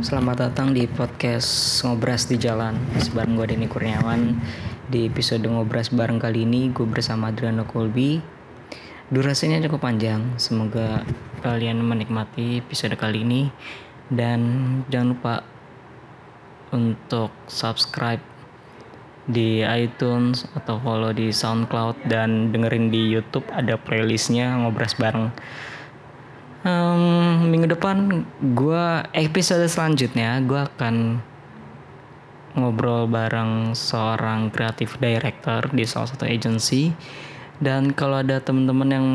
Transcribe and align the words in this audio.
Selamat 0.00 0.48
datang 0.48 0.72
di 0.72 0.88
podcast 0.88 1.84
Ngobras 1.84 2.24
di 2.24 2.40
Jalan. 2.40 2.80
Sebareng 2.96 3.36
gue 3.36 3.44
Denny 3.52 3.68
Kurniawan. 3.68 4.40
Di 4.88 5.04
episode 5.04 5.44
Ngobras 5.44 5.92
bareng 5.92 6.16
kali 6.16 6.48
ini 6.48 6.72
Gue 6.72 6.88
bersama 6.88 7.28
Adriano 7.28 7.68
Colby. 7.68 8.16
Durasinya 9.12 9.60
cukup 9.60 9.84
panjang. 9.84 10.32
Semoga 10.40 11.04
kalian 11.44 11.84
menikmati 11.84 12.64
episode 12.64 12.96
kali 12.96 13.20
ini. 13.20 13.52
Dan 14.08 14.40
jangan 14.88 15.12
lupa 15.12 15.34
Untuk 16.72 17.28
subscribe 17.44 18.24
di 19.28 19.60
iTunes 19.60 20.48
atau 20.56 20.80
follow 20.80 21.12
di 21.12 21.28
SoundCloud. 21.28 22.08
Dan 22.08 22.48
dengerin 22.48 22.88
di 22.88 23.12
YouTube 23.12 23.44
ada 23.52 23.76
playlistnya 23.76 24.56
ngobras 24.56 24.96
bareng 24.96 25.36
um, 26.66 27.46
minggu 27.46 27.74
depan 27.74 28.26
gue 28.54 28.86
episode 29.14 29.66
selanjutnya 29.66 30.42
gue 30.42 30.60
akan 30.60 31.20
ngobrol 32.52 33.08
bareng 33.08 33.72
seorang 33.72 34.52
kreatif 34.52 35.00
director 35.00 35.72
di 35.72 35.84
salah 35.88 36.08
satu 36.12 36.28
agency. 36.28 36.92
Dan 37.62 37.94
kalau 37.94 38.20
ada 38.20 38.42
teman-teman 38.42 38.90
yang 38.90 39.06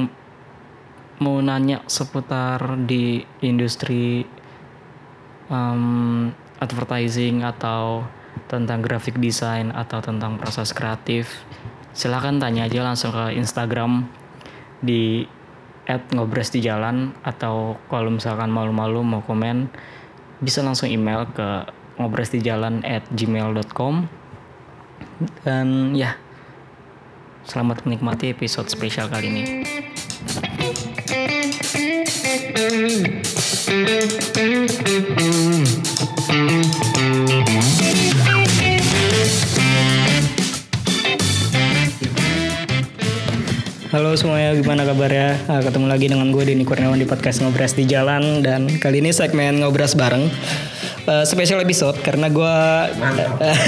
mau 1.19 1.38
nanya 1.41 1.83
seputar 1.89 2.79
di 2.88 3.25
industri 3.43 4.23
um, 5.49 6.29
advertising 6.61 7.43
atau 7.43 8.05
tentang 8.47 8.79
graphic 8.85 9.19
design 9.19 9.73
atau 9.73 9.99
tentang 9.99 10.39
proses 10.39 10.71
kreatif 10.71 11.43
silahkan 11.97 12.38
tanya 12.38 12.69
aja 12.69 12.85
langsung 12.85 13.09
ke 13.09 13.33
Instagram 13.33 14.05
di 14.79 15.25
at 15.87 16.03
ngobres 16.11 16.51
di 16.51 16.59
jalan 16.59 17.15
atau 17.23 17.79
kalau 17.87 18.11
misalkan 18.11 18.51
malu-malu 18.51 19.01
mau 19.07 19.23
komen 19.23 19.71
bisa 20.43 20.59
langsung 20.59 20.91
email 20.91 21.23
ke 21.31 21.63
ngobres 21.97 22.29
di 22.35 22.43
jalan 22.43 22.83
at 22.83 23.07
gmail.com 23.15 24.05
dan 25.47 25.95
ya 25.95 26.19
selamat 27.47 27.88
menikmati 27.88 28.35
episode 28.35 28.67
spesial 28.67 29.07
kali 29.07 29.31
ini 29.31 29.44
Halo 43.98 44.14
semuanya, 44.14 44.53
gimana 44.53 44.86
kabarnya? 44.86 45.42
Nah, 45.50 45.58
ketemu 45.58 45.90
lagi 45.90 46.06
dengan 46.06 46.30
gue 46.30 46.45
Denny 46.45 46.62
Kurniawan 46.62 47.02
di 47.02 47.09
podcast 47.09 47.42
Ngobras 47.42 47.73
di 47.73 47.90
Jalan 47.90 48.45
dan 48.45 48.70
kali 48.78 49.02
ini 49.02 49.09
segmen 49.09 49.58
Ngobras 49.58 49.98
bareng. 49.98 50.30
Uh, 51.09 51.26
special 51.26 51.58
episode 51.66 51.98
karena 52.06 52.30
gue 52.30 52.56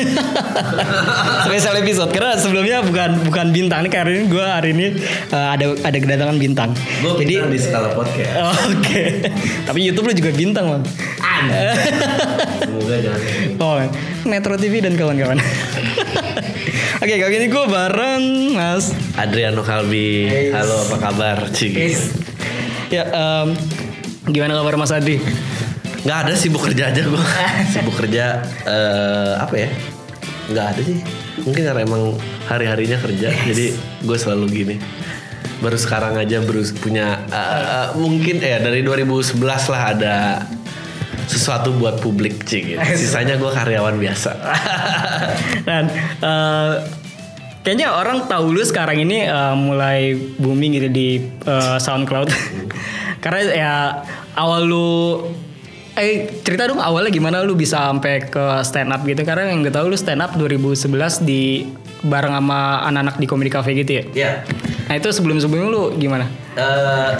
special 1.50 1.82
episode 1.82 2.14
karena 2.14 2.38
sebelumnya 2.38 2.86
bukan 2.86 3.26
bukan 3.26 3.48
bintang 3.50 3.82
nih 3.82 3.90
karena 3.90 4.12
ini 4.22 4.26
gue 4.30 4.46
hari 4.46 4.70
ini 4.78 4.88
uh, 5.34 5.58
ada 5.58 5.74
ada 5.82 5.98
kedatangan 5.98 6.38
bintang. 6.38 6.78
Gue 7.02 7.26
Jadi 7.26 7.50
di 7.50 7.58
skala 7.58 7.90
podcast. 7.98 8.34
Oh, 8.38 8.54
Oke, 8.54 8.86
okay. 8.86 9.10
tapi 9.66 9.82
YouTube 9.82 10.14
lu 10.14 10.14
juga 10.14 10.30
bintang 10.30 10.78
bang. 10.78 10.84
Semoga 12.70 12.96
jangan. 13.02 13.22
Oh, 13.66 13.82
Metro 14.30 14.54
TV 14.62 14.78
dan 14.78 14.94
kawan-kawan. 14.94 15.42
Oke, 17.00 17.16
kali 17.16 17.40
ini 17.40 17.48
gue 17.48 17.64
bareng 17.64 18.24
Mas 18.60 18.92
Adriano 19.16 19.64
Kalbi. 19.64 20.28
Yes. 20.28 20.52
Halo, 20.52 20.84
apa 20.84 20.98
kabar, 21.00 21.38
Cik? 21.48 21.72
Yes. 21.72 22.12
Ya, 22.92 23.08
um, 23.08 23.56
gimana 24.28 24.60
kabar 24.60 24.76
Mas 24.76 24.92
Adi? 24.92 25.16
Gak 26.04 26.28
ada 26.28 26.36
sibuk 26.36 26.60
kerja 26.60 26.92
aja 26.92 27.00
gue. 27.00 27.24
sibuk 27.72 27.96
kerja 28.04 28.44
uh, 28.68 29.40
apa 29.40 29.56
ya? 29.56 29.70
Gak 30.52 30.66
ada 30.76 30.82
sih. 30.84 31.00
Mungkin 31.48 31.72
karena 31.72 31.88
emang 31.88 32.20
hari-harinya 32.52 33.00
kerja, 33.00 33.32
yes. 33.32 33.48
jadi 33.48 33.66
gue 34.04 34.18
selalu 34.20 34.46
gini. 34.52 34.76
Baru 35.64 35.80
sekarang 35.80 36.20
aja 36.20 36.44
baru 36.44 36.68
punya 36.84 37.24
uh, 37.32 37.96
mungkin 37.96 38.44
ya 38.44 38.60
dari 38.60 38.84
2011 38.84 39.40
lah 39.72 39.82
ada 39.96 40.16
sesuatu 41.30 41.70
buat 41.78 42.02
publik 42.02 42.42
cing 42.50 42.74
gitu. 42.74 42.82
sisanya 43.06 43.38
gue 43.38 43.52
karyawan 43.54 44.02
biasa 44.02 44.32
dan 45.70 45.86
uh, 46.26 46.82
kayaknya 47.62 47.94
orang 47.94 48.26
tahu 48.26 48.50
lu 48.50 48.66
sekarang 48.66 49.06
ini 49.06 49.30
uh, 49.30 49.54
mulai 49.54 50.18
booming 50.42 50.74
gitu 50.82 50.90
di 50.90 51.22
uh, 51.46 51.78
SoundCloud 51.78 52.34
karena 53.24 53.42
ya 53.54 53.74
awal 54.34 54.66
lu 54.66 54.90
eh 56.00 56.32
cerita 56.42 56.66
dong 56.66 56.80
awalnya 56.80 57.12
gimana 57.12 57.44
lu 57.44 57.54
bisa 57.60 57.92
sampai 57.92 58.26
ke 58.26 58.44
stand 58.66 58.90
up 58.90 59.04
gitu 59.04 59.22
karena 59.22 59.52
yang 59.54 59.62
gue 59.62 59.74
tahu 59.74 59.92
lu 59.94 59.98
stand 60.00 60.24
up 60.24 60.34
2011 60.34 61.28
di 61.28 61.68
bareng 62.00 62.32
sama 62.32 62.88
anak-anak 62.88 63.20
di 63.20 63.28
Comedy 63.28 63.52
Cafe 63.52 63.76
gitu 63.76 63.92
ya. 63.92 64.04
Iya. 64.08 64.08
Yeah. 64.16 64.36
Nah 64.88 64.96
itu 64.96 65.12
sebelum-sebelum 65.12 65.68
lu 65.68 66.00
gimana? 66.00 66.32
Uh, 66.56 67.12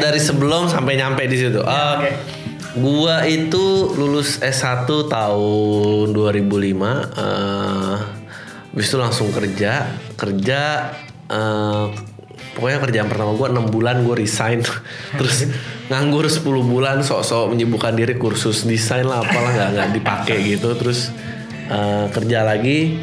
dari 0.00 0.16
sebelum 0.16 0.72
sampai 0.72 0.96
nyampe 0.96 1.28
di 1.28 1.36
situ. 1.36 1.60
Uh, 1.60 2.00
okay 2.00 2.41
Gua 2.72 3.28
itu 3.28 3.92
lulus 3.96 4.40
S1 4.40 4.88
tahun 4.88 6.06
2005. 6.16 6.40
Uh, 6.40 7.96
habis 8.72 8.86
itu 8.88 8.96
langsung 8.96 9.28
kerja, 9.28 9.92
kerja 10.16 10.60
uh, 11.28 11.92
pokoknya 12.56 12.78
kerjaan 12.84 13.08
pertama 13.08 13.32
gue 13.36 13.48
6 13.48 13.72
bulan 13.72 13.96
gue 14.04 14.16
resign 14.16 14.60
terus 15.18 15.48
nganggur 15.88 16.28
10 16.28 16.44
bulan 16.44 17.00
sok-sok 17.00 17.52
menyibukkan 17.52 17.96
diri 17.96 18.14
kursus 18.16 18.64
desain 18.68 19.08
lah 19.08 19.24
apalah 19.24 19.52
nggak 19.52 19.68
nggak 19.76 19.90
dipakai 19.96 20.38
gitu 20.56 20.76
terus 20.76 21.12
uh, 21.72 22.08
kerja 22.12 22.44
lagi 22.44 23.00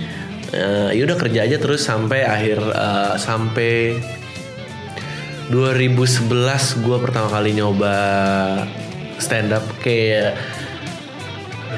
uh, 0.53 0.90
ya 0.94 1.02
udah 1.06 1.18
kerja 1.18 1.40
aja 1.50 1.58
terus 1.58 1.81
sampai 1.81 2.25
akhir 2.25 2.62
uh, 2.62 3.16
sampai 3.18 3.97
2011 5.50 6.29
gue 6.85 6.97
pertama 7.02 7.28
kali 7.34 7.58
nyoba 7.58 7.97
stand 9.22 9.53
up 9.53 9.63
kayak 9.84 10.35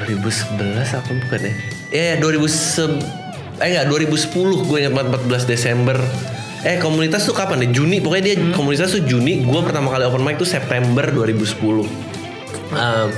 2011 0.08 0.98
apa 0.98 1.10
bukan 1.26 1.40
ya? 1.42 1.54
Ya 1.92 2.02
yeah, 2.16 2.22
2000 2.22 3.22
eh 3.62 3.68
enggak 3.78 3.86
2010 4.10 4.66
gue 4.66 4.76
ingat 4.82 4.94
14 4.94 5.46
Desember. 5.46 5.98
Eh 6.62 6.78
komunitas 6.78 7.26
tuh 7.26 7.34
kapan 7.34 7.66
deh? 7.66 7.70
Juni 7.74 7.98
pokoknya 7.98 8.24
dia 8.32 8.36
hmm. 8.38 8.54
komunitas 8.54 8.94
tuh 8.94 9.02
Juni. 9.04 9.42
Gue 9.44 9.60
pertama 9.62 9.90
kali 9.90 10.06
open 10.06 10.22
mic 10.22 10.38
tuh 10.38 10.48
September 10.48 11.04
2010. 11.10 11.86
Um, 12.72 13.10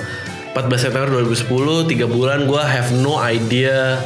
14 0.54 0.70
September 0.78 1.10
2010 1.18 1.90
tiga 1.90 2.06
bulan 2.06 2.46
gue 2.46 2.62
have 2.62 2.94
no 3.02 3.18
idea 3.18 3.98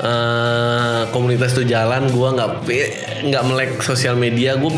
uh, 0.00 1.04
komunitas 1.14 1.52
tuh 1.52 1.68
jalan 1.68 2.08
gue 2.08 2.28
nggak 2.40 2.50
nggak 3.28 3.42
melek 3.44 3.70
sosial 3.84 4.16
media 4.16 4.56
gue 4.56 4.72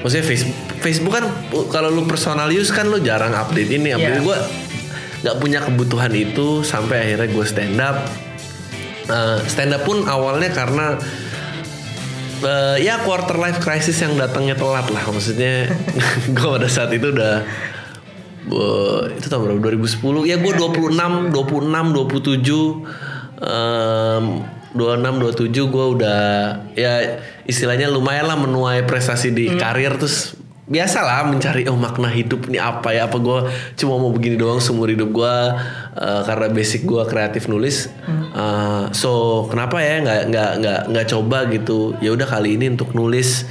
maksudnya 0.00 0.24
Facebook 0.24 0.67
Facebook 0.78 1.14
kan 1.14 1.26
kalau 1.68 1.92
lu 1.92 2.08
personal 2.08 2.50
use 2.50 2.70
kan 2.70 2.88
lu 2.88 2.98
jarang 3.02 3.34
update 3.34 3.70
ini 3.70 3.94
update 3.94 4.18
yeah. 4.18 4.24
gue 4.24 4.38
nggak 5.18 5.36
punya 5.42 5.58
kebutuhan 5.62 6.12
itu 6.14 6.62
sampai 6.62 7.10
akhirnya 7.10 7.28
gue 7.34 7.46
stand 7.46 7.78
up 7.82 8.06
uh, 9.10 9.42
stand 9.50 9.74
up 9.74 9.82
pun 9.82 10.06
awalnya 10.06 10.54
karena 10.54 10.94
uh, 12.46 12.78
ya 12.78 13.02
quarter 13.02 13.34
life 13.34 13.58
crisis 13.58 13.98
yang 13.98 14.14
datangnya 14.14 14.54
telat 14.54 14.86
lah 14.94 15.02
maksudnya 15.10 15.74
gue 16.36 16.48
pada 16.48 16.70
saat 16.70 16.94
itu 16.94 17.10
udah 17.10 17.42
uh, 18.54 19.10
itu 19.10 19.26
tahun 19.26 19.58
berapa 19.58 19.74
2010 19.74 20.30
ya 20.30 20.38
gue 20.38 20.52
26 20.54 21.34
26 21.34 21.34
27 21.34 23.42
um, 23.42 24.46
26 24.78 24.78
27 24.78 25.74
gue 25.74 25.86
udah 25.98 26.20
ya 26.78 27.18
istilahnya 27.48 27.90
lumayan 27.90 28.30
lah 28.30 28.38
menuai 28.38 28.86
prestasi 28.86 29.34
di 29.34 29.50
hmm. 29.50 29.58
karir 29.58 29.98
terus 29.98 30.37
biasalah 30.68 31.24
mencari 31.26 31.64
oh 31.66 31.74
makna 31.74 32.12
hidup 32.12 32.46
ini 32.46 32.60
apa 32.60 32.92
ya? 32.92 33.08
Apa 33.08 33.16
gue 33.18 33.38
cuma 33.80 33.96
mau 33.96 34.12
begini 34.12 34.36
doang 34.36 34.60
seumur 34.60 34.92
hidup 34.92 35.10
gue 35.10 35.34
uh, 35.96 36.22
karena 36.28 36.46
basic 36.52 36.84
gue 36.84 37.02
kreatif 37.08 37.48
nulis. 37.48 37.88
Uh, 38.36 38.92
so 38.92 39.44
kenapa 39.48 39.80
ya 39.80 40.04
nggak 40.04 40.22
nggak 40.30 40.50
nggak 40.60 40.80
nggak 40.92 41.06
coba 41.08 41.38
gitu? 41.48 41.96
Ya 42.04 42.12
udah 42.12 42.28
kali 42.28 42.60
ini 42.60 42.70
untuk 42.70 42.92
nulis. 42.92 43.48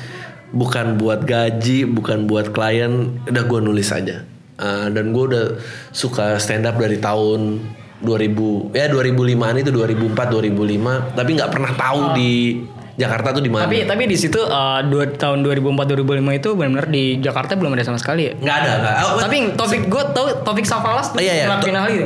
Bukan 0.48 0.96
buat 0.96 1.28
gaji 1.28 1.84
bukan 1.84 2.24
buat 2.24 2.56
klien 2.56 3.20
udah 3.28 3.44
gue 3.44 3.60
nulis 3.60 3.92
aja. 3.92 4.24
Uh, 4.58 4.88
dan 4.94 5.12
gue 5.12 5.24
udah 5.28 5.46
suka 5.92 6.40
stand 6.40 6.66
up 6.66 6.80
dari 6.80 6.98
tahun 6.98 7.62
2000 7.98 8.78
ya 8.78 8.86
2005an 8.94 9.56
itu 9.58 9.74
2004 9.74 10.14
2005 10.14 11.18
tapi 11.18 11.30
nggak 11.34 11.50
pernah 11.50 11.72
tahu 11.74 12.02
oh. 12.02 12.14
di 12.14 12.62
Jakarta 12.98 13.30
tuh 13.30 13.46
di 13.46 13.52
mana? 13.54 13.70
Tapi 13.70 13.86
tapi 13.86 14.10
di 14.10 14.18
situ 14.18 14.42
uh, 14.42 14.82
dua, 14.82 15.06
tahun 15.14 15.46
2004 15.46 16.02
2005 16.02 16.42
itu 16.42 16.50
benar-benar 16.58 16.88
di 16.90 17.22
Jakarta 17.22 17.54
belum 17.54 17.78
ada 17.78 17.86
sama 17.86 18.02
sekali 18.02 18.26
ya? 18.26 18.34
Nggak 18.34 18.56
ada, 18.58 18.72
nggak. 18.82 18.96
Oh, 19.06 19.20
tapi 19.22 19.38
Topik 19.54 19.82
gue 19.86 20.04
tau 20.18 20.26
Topik 20.42 20.66
Safalas 20.66 21.14
tuh 21.14 21.22
oh, 21.22 21.24
iya, 21.24 21.34
iya. 21.38 21.46
ngelakuin 21.46 21.78
hal 21.78 21.88
itu. 21.94 22.04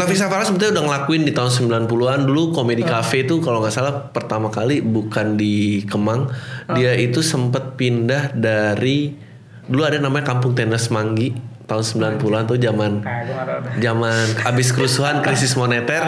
Topik 0.00 0.16
Safalas 0.16 0.48
sebetulnya 0.48 0.80
udah 0.80 0.84
ngelakuin 0.88 1.22
di 1.28 1.32
tahun 1.36 1.50
90-an 1.84 2.20
dulu 2.24 2.56
Komedi 2.56 2.80
uh. 2.80 2.96
Cafe 2.96 3.28
itu 3.28 3.44
kalau 3.44 3.60
nggak 3.60 3.76
salah 3.76 4.08
pertama 4.08 4.48
kali 4.48 4.80
bukan 4.80 5.36
di 5.36 5.84
Kemang, 5.84 6.32
uh. 6.32 6.72
dia 6.72 6.96
itu 6.96 7.20
sempat 7.20 7.76
pindah 7.76 8.32
dari 8.32 9.12
dulu 9.68 9.84
ada 9.84 10.00
namanya 10.00 10.32
Kampung 10.32 10.56
Tenas 10.56 10.88
Manggi 10.88 11.52
tahun 11.68 12.16
90-an 12.18 12.44
tuh 12.48 12.58
zaman 12.58 12.92
Nah, 13.04 13.20
tuh. 13.24 13.80
zaman 13.80 14.26
abis 14.48 14.68
kerusuhan 14.74 15.20
krisis 15.20 15.54
moneter 15.56 16.02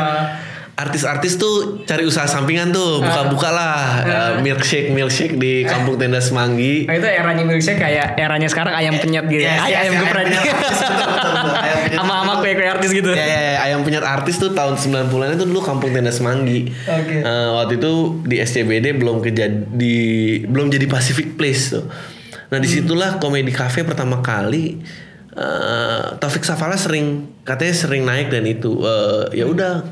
artis-artis 0.75 1.39
tuh 1.39 1.55
cari 1.83 2.03
usaha 2.03 2.27
sampingan 2.27 2.69
tuh 2.69 2.99
buka-buka 2.99 3.47
lah 3.49 3.79
eh, 4.03 4.33
milkshake 4.43 4.91
milkshake 4.91 5.35
di 5.35 5.63
kampung 5.63 5.95
tenda 5.95 6.19
semanggi 6.19 6.83
Nah, 6.85 6.99
itu 6.99 7.07
eranya 7.07 7.43
milkshake 7.43 7.79
kayak 7.79 8.19
eranya 8.19 8.51
sekarang 8.51 8.75
ayam 8.75 8.99
penyet 8.99 9.23
gitu. 9.25 9.39
Yes, 9.41 9.55
Ay- 9.57 9.71
yes, 9.71 9.81
ayam 9.81 9.95
geprek. 10.03 10.27
Sama 11.95 12.13
sama 12.21 12.33
kue-kue 12.41 12.67
artis 12.67 12.91
gitu. 12.91 13.11
Ya, 13.11 13.23
ya, 13.23 13.39
ya, 13.41 13.55
ayam 13.63 13.81
penyet 13.83 14.03
artis 14.03 14.37
tuh 14.37 14.51
tahun 14.51 14.75
90-an 14.75 15.39
itu 15.39 15.47
dulu 15.47 15.61
kampung 15.61 15.95
tenda 15.95 16.11
semanggi. 16.11 16.71
Oke. 16.85 17.23
Eh, 17.23 17.49
waktu 17.53 17.79
itu 17.79 17.93
di 18.25 18.37
SCBD 18.39 18.95
belum 18.95 19.21
kejadi 19.21 19.99
belum 20.45 20.67
jadi 20.69 20.87
Pacific 20.87 21.35
Place 21.35 21.71
tuh. 21.73 21.87
Nah 22.51 22.59
di 22.59 22.67
situlah 22.67 23.17
komedi 23.17 23.51
cafe 23.51 23.83
pertama 23.83 24.19
kali. 24.21 24.83
eh, 25.35 26.05
Taufik 26.17 26.43
Safala 26.43 26.75
sering 26.75 27.27
katanya 27.43 27.75
sering 27.75 28.03
naik 28.03 28.31
dan 28.31 28.43
itu 28.43 28.79
eh, 28.81 29.35
ya 29.35 29.47
udah 29.47 29.83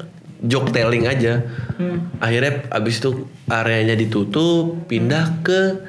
joke 0.42 0.70
telling 0.70 1.06
aja. 1.06 1.46
Akhirnya 2.18 2.66
abis 2.68 2.98
itu 2.98 3.10
areanya 3.46 3.94
ditutup, 3.94 4.84
pindah 4.84 5.40
ke 5.40 5.80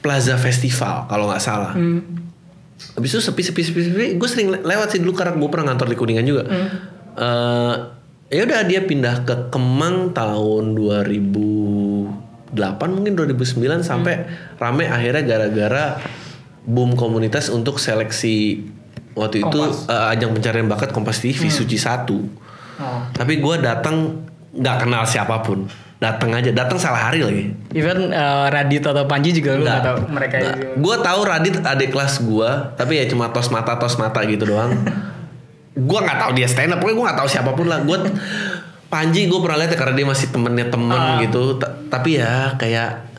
Plaza 0.00 0.34
Festival 0.34 1.04
kalau 1.04 1.28
nggak 1.28 1.40
salah. 1.40 1.72
Habis 2.94 3.10
itu 3.10 3.20
sepi 3.22 3.40
sepi 3.40 3.62
sepi 3.62 3.80
sepi, 3.82 4.06
gue 4.14 4.28
sering 4.28 4.48
le- 4.50 4.62
lewat 4.62 4.90
sih 4.90 4.98
dulu 4.98 5.12
karena 5.12 5.32
gue 5.32 5.48
pernah 5.48 5.70
ngantor 5.70 5.86
di 5.86 5.96
Kuningan 5.96 6.24
juga. 6.24 6.42
Eh, 7.14 7.74
ya 8.30 8.42
udah 8.42 8.60
dia 8.62 8.82
pindah 8.82 9.22
ke 9.22 9.48
Kemang 9.48 10.10
tahun 10.10 10.74
2008 10.74 12.58
mungkin 12.90 13.12
2009 13.14 13.38
sampai 13.80 14.14
rame 14.56 14.84
akhirnya 14.86 15.22
gara-gara 15.22 15.98
boom 16.64 16.94
komunitas 16.94 17.48
untuk 17.48 17.76
seleksi 17.76 18.64
waktu 19.14 19.40
itu 19.40 19.58
eh, 19.86 20.12
ajang 20.12 20.32
pencarian 20.32 20.66
bakat 20.66 20.90
Kompas 20.90 21.20
TV 21.20 21.48
Suci 21.48 21.76
satu. 21.76 22.18
Oh. 22.76 23.00
Tapi 23.10 23.38
gue 23.38 23.54
datang 23.58 24.22
nggak 24.50 24.76
kenal 24.80 25.02
siapa 25.02 25.38
pun, 25.40 25.66
datang 25.96 26.30
aja, 26.30 26.50
datang 26.50 26.74
salah 26.74 27.08
hari 27.08 27.20
lagi. 27.20 27.44
Even 27.70 28.08
eh, 28.08 28.46
Radit 28.48 28.82
atau 28.82 29.02
Panji 29.04 29.30
juga 29.30 29.54
lu 29.54 29.62
Nggak. 29.62 29.74
gak 29.74 29.84
tau 29.84 29.96
mereka 30.08 30.34
itu. 30.38 30.50
Gua 30.76 30.96
tahu 30.98 31.20
Radit 31.22 31.54
adik 31.56 31.90
kelas 31.90 32.22
gua, 32.22 32.70
tapi 32.74 32.98
ya 32.98 33.06
cuma 33.06 33.28
tos 33.28 33.48
mata 33.48 33.74
tos 33.74 33.94
mata 33.94 34.22
gitu 34.22 34.46
doang. 34.46 34.70
gua 35.88 35.98
nggak 36.00 36.18
tahu 36.20 36.30
dia 36.34 36.46
stand 36.46 36.70
up, 36.70 36.78
pokoknya 36.78 36.94
gua 36.94 37.04
nggak 37.08 37.18
tahu 37.18 37.28
siapa 37.28 37.50
pun 37.50 37.66
lah. 37.66 37.82
Gua 37.82 37.98
Panji 38.84 39.26
gue 39.26 39.40
pernah 39.42 39.58
lihat 39.58 39.74
ya 39.74 39.78
karena 39.80 39.94
dia 39.96 40.06
masih 40.06 40.26
temennya 40.30 40.70
temen 40.70 40.94
Ah. 40.94 41.18
gitu. 41.18 41.58
Ta- 41.58 41.74
tapi 41.90 42.14
ya 42.14 42.54
kayak 42.54 43.10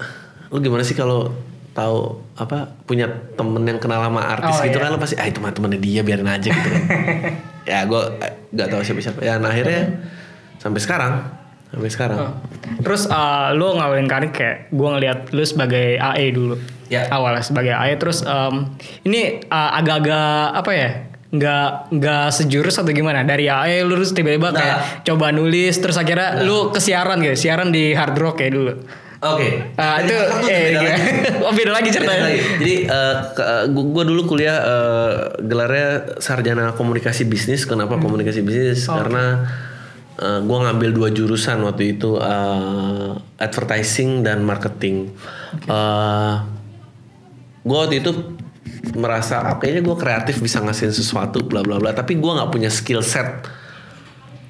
lu 0.47 0.63
gimana 0.63 0.79
sih 0.81 0.95
kalau 0.95 1.35
tahu 1.75 2.23
apa 2.33 2.71
punya 2.87 3.03
temen 3.35 3.59
yang 3.61 3.77
kenal 3.77 3.99
sama 3.99 4.23
artis 4.23 4.55
Oh, 4.55 4.63
gitu 4.63 4.79
iya. 4.79 4.83
kan 4.87 4.95
lu 4.95 4.97
pasti 4.97 5.15
ah 5.19 5.27
itu 5.27 5.43
mah 5.43 5.51
temennya 5.51 5.75
dia 5.77 6.01
biarin 6.01 6.23
aja 6.25 6.47
gitu 6.47 6.69
kan. 6.71 6.83
ya 7.69 7.79
gue 7.83 8.01
nggak 8.49 8.67
tahu 8.71 8.81
siapa 8.81 8.99
siapa. 9.03 9.19
Ya 9.19 9.35
nah 9.35 9.51
akhirnya 9.51 9.99
sampai 10.57 10.79
sekarang 10.79 11.13
sampai 11.67 11.89
sekarang. 11.91 12.17
Oh. 12.17 12.33
Terus 12.79 13.05
eh, 13.05 13.47
lu 13.53 13.75
ngawalin 13.75 14.07
karir 14.07 14.31
kayak 14.31 14.71
gue 14.71 14.89
ngeliat 14.89 15.19
lu 15.29 15.43
sebagai 15.43 15.99
AE 15.99 16.31
dulu. 16.31 16.55
Ya. 16.87 17.11
Awalnya 17.11 17.43
sebagai 17.43 17.73
AE 17.73 17.97
terus 17.97 18.23
em, 18.23 18.71
ini 19.03 19.43
eh, 19.43 19.69
agak-agak 19.75 20.55
apa 20.55 20.71
ya? 20.71 20.91
nggak 21.25 21.91
nggak 21.91 22.25
sejurus 22.31 22.79
atau 22.79 22.95
gimana 22.95 23.27
dari 23.27 23.51
AE 23.51 23.83
lu 23.83 23.99
terus 23.99 24.15
tiba-tiba 24.15 24.49
Nah. 24.49 24.55
kayak 24.55 24.77
coba 25.03 25.35
nulis 25.35 25.75
terus 25.75 25.99
akhirnya 25.99 26.47
lu 26.47 26.71
ke 26.71 26.79
siaran 26.79 27.19
gitu 27.19 27.35
siaran 27.35 27.75
di 27.75 27.91
hard 27.91 28.15
rock 28.15 28.39
ya 28.39 28.47
dulu 28.47 28.71
Oke. 29.23 29.71
Ah, 29.79 30.03
Dari 30.03 30.11
itu 30.11 30.15
eh 30.51 30.59
beda 30.75 30.79
lagi. 30.83 31.11
oh 31.45 31.53
beda 31.55 31.71
lagi 31.71 31.89
Beda 31.89 31.95
ceritanya 31.95 32.23
lagi. 32.27 32.41
Jadi 32.59 32.75
gue 33.71 34.03
dulu 34.03 34.21
kuliah 34.27 34.57
eh, 34.59 35.13
gelarnya 35.45 36.19
sarjana 36.19 36.75
komunikasi 36.75 37.23
bisnis. 37.27 37.63
Kenapa 37.63 37.95
komunikasi 37.95 38.43
bisnis? 38.43 38.83
Karena 38.87 39.45
gue 40.15 40.57
ngambil 40.63 40.89
dua 40.95 41.09
jurusan 41.11 41.63
waktu 41.63 41.99
itu 41.99 42.19
eh, 42.19 43.11
advertising 43.39 44.23
dan 44.23 44.43
marketing. 44.43 45.11
gue 47.65 47.77
waktu 47.81 47.97
itu 47.97 48.11
merasa 48.93 49.41
ah, 49.41 49.55
kayaknya 49.57 49.81
gue 49.81 49.97
kreatif 49.97 50.35
bisa 50.37 50.61
ngasihin 50.61 50.93
sesuatu 50.93 51.43
bla 51.47 51.63
bla 51.63 51.79
bla. 51.79 51.95
Tapi 51.95 52.19
gue 52.19 52.31
nggak 52.31 52.51
punya 52.51 52.69
skill 52.69 52.99
set 53.01 53.47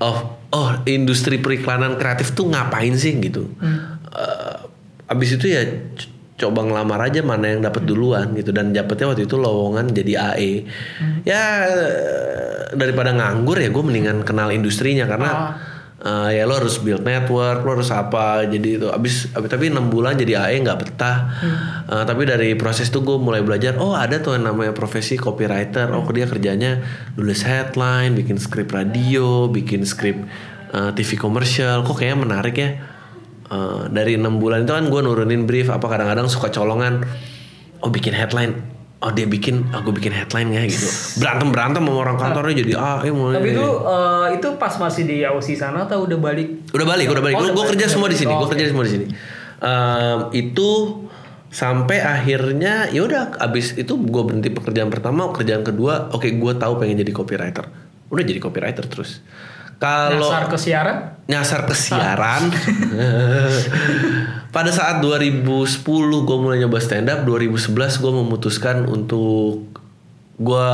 oh 0.03 0.35
oh 0.51 0.69
industri 0.88 1.39
periklanan 1.39 1.95
kreatif 1.95 2.35
tuh 2.35 2.51
ngapain 2.51 2.95
sih 3.00 3.15
gitu. 3.19 3.47
Eh, 4.15 4.44
abis 5.06 5.38
itu 5.38 5.46
ya 5.54 5.62
coba 6.36 6.68
ngelamar 6.68 7.00
aja 7.07 7.24
mana 7.24 7.48
yang 7.48 7.63
dapat 7.63 7.88
duluan 7.88 8.36
gitu 8.36 8.52
dan 8.52 8.75
dapetnya 8.75 9.16
waktu 9.16 9.24
itu 9.24 9.40
lowongan 9.40 9.88
jadi 9.96 10.36
AE. 10.36 10.54
Ya 11.24 11.44
eh, 11.63 12.75
daripada 12.75 13.16
nganggur 13.16 13.56
ya 13.56 13.72
gue 13.72 13.84
mendingan 13.84 14.28
kenal 14.28 14.52
industrinya 14.52 15.07
karena 15.07 15.56
eh, 16.04 16.30
ya 16.36 16.44
lo 16.44 16.60
harus 16.60 16.75
build 16.84 17.07
network, 17.07 17.63
lo 17.63 17.80
harus 17.80 17.88
apa. 17.96 18.44
Jadi 18.52 18.84
itu 18.84 18.92
abis, 18.92 19.31
abis 19.31 19.48
tapi 19.48 19.72
enam 19.72 19.88
bulan 19.88 20.19
jadi 20.19 20.44
AE 20.44 20.60
nggak 20.60 20.80
betah. 20.84 21.18
Eh, 21.88 22.04
tapi 22.04 22.28
dari 22.28 22.52
proses 22.60 22.92
itu 22.92 23.00
gue 23.00 23.16
mulai 23.16 23.40
belajar. 23.40 23.80
Oh 23.80 23.96
ada 23.96 24.19
tuh 24.19 24.36
yang 24.36 24.52
namanya 24.52 24.75
profesi 24.75 25.16
copywriter. 25.16 25.96
Oh 25.96 26.04
dia 26.12 26.28
kerjanya 26.28 26.84
nulis 27.16 27.48
headline, 27.48 28.12
bikin 28.12 28.36
skrip 28.44 28.75
radio, 28.75 29.48
bikin 29.48 29.88
skrip 29.88 30.19
eh, 30.75 30.92
TV 31.00 31.16
komersial. 31.16 31.88
Kok 31.88 31.96
kayaknya 31.96 32.19
menarik 32.19 32.56
ya. 32.60 32.94
Eh, 33.45 33.83
dari 33.94 34.18
enam 34.18 34.42
bulan 34.42 34.65
itu 34.65 34.74
kan 34.74 34.89
gue 34.89 35.01
nurunin 35.06 35.45
brief. 35.45 35.69
Apa 35.69 35.86
kadang-kadang 35.86 36.25
suka 36.25 36.50
colongan. 36.50 37.06
Oh 37.86 37.94
bikin 37.94 38.18
headline. 38.18 38.57
Oh 39.03 39.13
dia 39.13 39.30
bikin, 39.30 39.69
aku 39.69 39.94
bikin 39.94 40.09
headline 40.09 40.50
ya 40.50 40.65
gitu. 40.65 40.88
Berantem 41.21 41.53
berantem 41.53 41.83
sama 41.86 41.94
orang 41.94 42.18
kantornya 42.18 42.65
jadi 42.65 42.74
ah, 42.80 43.06
eh 43.06 43.13
mulai. 43.13 43.38
tapi 43.38 43.53
itu 43.53 43.68
eh, 43.86 44.27
itu 44.39 44.47
pas 44.57 44.74
masih 44.81 45.03
di 45.06 45.18
Aussie 45.21 45.53
sana 45.53 45.86
atau 45.86 46.09
udah 46.09 46.18
balik 46.18 46.74
Udah 46.74 46.88
balik, 46.89 47.13
udah 47.13 47.21
balik. 47.21 47.36
Oh, 47.38 47.53
gue 47.53 47.65
kerja 47.75 47.86
semua 47.86 48.09
di 48.09 48.18
sini. 48.18 48.33
Oh, 48.33 48.42
gue 48.42 48.50
kerja 48.56 48.65
semua 48.65 48.81
di 48.88 48.92
sini. 48.97 49.06
Itu 50.33 50.69
sampai 51.53 52.01
akhirnya 52.01 52.89
ya 52.89 53.06
udah 53.06 53.38
abis 53.45 53.77
itu 53.77 53.94
gue 53.94 54.24
berhenti 54.25 54.50
pekerjaan 54.50 54.89
pertama, 54.89 55.30
pekerjaan 55.30 55.62
kedua, 55.62 56.09
oke 56.09 56.25
gue 56.25 56.53
tahu 56.57 56.74
pengen 56.81 57.00
jadi 57.06 57.13
copywriter. 57.13 57.65
Udah 58.09 58.24
jadi 58.25 58.42
copywriter 58.42 58.89
terus. 58.89 59.21
Kalau 59.80 60.31
Nyasar 60.31 60.44
ke 60.48 60.57
siaran? 60.57 60.98
Nyasar 61.25 61.62
ke 61.68 61.75
siaran. 61.75 62.44
Pada 64.56 64.72
saat 64.72 65.04
2010 65.04 65.83
gue 65.83 66.38
mulai 66.39 66.63
nyoba 66.63 66.80
stand 66.80 67.12
up, 67.12 67.27
2011 67.27 67.75
gue 67.75 68.13
memutuskan 68.13 68.88
untuk 68.88 69.68
gue 70.39 70.69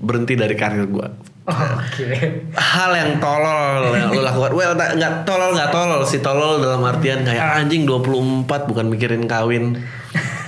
berhenti 0.00 0.36
dari 0.36 0.52
karir 0.52 0.84
gue. 0.84 1.08
Oh, 1.46 1.54
oke. 1.54 2.10
Hal 2.58 2.90
yang 2.98 3.22
tolol 3.22 3.94
yang 3.94 4.10
lo 4.10 4.20
lakukan. 4.26 4.50
Well, 4.50 4.74
nggak 4.74 5.22
tolol 5.22 5.54
nggak 5.54 5.70
tolol 5.70 6.02
sih. 6.02 6.18
Tolol 6.18 6.58
dalam 6.58 6.82
artian 6.82 7.22
kayak 7.22 7.62
anjing 7.62 7.86
24 7.86 8.66
bukan 8.66 8.86
mikirin 8.90 9.30
kawin. 9.30 9.78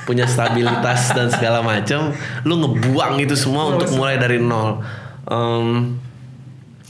Punya 0.02 0.26
stabilitas 0.26 1.14
dan 1.14 1.30
segala 1.30 1.62
macam 1.62 2.10
lu 2.42 2.58
ngebuang 2.58 3.22
itu 3.22 3.38
semua 3.38 3.78
untuk 3.78 3.94
mulai 3.94 4.18
dari 4.18 4.42
nol. 4.42 4.82
Em, 5.30 5.94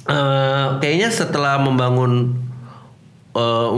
eh, 0.09 0.67
kayaknya 0.79 1.09
setelah 1.09 1.57
membangun 1.57 2.35
eh, 3.31 3.69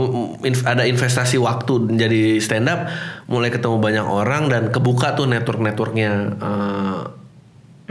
inv- 0.41 0.65
ada 0.65 0.83
investasi 0.83 1.35
waktu 1.37 1.73
menjadi 1.85 2.21
stand 2.37 2.65
up 2.65 2.87
mulai 3.25 3.47
ketemu 3.47 3.77
banyak 3.77 4.03
orang 4.03 4.47
dan 4.47 4.63
kebuka 4.69 5.13
tuh 5.13 5.25
network 5.25 5.59
networknya 5.59 6.35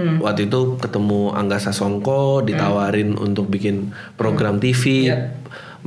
waktu 0.00 0.48
itu 0.48 0.80
ketemu 0.80 1.28
Angga 1.30 1.60
Sasongko 1.60 2.40
ditawarin 2.40 3.14
untuk 3.14 3.46
bikin 3.46 3.92
program 4.14 4.56
TV 4.56 5.12
Iya. 5.12 5.36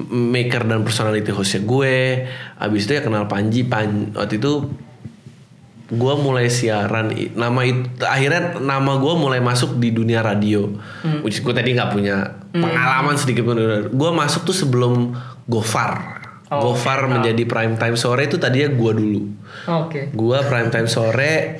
maker 0.05 0.65
dan 0.65 0.81
personality 0.81 1.29
hostnya 1.29 1.61
gue. 1.61 2.29
Abis 2.55 2.85
itu 2.85 2.93
ya 2.93 3.01
kenal 3.01 3.25
Panji 3.25 3.65
Pan 3.65 4.13
waktu 4.13 4.37
itu 4.37 4.69
gue 5.91 6.13
mulai 6.15 6.47
siaran 6.47 7.11
nama 7.35 7.59
itu 7.67 7.83
akhirnya 7.99 8.55
nama 8.63 8.95
gue 8.95 9.13
mulai 9.19 9.43
masuk 9.43 9.75
di 9.77 9.91
dunia 9.91 10.23
radio. 10.23 10.71
Which 11.21 11.43
gue 11.43 11.51
tadi 11.51 11.75
nggak 11.75 11.91
punya 11.91 12.39
pengalaman 12.55 13.19
sedikit 13.19 13.43
pun. 13.43 13.59
Gue 13.91 14.11
masuk 14.15 14.47
tuh 14.47 14.55
sebelum 14.55 15.11
Gofar. 15.43 16.23
Oh, 16.47 16.71
Gofar 16.71 17.11
menjadi 17.11 17.43
prime 17.43 17.75
time 17.75 17.99
sore 17.99 18.31
itu 18.31 18.39
tadinya 18.39 18.71
gue 18.71 18.91
dulu. 18.95 19.21
Oke. 19.67 20.07
Gue 20.15 20.37
prime 20.47 20.71
time 20.71 20.87
sore 20.87 21.59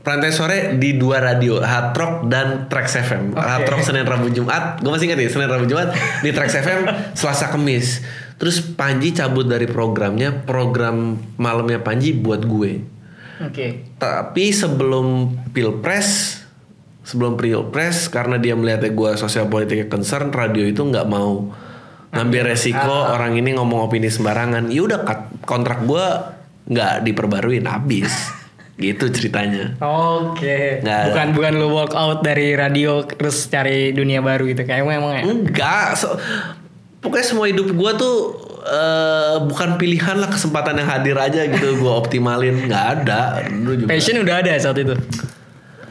prime 0.00 0.20
time 0.24 0.32
sore 0.32 0.80
di 0.80 0.96
dua 0.96 1.20
radio 1.20 1.60
Hard 1.60 1.92
Rock 1.92 2.14
dan 2.32 2.72
Trax 2.72 2.96
FM 3.04 3.36
Hard 3.36 3.68
Rock 3.68 3.84
Senin 3.84 4.08
Rabu 4.08 4.32
Jumat. 4.32 4.80
Gue 4.80 4.88
masih 4.88 5.12
ingat 5.12 5.20
ya 5.20 5.28
Senin 5.28 5.52
Rabu 5.52 5.68
Jumat 5.68 5.92
di 6.24 6.32
Trax 6.32 6.56
FM 6.56 6.80
Selasa 7.12 7.52
Kemis. 7.52 8.00
Terus 8.40 8.64
Panji 8.64 9.12
cabut 9.12 9.44
dari 9.44 9.68
programnya 9.68 10.32
program 10.32 11.20
malamnya 11.36 11.84
Panji 11.84 12.16
buat 12.16 12.40
gue 12.48 12.99
oke 13.40 13.66
tapi 13.96 14.52
sebelum 14.52 15.06
pilpres 15.50 16.40
sebelum 17.00 17.34
pilpres 17.34 18.06
karena 18.06 18.36
dia 18.36 18.54
melihatnya 18.54 18.92
gue 18.92 19.10
sosial 19.16 19.48
politiknya 19.48 19.88
concern 19.88 20.30
radio 20.30 20.62
itu 20.62 20.80
nggak 20.80 21.08
mau 21.08 21.50
ngambil 22.10 22.52
resiko 22.52 22.90
orang 23.10 23.38
ini 23.38 23.54
ngomong 23.54 23.86
opini 23.86 24.10
sembarangan 24.10 24.68
ya 24.68 24.82
udah 24.82 24.98
kontrak 25.42 25.86
gue 25.86 26.06
nggak 26.70 27.02
diperbaruin 27.02 27.66
habis 27.66 28.10
gitu 28.80 29.12
ceritanya 29.12 29.76
Oke. 29.84 30.80
Nggak 30.80 30.96
ada. 30.96 31.08
Bukan 31.12 31.26
bukan 31.36 31.52
lu 31.60 31.68
walk 31.68 31.92
out 31.92 32.24
dari 32.24 32.56
radio 32.56 33.04
terus 33.04 33.44
cari 33.46 33.92
dunia 33.92 34.24
baru 34.24 34.48
gitu 34.48 34.64
kayak 34.64 34.88
emang 34.88 34.96
emang 35.04 35.14
ya. 35.20 35.22
enggak 35.28 35.88
so- 36.00 36.16
pokoknya 37.00 37.26
semua 37.28 37.46
hidup 37.48 37.68
gua 37.76 37.92
tuh 37.92 38.40
eh, 38.62 39.36
bukan 39.40 39.76
pilihan 39.76 40.16
lah 40.16 40.28
kesempatan 40.28 40.76
yang 40.76 40.88
hadir 40.88 41.14
aja 41.14 41.44
gitu 41.44 41.74
gua 41.80 41.98
optimalin 41.98 42.64
nggak 42.64 42.84
ada 42.98 43.44
Lu 43.50 43.74
juga 43.74 43.88
Passion 43.88 44.18
udah 44.18 44.36
ada 44.38 44.52
saat 44.54 44.76
itu. 44.76 44.94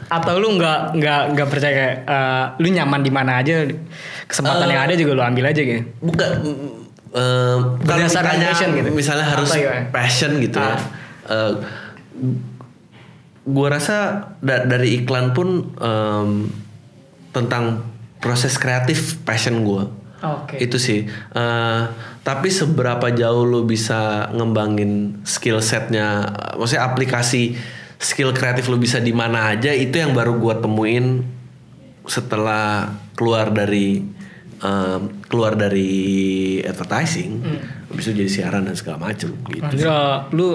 Atau 0.06 0.36
lu 0.36 0.52
nggak 0.52 0.94
nggak 0.94 1.20
nggak 1.32 1.48
percaya 1.48 1.72
kayak 1.72 1.96
eh, 2.02 2.44
lu 2.58 2.68
nyaman 2.68 3.00
di 3.00 3.10
mana 3.10 3.38
aja 3.38 3.62
kesempatan 4.24 4.64
Eh, 4.64 4.70
yang 4.70 4.82
ada 4.82 4.94
juga 4.94 5.12
lu 5.12 5.22
ambil 5.22 5.44
aja 5.46 5.60
gitu. 5.60 5.82
bukan 6.00 6.30
eh, 7.10 7.58
kalau 7.80 7.98
Berdasarkan 7.98 8.34
ditanya 8.34 8.48
passion 8.48 8.70
gitu. 8.74 8.88
misalnya 8.90 9.26
harus 9.28 9.50
passion 9.88 10.30
gitu 10.38 10.56
ya 10.56 10.66
Ah. 10.66 10.78
Eh, 11.28 11.52
gua 13.42 13.68
rasa 13.72 13.96
da- 14.38 14.62
dari 14.62 14.98
iklan 14.98 15.30
pun 15.30 15.48
em, 15.72 16.30
tentang 17.30 17.86
proses 18.18 18.54
kreatif 18.54 18.98
passion 19.20 19.62
gua 19.62 19.86
Oke. 20.20 20.56
itu 20.58 20.76
sih. 20.76 21.04
Eh, 21.08 21.82
tapi 22.20 22.48
seberapa 22.48 23.08
jauh 23.08 23.42
lu 23.42 23.64
bisa 23.64 24.28
ngembangin 24.30 25.24
skill 25.24 25.58
setnya 25.58 26.28
maksudnya 26.54 26.84
aplikasi 26.84 27.56
skill 27.96 28.30
kreatif 28.30 28.68
lu 28.68 28.76
bisa 28.76 28.96
di 28.96 29.10
mana 29.10 29.50
aja 29.50 29.70
itu 29.70 29.92
yang 29.94 30.12
baru 30.12 30.36
gua 30.36 30.56
temuin 30.56 31.24
setelah 32.04 32.88
keluar 33.14 33.48
dari 33.48 34.00
em, 34.58 35.00
keluar 35.26 35.54
dari 35.54 35.90
advertising. 36.60 37.40
Habis 37.88 38.04
itu 38.06 38.12
jadi 38.18 38.30
siaran 38.30 38.64
dan 38.64 38.76
segala 38.76 38.98
macem 39.02 39.32
gitu. 39.46 39.84
Uh, 39.84 40.24
lu 40.30 40.48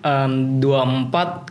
um, 0.00 0.32
24 0.60 1.10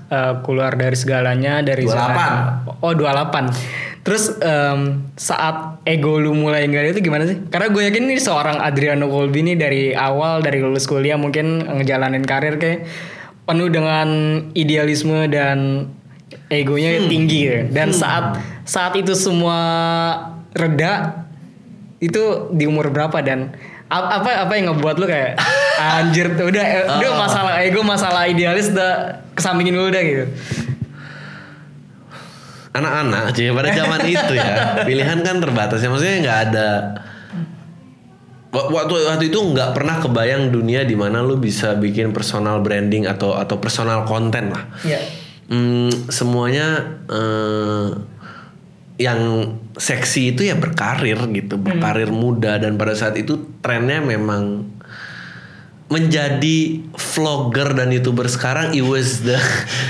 uh, 0.09 0.33
keluar 0.41 0.73
dari 0.73 0.95
segalanya 0.95 1.61
dari 1.61 1.83
28. 1.83 1.91
zona- 1.91 2.51
Oh 2.79 2.93
28 2.93 3.92
Terus 4.03 4.35
um, 4.43 4.99
saat 5.15 5.79
ego 5.87 6.19
lu 6.19 6.35
mulai 6.35 6.67
enggak 6.67 6.83
ada 6.83 6.91
itu 6.91 7.01
gimana 7.07 7.23
sih? 7.23 7.39
Karena 7.47 7.71
gue 7.71 7.81
yakin 7.87 8.03
nih 8.11 8.19
seorang 8.19 8.59
Adriano 8.59 9.07
Colby 9.07 9.47
nih 9.47 9.55
dari 9.55 9.83
awal 9.95 10.43
dari 10.43 10.59
lulus 10.59 10.83
kuliah 10.83 11.15
mungkin 11.15 11.63
ngejalanin 11.63 12.27
karir 12.27 12.59
kayak 12.59 12.83
penuh 13.47 13.71
dengan 13.71 14.07
idealisme 14.51 15.31
dan 15.31 15.87
egonya 16.51 16.99
tinggi 17.07 17.39
ya. 17.47 17.59
Dan 17.71 17.95
saat 17.95 18.43
saat 18.67 18.91
itu 18.99 19.15
semua 19.15 19.55
reda 20.51 21.23
itu 22.03 22.51
di 22.51 22.67
umur 22.67 22.91
berapa 22.91 23.23
dan? 23.23 23.55
Apa 23.87 24.43
apa 24.43 24.51
yang 24.59 24.75
ngebuat 24.75 24.99
lu 24.99 25.07
kayak 25.07 25.39
anjir 26.01 26.27
udah 26.27 26.65
eh, 26.65 26.85
udah 26.99 27.11
masalah 27.23 27.53
ego 27.63 27.81
masalah 27.87 28.27
idealis 28.27 28.67
udah 28.73 29.23
kesampingin 29.31 29.73
dulu 29.73 29.89
udah 29.89 30.03
gitu 30.05 30.25
anak-anak 32.73 33.37
sih 33.37 33.53
pada 33.53 33.69
zaman 33.69 34.01
itu 34.09 34.33
ya. 34.33 34.81
Pilihan 34.83 35.21
kan 35.21 35.37
terbatas 35.37 35.79
ya. 35.79 35.89
Maksudnya 35.93 36.17
nggak 36.25 36.39
ada. 36.49 36.69
Wa- 38.53 38.69
waktu 38.69 38.93
waktu 39.09 39.25
itu 39.33 39.39
nggak 39.39 39.73
pernah 39.73 39.97
kebayang 40.01 40.53
dunia 40.53 40.85
di 40.85 40.93
mana 40.97 41.21
lu 41.21 41.37
bisa 41.37 41.77
bikin 41.77 42.13
personal 42.13 42.61
branding 42.61 43.05
atau 43.05 43.37
atau 43.37 43.57
personal 43.61 44.05
konten 44.05 44.53
lah. 44.53 44.65
Iya. 44.81 45.01
Hmm, 45.49 45.89
semuanya 46.09 46.97
eh, 47.09 47.89
yang 49.01 49.19
seksi 49.73 50.37
itu 50.37 50.45
ya 50.45 50.57
berkarir 50.57 51.17
gitu. 51.33 51.61
Berkarir 51.61 52.09
muda. 52.09 52.57
Dan 52.57 52.77
pada 52.77 52.93
saat 52.97 53.17
itu 53.17 53.37
trennya 53.61 54.01
memang 54.01 54.69
menjadi 55.83 56.79
vlogger 56.95 57.75
dan 57.75 57.91
youtuber 57.91 58.25
sekarang 58.25 58.71
it 58.73 58.81
was 58.81 59.21
the 59.21 59.37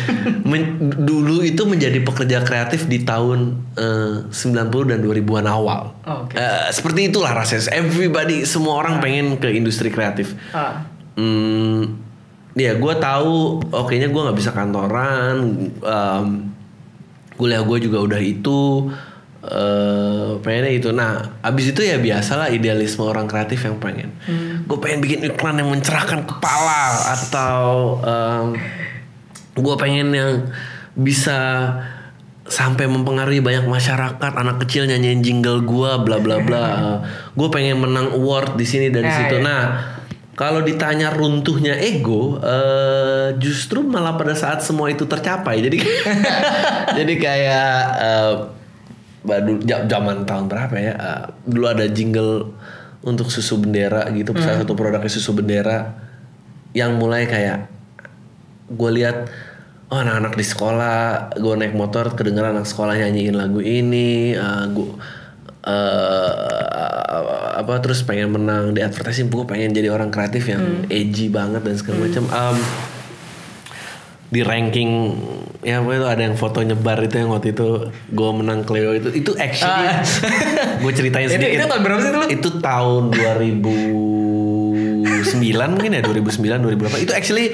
men- 0.50 0.92
dulu 0.92 1.46
itu 1.46 1.64
menjadi 1.64 2.02
pekerja 2.02 2.42
kreatif 2.42 2.90
di 2.90 3.06
tahun 3.06 3.62
eh, 3.78 4.28
90 4.28 4.90
dan 4.90 5.00
2000-an 5.00 5.48
awal. 5.48 5.94
Oh, 6.04 6.28
oke. 6.28 6.36
Eh, 6.36 6.68
seperti 6.74 7.08
itulah 7.08 7.32
rasanya. 7.32 7.72
Everybody 7.72 8.44
semua 8.44 8.84
orang 8.84 9.00
pengen 9.00 9.38
ke 9.38 9.54
industri 9.54 9.88
kreatif. 9.88 10.34
Ah. 10.52 10.84
Hmm, 11.14 12.02
ya 12.58 12.74
gue 12.74 12.94
tahu, 12.98 13.62
oh 13.64 13.84
kayaknya 13.86 14.10
gue 14.10 14.22
nggak 14.28 14.38
bisa 14.38 14.52
kantoran. 14.52 15.36
em, 15.80 16.28
kuliah 17.38 17.62
gue 17.62 17.78
juga 17.80 18.02
udah 18.02 18.20
itu. 18.20 18.90
Eh 19.44 20.40
pengennya 20.40 20.72
itu. 20.72 20.90
Nah, 20.90 21.40
abis 21.40 21.72
itu 21.72 21.84
ya 21.84 22.00
biasalah 22.00 22.48
idealisme 22.50 23.04
orang 23.04 23.28
kreatif 23.28 23.64
yang 23.64 23.76
pengen. 23.78 24.16
Gue 24.64 24.80
pengen 24.80 25.00
bikin 25.00 25.20
iklan 25.26 25.60
yang 25.60 25.68
mencerahkan 25.68 26.24
kepala 26.24 26.84
atau 27.12 28.00
gue 29.54 29.76
pengen 29.78 30.10
yang 30.12 30.32
bisa 30.94 31.70
sampai 32.44 32.86
mempengaruhi 32.86 33.40
banyak 33.40 33.66
masyarakat 33.66 34.20
anak 34.36 34.60
kecil 34.68 34.84
nyanyiin 34.84 35.24
jingle 35.24 35.64
gua 35.64 36.04
bla 36.04 36.20
bla 36.20 36.44
bla 36.44 36.66
gue 37.40 37.48
pengen 37.48 37.80
menang 37.80 38.12
award 38.14 38.60
di 38.60 38.68
sini 38.68 38.92
dan 38.92 39.08
di 39.08 39.10
Ya, 39.10 39.18
situ 39.24 39.38
ya. 39.40 39.42
nah 39.42 39.64
kalau 40.36 40.60
ditanya 40.60 41.08
runtuhnya 41.10 41.80
ego 41.80 42.36
eh, 42.44 43.38
justru 43.40 43.82
malah 43.82 44.20
pada 44.20 44.36
saat 44.36 44.60
semua 44.60 44.92
itu 44.92 45.08
tercapai 45.08 45.64
jadi 45.64 45.78
jadi 47.00 47.14
kayak 47.16 47.72
eh, 47.96 48.34
baru 49.24 49.60
ja- 49.63 49.88
zaman 49.88 50.27
tahun 50.27 50.51
berapa 50.51 50.75
ya? 50.75 50.94
Eh, 50.94 51.24
dulu 51.48 51.65
ada 51.72 51.88
jingle 51.88 52.51
untuk 53.03 53.27
susu 53.27 53.60
bendera 53.60 54.08
gitu 54.15 54.32
salah 54.39 54.63
satu 54.63 54.80
produknya 54.80 55.12
susu 55.12 55.36
bendera 55.36 55.92
yang 56.72 56.96
mulai 56.96 57.27
kayak 57.27 57.68
gue 58.72 58.92
lihat 58.96 59.27
oh 59.92 60.00
anak-anak 60.00 60.39
di 60.39 60.46
sekolah 60.48 61.00
gue 61.36 61.53
naik 61.60 61.75
motor 61.75 62.15
kedengeran 62.15 62.56
anak 62.56 62.63
sekolah 62.63 62.96
nyanyiin 62.96 63.36
lagu 63.36 63.60
ini 63.60 64.39
gue 64.72 64.89
apa 67.53 67.74
terus 67.80 68.03
pengen 68.03 68.36
menang 68.36 68.75
di 68.75 68.84
advertising 68.84 69.32
gue 69.32 69.46
pengen 69.48 69.72
jadi 69.72 69.92
orang 69.92 70.12
kreatif 70.12 70.51
yang 70.51 70.88
edgy 70.92 71.32
banget 71.32 71.63
dan 71.63 71.75
segala 71.80 72.08
macam. 72.08 72.24
Em, 72.27 72.58
di 74.34 74.42
ranking 74.42 75.13
ya 75.62 75.78
itu 75.80 76.04
ada 76.04 76.20
yang 76.20 76.34
foto 76.34 76.60
nyebar 76.60 76.98
itu 77.00 77.16
yang 77.16 77.30
waktu 77.30 77.54
itu 77.54 77.88
gue 78.10 78.30
menang 78.34 78.63
Cleo 78.63 78.92
itu. 78.92 79.08
Itu 79.13 79.32
actually 79.38 79.86
gue 80.82 80.92
ceritain 80.92 81.24
Itu- 81.24 81.32
sedikit. 81.38 81.54
itu 81.54 81.63
tahun 81.68 81.82
berapa 81.82 82.00
sih 82.02 82.10
itu 82.10 82.18
lu? 82.18 82.25
itu 82.28 82.50
tahun 82.58 83.02
2009 83.13 85.70
mungkin 85.70 85.92
ya 85.92 86.02
2009 86.02 86.66
2008 86.66 87.00
itu 87.00 87.13
actually 87.13 87.46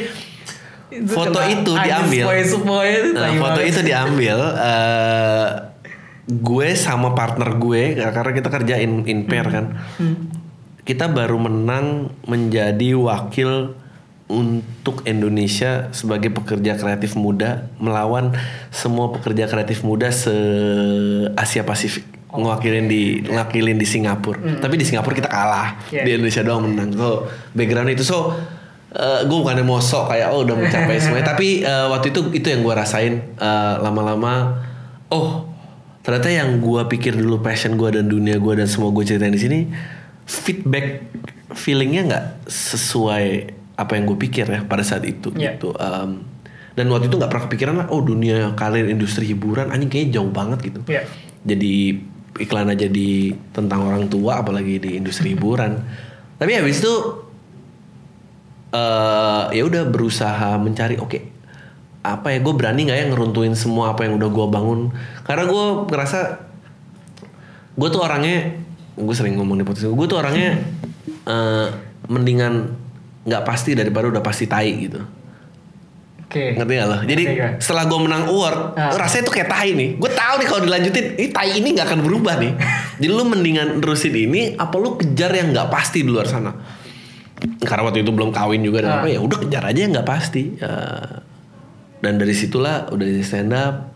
foto 1.05 1.39
itu 1.43 1.71
diambil. 1.75 2.23
Sepoi-sepoi 2.25 2.89
itu 2.89 3.09
Nah, 3.13 3.29
foto 3.35 3.59
banget. 3.59 3.69
itu 3.69 3.79
diambil 3.83 4.37
eh, 4.57 5.47
gue 6.25 6.67
sama 6.73 7.11
partner 7.11 7.55
gue 7.55 7.81
karena 7.99 8.31
kita 8.33 8.49
kerja 8.49 8.75
in, 8.77 9.03
in 9.03 9.25
pair 9.25 9.45
kan. 9.45 9.65
Kita 10.81 11.05
baru 11.05 11.37
menang 11.37 12.09
menjadi 12.25 12.95
wakil 12.95 13.75
untuk 14.29 15.01
Indonesia 15.09 15.89
sebagai 15.89 16.29
pekerja 16.29 16.77
kreatif 16.77 17.17
muda 17.17 17.65
melawan 17.81 18.37
semua 18.69 19.09
pekerja 19.09 19.49
kreatif 19.49 19.81
muda 19.81 20.13
se 20.13 20.31
Asia 21.33 21.65
Pasifik 21.65 22.05
ngewakilin 22.29 22.85
di 22.85 23.25
ngwakilin 23.25 23.81
di 23.81 23.89
Singapura. 23.89 24.37
Tapi 24.61 24.77
di 24.77 24.85
Singapura 24.85 25.17
kita 25.17 25.29
kalah. 25.33 25.81
Yeah. 25.89 26.05
di 26.05 26.09
Indonesia 26.13 26.45
doang 26.45 26.69
menang. 26.69 26.93
So 26.93 27.25
background 27.57 27.89
itu 27.89 28.05
so 28.05 28.37
eh, 28.93 29.25
gue 29.25 29.37
bukannya 29.41 29.65
mau 29.65 29.81
sok 29.81 30.13
kayak 30.13 30.29
oh 30.29 30.45
udah 30.45 30.55
mencapai 30.61 30.97
semuanya. 31.01 31.33
Tapi 31.33 31.65
eh, 31.65 31.85
waktu 31.89 32.13
itu 32.13 32.21
itu 32.37 32.47
yang 32.53 32.61
gue 32.61 32.73
rasain 32.77 33.33
eh, 33.33 33.73
lama-lama 33.81 34.61
oh 35.09 35.49
ternyata 36.05 36.29
yang 36.29 36.61
gue 36.61 36.81
pikir 36.85 37.17
dulu 37.17 37.41
passion 37.41 37.73
gue 37.73 37.97
dan 37.97 38.05
dunia 38.05 38.37
gue 38.37 38.53
dan 38.61 38.69
semua 38.69 38.93
gue 38.93 39.03
ceritain 39.03 39.33
di 39.33 39.41
sini 39.41 39.59
feedback 40.29 41.01
feelingnya 41.57 42.01
nggak 42.05 42.25
sesuai 42.45 43.57
apa 43.79 43.95
yang 43.95 44.03
gue 44.11 44.19
pikir 44.19 44.43
ya 44.43 44.67
pada 44.67 44.83
saat 44.83 45.07
itu 45.07 45.31
Yeah. 45.33 45.55
gitu. 45.55 45.71
Em, 45.79 46.27
dan 46.75 46.85
waktu 46.91 47.07
itu 47.07 47.15
nggak 47.15 47.31
pernah 47.31 47.45
kepikiran 47.47 47.75
lah 47.79 47.87
oh 47.91 48.03
dunia 48.03 48.51
karir 48.59 48.91
industri 48.91 49.23
hiburan 49.25 49.71
anjing 49.71 49.87
kayaknya 49.87 50.19
jauh 50.19 50.31
banget 50.31 50.59
gitu. 50.67 50.79
Iya. 50.87 51.03
jadi 51.39 51.73
iklan 52.39 52.67
aja 52.67 52.87
di 52.87 53.31
tentang 53.51 53.83
orang 53.83 54.07
tua 54.07 54.43
apalagi 54.43 54.79
di 54.79 54.89
industri 54.99 55.31
hiburan. 55.35 55.79
Tapi 56.35 56.51
habis 56.55 56.79
itu 56.79 56.93
eh 58.69 59.43
ya 59.49 59.63
udah 59.65 59.89
berusaha 59.89 60.55
mencari 60.61 61.01
oke 61.01 61.19
apa 61.99 62.31
ya 62.31 62.39
gue 62.39 62.53
berani 62.53 62.85
nggak 62.87 62.99
ya 63.01 63.05
ngeruntuhin 63.11 63.57
semua 63.57 63.91
apa 63.91 64.05
yang 64.07 64.15
udah 64.15 64.29
gue 64.29 64.45
bangun? 64.47 64.79
Karena 65.25 65.43
gue 65.49 65.63
ngerasa 65.89 66.19
gue 67.75 67.87
tuh 67.89 68.01
orangnya 68.03 68.55
gue 68.95 69.15
sering 69.15 69.35
ngomong 69.39 69.59
di 69.59 69.65
podcast 69.67 69.89
gue 69.89 70.07
tuh 70.07 70.19
orangnya 70.19 70.59
eh, 71.25 71.67
mendingan 72.07 72.75
nggak 73.23 73.43
pasti 73.43 73.75
daripada 73.75 74.07
udah 74.07 74.23
pasti 74.23 74.45
tai 74.45 74.71
gitu 74.79 75.01
Oke. 76.29 76.53
ngerti 76.53 76.73
gak 76.77 76.87
lo? 76.87 76.97
Jadi 77.01 77.23
gue. 77.25 77.49
setelah 77.57 77.89
gue 77.89 77.99
menang 78.05 78.29
award, 78.29 78.77
Ah. 78.77 78.93
rasanya 78.93 79.25
tuh 79.25 79.33
kayak 79.33 79.49
tai 79.49 79.73
nih. 79.73 79.97
Gue 79.97 80.13
tahu 80.13 80.33
nih 80.37 80.45
kalau 80.45 80.61
dilanjutin, 80.61 81.05
ini 81.17 81.27
tai 81.33 81.57
ini 81.57 81.73
nggak 81.73 81.89
akan 81.89 81.99
berubah 82.05 82.37
nih. 82.37 82.53
Jadi 83.01 83.09
lu 83.09 83.25
mendingan 83.25 83.81
terusin 83.81 84.13
ini, 84.13 84.53
apa 84.53 84.77
lu 84.77 84.93
kejar 84.93 85.33
yang 85.33 85.49
nggak 85.49 85.73
pasti 85.73 86.05
di 86.05 86.09
luar 86.13 86.29
sana? 86.29 86.53
Karena 87.65 87.81
waktu 87.81 88.05
itu 88.05 88.13
belum 88.13 88.29
kawin 88.29 88.61
juga 88.61 88.85
dan 88.85 88.91
Ah. 88.93 88.97
apa 89.01 89.09
ya, 89.09 89.17
udah 89.17 89.37
kejar 89.41 89.63
aja 89.65 89.79
yang 89.81 89.89
nggak 89.89 90.05
pasti. 90.05 90.53
Ya, 90.53 90.69
dan 91.97 92.13
dari 92.15 92.37
situlah 92.37 92.93
udah 92.93 93.07
di 93.09 93.25
stand 93.25 93.49
up 93.49 93.88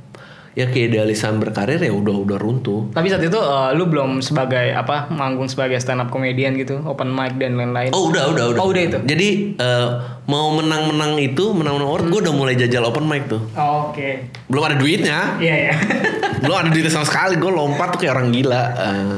ya 0.54 0.66
keidealisan 0.66 1.38
berkarir 1.38 1.78
ya 1.78 1.90
udah 1.90 2.14
udah 2.16 2.38
runtuh 2.38 2.86
Tapi 2.90 3.08
saat 3.08 3.22
itu 3.22 3.34
eh, 3.34 3.70
lu 3.74 3.86
belum 3.86 4.20
sebagai 4.20 4.70
apa 4.72 5.10
manggung 5.10 5.46
sebagai 5.46 5.76
stand 5.76 5.98
up 5.98 6.08
comedian 6.08 6.54
gitu, 6.54 6.78
open 6.80 7.10
mic 7.10 7.36
dan 7.36 7.54
lain-lain. 7.54 7.90
oh 7.90 8.08
udah 8.08 8.30
udah 8.30 8.46
udah 8.50 8.60
Oh, 8.60 8.70
udah 8.70 8.84
itu? 8.84 8.98
jadi 9.04 9.28
eh, 9.56 9.88
mau 10.24 10.54
menang-menang 10.54 11.18
itu 11.18 11.52
menang-menang 11.52 11.88
award 11.88 12.06
gue 12.08 12.20
udah 12.22 12.34
mulai 12.34 12.54
jajal 12.54 12.84
open 12.84 13.04
mic 13.04 13.26
tuh 13.26 13.42
Oh, 13.54 13.90
Oke. 13.90 14.30
belum 14.46 14.64
ada 14.64 14.76
duitnya 14.76 15.38
Iya 15.38 15.56
ya. 15.64 15.74
belum 16.42 16.56
ada 16.56 16.70
duitnya 16.70 16.92
sama 16.92 17.04
sekali 17.04 17.36
gue 17.36 17.50
lompat 17.50 17.90
tuh 17.90 18.00
kayak 18.00 18.14
orang 18.14 18.30
gila 18.30 18.64
Eh, 18.76 19.18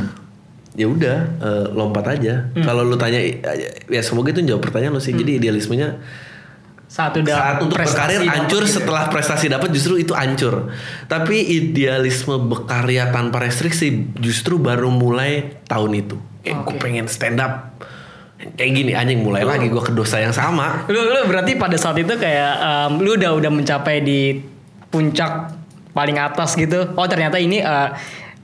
ya 0.76 0.88
udah 0.88 1.18
eh, 1.38 1.66
lompat 1.70 2.06
aja 2.12 2.48
Hmm. 2.50 2.64
kalau 2.64 2.82
lu 2.82 2.96
tanya 2.96 3.20
ya 3.86 4.00
semoga 4.00 4.32
itu 4.32 4.40
jawab 4.42 4.60
pertanyaan 4.62 4.92
lu 4.92 5.00
sih 5.00 5.12
jadi 5.12 5.36
idealismenya 5.38 6.00
Saat 6.96 7.20
udah 7.20 7.36
saat 7.36 7.56
untuk 7.60 7.76
berkarir 7.76 8.24
hancur 8.24 8.64
gitu 8.64 8.80
setelah 8.80 9.12
prestasi 9.12 9.52
dapat 9.52 9.68
justru 9.76 10.00
itu 10.00 10.16
hancur 10.16 10.72
tapi 11.12 11.44
idealisme 11.44 12.40
berkarya 12.48 13.12
tanpa 13.12 13.44
restriksi 13.44 14.16
justru 14.16 14.56
baru 14.56 14.88
mulai 14.88 15.60
tahun 15.68 15.92
itu 15.92 16.16
kayak 16.48 16.56
gue 16.64 16.72
Oke. 16.72 16.80
pengen 16.80 17.12
stand 17.12 17.44
up 17.44 17.76
kayak 18.56 18.72
gini 18.72 18.96
anjing 18.96 19.20
mulai 19.20 19.44
lagi 19.44 19.68
gue 19.68 19.84
ke 19.84 19.92
dosa 19.92 20.24
yang 20.24 20.32
sama 20.32 20.88
Lu, 20.88 21.04
lu 21.04 21.28
berarti 21.28 21.60
pada 21.60 21.76
saat 21.76 22.00
itu 22.00 22.16
kayak 22.16 22.54
em, 22.64 22.92
lu 23.04 23.20
udah 23.20 23.32
udah 23.44 23.52
mencapai 23.52 24.00
di 24.00 24.40
puncak 24.88 25.52
paling 25.92 26.16
atas 26.20 26.56
gitu. 26.56 26.96
Oh 26.96 27.08
ternyata 27.08 27.40
ini 27.40 27.60
eh, 27.60 27.90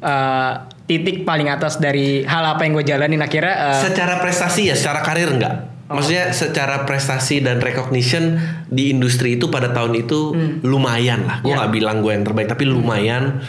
eh, 0.04 0.52
titik 0.88 1.24
paling 1.24 1.48
atas 1.48 1.80
dari 1.80 2.24
hal 2.28 2.44
apa 2.56 2.68
yang 2.68 2.76
gue 2.80 2.86
jalanin 2.88 3.24
akhirnya. 3.24 3.80
eh, 3.80 3.84
secara 3.88 4.20
prestasi 4.20 4.72
ya 4.72 4.76
secara 4.76 5.00
karir 5.04 5.32
enggak 5.32 5.71
maksudnya 5.94 6.32
secara 6.32 6.84
prestasi 6.88 7.44
dan 7.44 7.60
recognition 7.60 8.40
di 8.68 8.92
industri 8.92 9.36
itu 9.36 9.48
pada 9.52 9.70
tahun 9.72 9.94
itu 10.00 10.34
lumayan 10.64 11.28
lah. 11.28 11.38
Gue 11.44 11.54
nggak 11.54 11.72
bilang 11.72 12.02
gue 12.02 12.12
yang 12.16 12.24
terbaik 12.26 12.48
tapi 12.50 12.66
lumayan. 12.68 13.44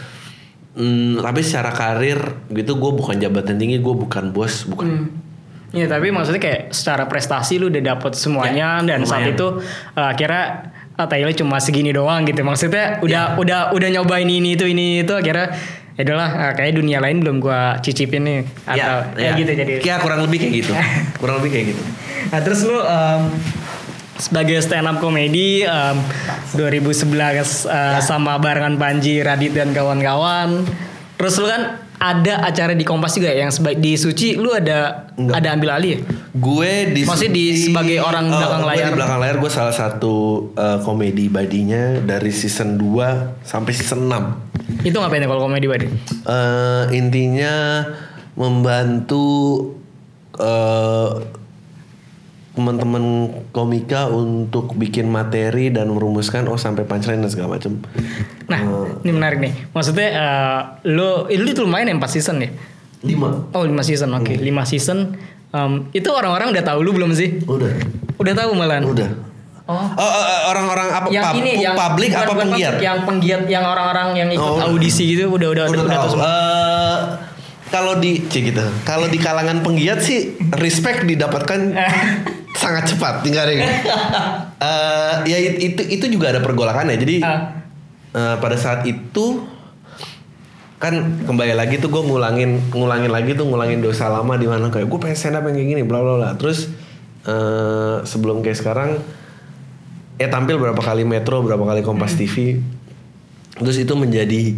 Hmm, 0.73 1.21
tapi 1.21 1.45
secara 1.45 1.69
karir 1.69 2.17
gitu 2.49 2.81
gue 2.81 2.91
bukan 2.97 3.21
jabatan 3.21 3.61
tinggi 3.61 3.77
gue 3.77 3.95
bukan 3.95 4.33
bos 4.33 4.65
bukan. 4.65 4.87
Hmm. 4.89 5.05
Iya 5.73 5.89
tapi 5.89 6.13
maksudnya 6.13 6.41
kayak 6.41 6.61
secara 6.69 7.09
prestasi 7.09 7.57
lu 7.57 7.69
udah 7.73 7.81
dapet 7.81 8.13
semuanya 8.13 8.81
Ya, 8.85 8.93
dan 8.93 9.09
saat 9.09 9.25
lumayan. 9.25 9.37
itu 9.37 9.47
uh, 9.97 10.07
akhirnya 10.13 10.45
ah, 10.97 11.09
Taylor 11.09 11.33
cuma 11.33 11.57
segini 11.57 11.89
doang 11.89 12.25
gitu. 12.29 12.45
Maksudnya 12.45 13.01
udah 13.01 13.41
udah 13.41 13.59
udah 13.73 13.89
nyobain 13.89 14.29
ini 14.29 14.53
itu 14.53 14.69
ini 14.69 15.01
itu 15.01 15.13
akhirnya 15.13 15.53
ya 15.93 16.01
udahlah 16.09 16.31
ah, 16.33 16.51
kayak 16.57 16.77
dunia 16.81 16.97
lain 16.97 17.21
belum 17.21 17.37
gua 17.37 17.77
cicipin 17.81 18.25
nih 18.25 18.39
atau 18.65 18.95
ya, 19.17 19.37
gitu 19.37 19.51
jadi. 19.53 19.73
Ya 19.81 20.01
kurang 20.01 20.25
lebih 20.25 20.41
kayak 20.41 20.53
gitu. 20.65 20.73
Kurang 21.21 21.39
lebih 21.39 21.49
kayak 21.53 21.65
gitu. 21.75 21.83
Nah 22.33 22.39
terus 22.41 22.59
lu 22.65 22.75
um, 22.75 23.21
sebagai 24.17 24.57
stand 24.61 24.89
up 24.89 24.97
comedy 25.01 25.65
um, 25.65 25.97
2011 26.55 27.09
uh, 27.65 27.99
sama 28.01 28.37
barengan 28.37 28.77
Panji 28.77 29.21
Radit 29.21 29.53
dan 29.57 29.73
kawan-kawan 29.73 30.65
terus 31.17 31.39
lu 31.41 31.47
kan 31.49 31.81
ada 32.03 32.43
acara 32.43 32.73
di 32.73 32.83
Kompas 32.83 33.15
juga 33.15 33.31
ya, 33.31 33.41
yang 33.41 33.49
sebagai 33.49 33.79
di 33.79 33.95
Suci 33.95 34.35
lu 34.35 34.51
ada 34.51 35.07
Enggak. 35.15 35.35
ada 35.39 35.47
ambil 35.49 35.69
alih 35.71 35.91
ya? 35.95 35.99
gue 36.33 36.71
di 36.91 37.01
Maksudnya 37.01 37.31
di- 37.31 37.55
sebagai 37.55 37.97
orang 37.97 38.27
Oh, 38.27 38.35
belakang 38.35 38.63
layar. 38.65 38.85
di 38.85 38.93
belakang 38.93 39.19
layar 39.19 39.35
gue 39.37 39.47
salah 39.49 39.71
satu 39.71 40.15
uh, 40.51 40.81
komedi 40.81 41.27
badinya 41.27 41.97
dari 41.97 42.29
season 42.29 42.75
2 42.75 43.39
sampai 43.41 43.71
season 43.71 44.03
6 44.05 44.83
Itu 44.83 44.99
ngapain 44.99 45.19
ya 45.19 45.27
kalau 45.27 45.43
komedi 45.43 45.65
Badi? 45.65 45.87
Eh, 46.23 46.83
intinya 46.93 47.87
membantu 48.33 49.27
eh, 50.35 51.09
teman-teman 52.53 53.03
komika 53.49 54.05
untuk 54.07 54.73
bikin 54.73 55.07
materi 55.07 55.67
dan 55.67 55.89
merumuskan 55.89 56.45
oh 56.45 56.55
sampai 56.55 56.83
punchline 56.83 57.17
dan 57.17 57.27
segala 57.27 57.57
macam. 57.57 57.81
Nah, 58.45 58.61
ini 59.01 59.11
menarik 59.11 59.39
nih. 59.39 59.53
Maksudnya 59.69 60.07
eh, 60.09 60.59
lo 60.87 61.25
lu 61.27 61.47
itu 61.47 61.61
lumayan 61.61 61.89
ya 61.89 61.95
4 61.95 62.05
season 62.11 62.37
ya? 62.39 62.49
Lima. 63.01 63.49
Oh 63.51 63.63
5 63.63 63.73
season, 63.81 64.09
oke. 64.11 64.31
5 64.31 64.45
season. 64.63 65.17
Em, 65.49 65.89
itu 65.91 66.07
orang-orang 66.07 66.49
udah 66.49 66.63
tahu 66.63 66.79
lu 66.79 66.91
belum 66.91 67.09
sih? 67.11 67.41
Udah. 67.43 67.73
Udah 68.15 68.33
tahu 68.33 68.53
malahan. 68.53 68.85
Udah. 68.85 69.09
Oh. 69.63 69.73
Oh, 69.75 70.09
eh, 70.11 70.25
eh, 70.27 70.41
orang-orang 70.45 70.87
apa? 70.89 71.07
Yang 71.07 71.23
pub- 71.25 71.39
ini 71.39 71.51
yang 71.57 71.73
publik 71.73 72.09
bukan- 72.09 72.19
apa 72.19 72.27
bukan 72.27 72.39
penggiat? 72.43 72.69
publik, 72.69 72.83
Yang 72.83 72.97
penggiat 73.01 73.41
yang 73.47 73.63
orang-orang 73.63 74.07
yang 74.13 74.29
ikut 74.29 74.43
Oh, 74.51 74.67
audisi 74.67 75.03
gitu 75.09 75.31
udah 75.31 75.49
udah 75.49 75.63
Udah 75.65 75.73
udah, 75.79 75.87
tahu. 75.87 75.97
tahu 75.97 76.09
semua. 76.11 76.25
Eh, 76.27 76.97
kalau 77.73 77.97
di 77.97 78.21
cik 78.21 78.53
gitu. 78.53 78.61
Kalau 78.85 79.09
di 79.09 79.17
kalangan 79.17 79.65
penggiat 79.65 79.97
sih 79.97 80.37
respect 80.55 81.03
didapatkan 81.03 81.73
sangat 82.61 82.93
cepat 82.93 83.25
tinggal 83.25 83.49
deh. 83.49 83.57
Eh, 84.63 85.15
ya 85.27 85.35
it- 85.35 85.59
itu 85.59 85.81
itu 85.91 86.05
juga 86.07 86.31
ada 86.31 86.39
pergolakan 86.39 86.87
ya. 86.87 86.95
Jadi 86.95 87.19
Ah. 87.19 87.51
eh, 88.13 88.35
pada 88.39 88.55
saat 88.55 88.87
itu 88.87 89.43
kan 90.79 90.93
kembali 91.23 91.51
lagi 91.51 91.79
tuh 91.79 91.87
gue 91.89 91.99
ngulangin 91.99 92.71
ngulangin 92.71 93.11
lagi 93.11 93.35
tuh 93.35 93.43
ngulangin 93.43 93.79
dosa 93.79 94.07
lama 94.07 94.35
di 94.35 94.47
mana 94.47 94.67
kayak 94.67 94.87
gue 94.87 94.99
pengen 94.99 95.15
stand 95.15 95.35
up 95.35 95.43
yang 95.43 95.55
kayak 95.55 95.69
gini 95.69 95.83
bla 95.83 95.99
bla 95.99 96.15
bla 96.15 96.29
terus 96.35 96.71
eh, 97.23 97.95
sebelum 98.03 98.39
kayak 98.39 98.55
sekarang 98.55 98.89
ya 100.15 100.27
tampil 100.27 100.55
berapa 100.55 100.79
kali 100.79 101.03
Metro 101.03 101.39
berapa 101.39 101.63
kali 101.63 101.83
Kompas 101.83 102.15
TV 102.15 102.59
terus 103.55 103.75
itu 103.75 103.95
menjadi 103.95 104.55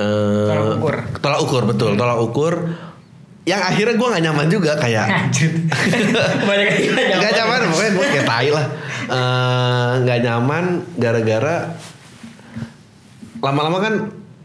eh, 0.00 0.48
Tolak 0.48 0.66
ukur. 0.74 0.94
tolak 1.20 1.40
ukur 1.40 1.62
betul 1.66 1.90
tolak 1.94 2.18
ukur 2.18 2.54
yang 3.42 3.60
akhirnya 3.60 3.94
gue 3.94 4.04
nggak 4.06 4.22
nyaman 4.22 4.46
juga 4.48 4.76
kayak. 4.76 5.06
Banyak 6.48 6.66
yang 6.76 7.18
nggak 7.18 7.34
nyaman 7.34 7.60
pokoknya 7.68 7.92
gue 7.92 8.06
kayak 8.10 8.26
tai 8.26 8.48
lah 8.48 8.66
Eh, 9.10 9.90
nggak 10.00 10.18
nyaman 10.22 10.64
gara-gara 10.94 11.74
lama-lama 13.40 13.78
kan 13.80 13.94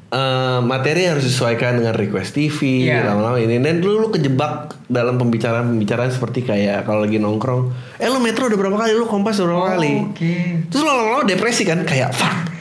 eh, 0.08 0.60
materi 0.64 1.06
harus 1.06 1.22
disesuaikan 1.24 1.76
dengan 1.76 1.94
request 1.94 2.34
TV 2.34 2.88
Iya. 2.88 3.06
lama-lama 3.06 3.38
ini 3.38 3.60
dan 3.60 3.78
lu, 3.80 4.00
lu 4.00 4.10
kejebak 4.10 4.74
dalam 4.88 5.18
pembicaraan-pembicaraan 5.18 6.10
seperti 6.10 6.42
kayak 6.42 6.86
kalau 6.86 7.04
lagi 7.04 7.20
nongkrong 7.20 7.70
eh 7.96 8.08
lu 8.08 8.18
metro 8.18 8.48
udah 8.48 8.58
berapa 8.58 8.78
kali 8.80 8.92
lu 8.94 9.06
kompas 9.06 9.38
udah 9.38 9.50
berapa 9.50 9.68
kali 9.76 9.92
Oke. 10.08 10.34
terus 10.66 10.82
lama-lama 10.82 11.22
depresi 11.26 11.62
kan 11.62 11.84
kayak 11.84 12.10
fuck 12.10 12.55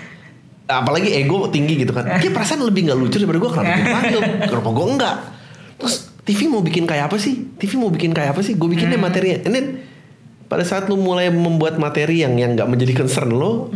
apalagi 0.66 1.12
ego 1.12 1.48
tinggi 1.48 1.76
gitu 1.76 1.90
kan. 1.90 2.08
Kayak 2.14 2.32
perasaan 2.32 2.62
lebih 2.62 2.86
nggak 2.86 2.96
lucu 2.96 3.16
daripada 3.16 3.38
gue 3.38 3.50
kenapa 3.50 3.72
dipanggil 3.76 4.20
kenapa 4.44 4.68
gue 4.70 4.86
enggak? 4.88 5.16
Terus 5.76 5.94
TV 6.20 6.40
mau 6.46 6.60
bikin 6.60 6.84
kayak 6.84 7.04
apa 7.06 7.16
sih? 7.16 7.34
TV 7.54 7.76
mau 7.76 7.88
bikin 7.88 8.10
kayak 8.10 8.32
apa 8.32 8.40
sih? 8.40 8.54
Gue 8.54 8.68
bikinnya 8.68 8.96
materinya 8.96 9.42
and 9.42 9.52
then 9.52 9.66
pada 10.44 10.62
saat 10.62 10.86
lu 10.86 10.96
mulai 10.96 11.28
membuat 11.28 11.76
materi 11.76 12.20
yang 12.20 12.34
yang 12.34 12.52
nggak 12.52 12.64
menjadi 12.66 12.92
concern 12.96 13.28
lo 13.28 13.68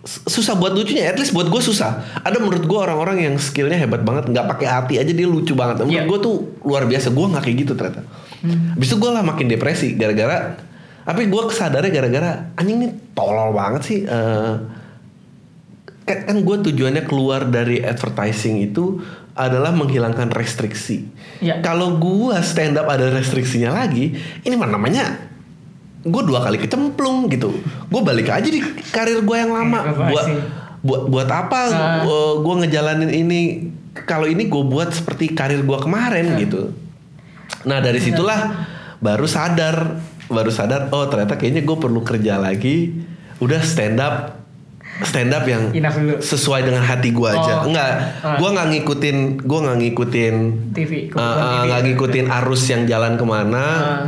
s- 0.00 0.22
susah 0.24 0.54
buat 0.54 0.72
lucunya. 0.72 1.06
At 1.06 1.16
least 1.16 1.30
buat 1.30 1.46
gue 1.46 1.60
susah. 1.60 2.02
Ada 2.18 2.38
menurut 2.38 2.64
gue 2.64 2.78
orang-orang 2.78 3.22
yang 3.22 3.34
skillnya 3.36 3.76
hebat 3.76 4.02
banget 4.02 4.26
nggak 4.26 4.46
pakai 4.48 4.66
hati 4.66 4.94
aja 4.96 5.10
dia 5.10 5.26
lucu 5.26 5.52
banget. 5.52 5.78
Menurut 5.80 5.94
Iya. 5.94 6.04
gue 6.06 6.18
tuh 6.20 6.34
luar 6.64 6.84
biasa. 6.84 7.10
Gue 7.10 7.26
nggak 7.28 7.42
kayak 7.44 7.56
gitu 7.58 7.72
ternyata. 7.74 8.02
Habis 8.74 8.86
itu 8.88 8.96
gue 8.96 9.10
lah 9.10 9.22
makin 9.22 9.46
depresi 9.46 9.94
gara-gara 9.94 10.54
tapi 11.00 11.24
gue 11.24 11.42
kesadarnya 11.42 11.88
gara-gara 11.88 12.30
anjing 12.54 12.78
nih 12.78 12.92
tolol 13.10 13.50
banget 13.50 13.80
sih 13.82 13.98
eh, 14.04 14.54
kan, 16.08 16.18
kan 16.24 16.36
gue 16.40 16.56
tujuannya 16.72 17.04
keluar 17.04 17.44
dari 17.44 17.84
advertising 17.84 18.64
itu 18.64 19.04
adalah 19.38 19.70
menghilangkan 19.70 20.34
restriksi. 20.34 21.06
Iya. 21.38 21.62
Kalau 21.62 22.00
gue 22.00 22.34
stand 22.42 22.74
up 22.74 22.90
ada 22.90 23.12
restriksinya 23.12 23.70
lagi, 23.70 24.16
ini 24.42 24.54
mana 24.58 24.74
namanya? 24.74 25.14
Gue 26.02 26.22
dua 26.26 26.42
kali 26.42 26.58
kecemplung 26.58 27.30
gitu. 27.30 27.54
Gue 27.86 28.00
balik 28.02 28.34
aja 28.34 28.48
di 28.48 28.58
karir 28.90 29.22
gue 29.22 29.36
yang 29.38 29.54
lama. 29.54 29.94
Apa 29.94 30.10
Buat 30.10 30.26
buat 30.78 31.02
buat 31.10 31.28
apa? 31.30 31.60
Ah. 31.70 32.02
gue 32.42 32.54
ngejalanin 32.64 33.12
ini? 33.14 33.40
Kalau 34.06 34.26
ini 34.26 34.46
gue 34.46 34.62
buat 34.62 34.90
seperti 34.90 35.34
karir 35.34 35.62
gue 35.62 35.78
kemarin 35.78 36.38
gitu. 36.38 36.74
Nah 37.66 37.78
dari 37.82 37.98
situlah 37.98 38.66
baru 38.98 39.26
sadar, 39.26 40.02
baru 40.30 40.50
sadar. 40.50 40.90
Oh 40.94 41.06
ternyata 41.06 41.38
kayaknya 41.38 41.62
gue 41.66 41.76
perlu 41.78 42.02
kerja 42.02 42.38
lagi. 42.38 42.94
Udah 43.38 43.62
stand 43.62 44.02
up, 44.02 44.37
stand 45.04 45.30
up 45.30 45.46
yang 45.46 45.70
sesuai 46.18 46.66
dengan 46.66 46.82
hati 46.82 47.14
gue 47.14 47.28
aja. 47.30 47.62
Oh. 47.62 47.70
Enggak, 47.70 47.90
Ah. 48.18 48.36
gue 48.36 48.48
nggak 48.50 48.68
ngikutin, 48.74 49.16
gue 49.42 49.58
nggak 49.62 49.78
ngikutin, 49.78 50.34
TV, 50.74 50.92
eh, 51.06 51.14
TV. 51.14 51.64
nggak 51.66 51.80
ngikutin 51.86 52.26
arus 52.42 52.62
yang 52.66 52.82
jalan 52.84 53.14
ke 53.14 53.24
mana. 53.24 53.64
Ah. 53.64 54.02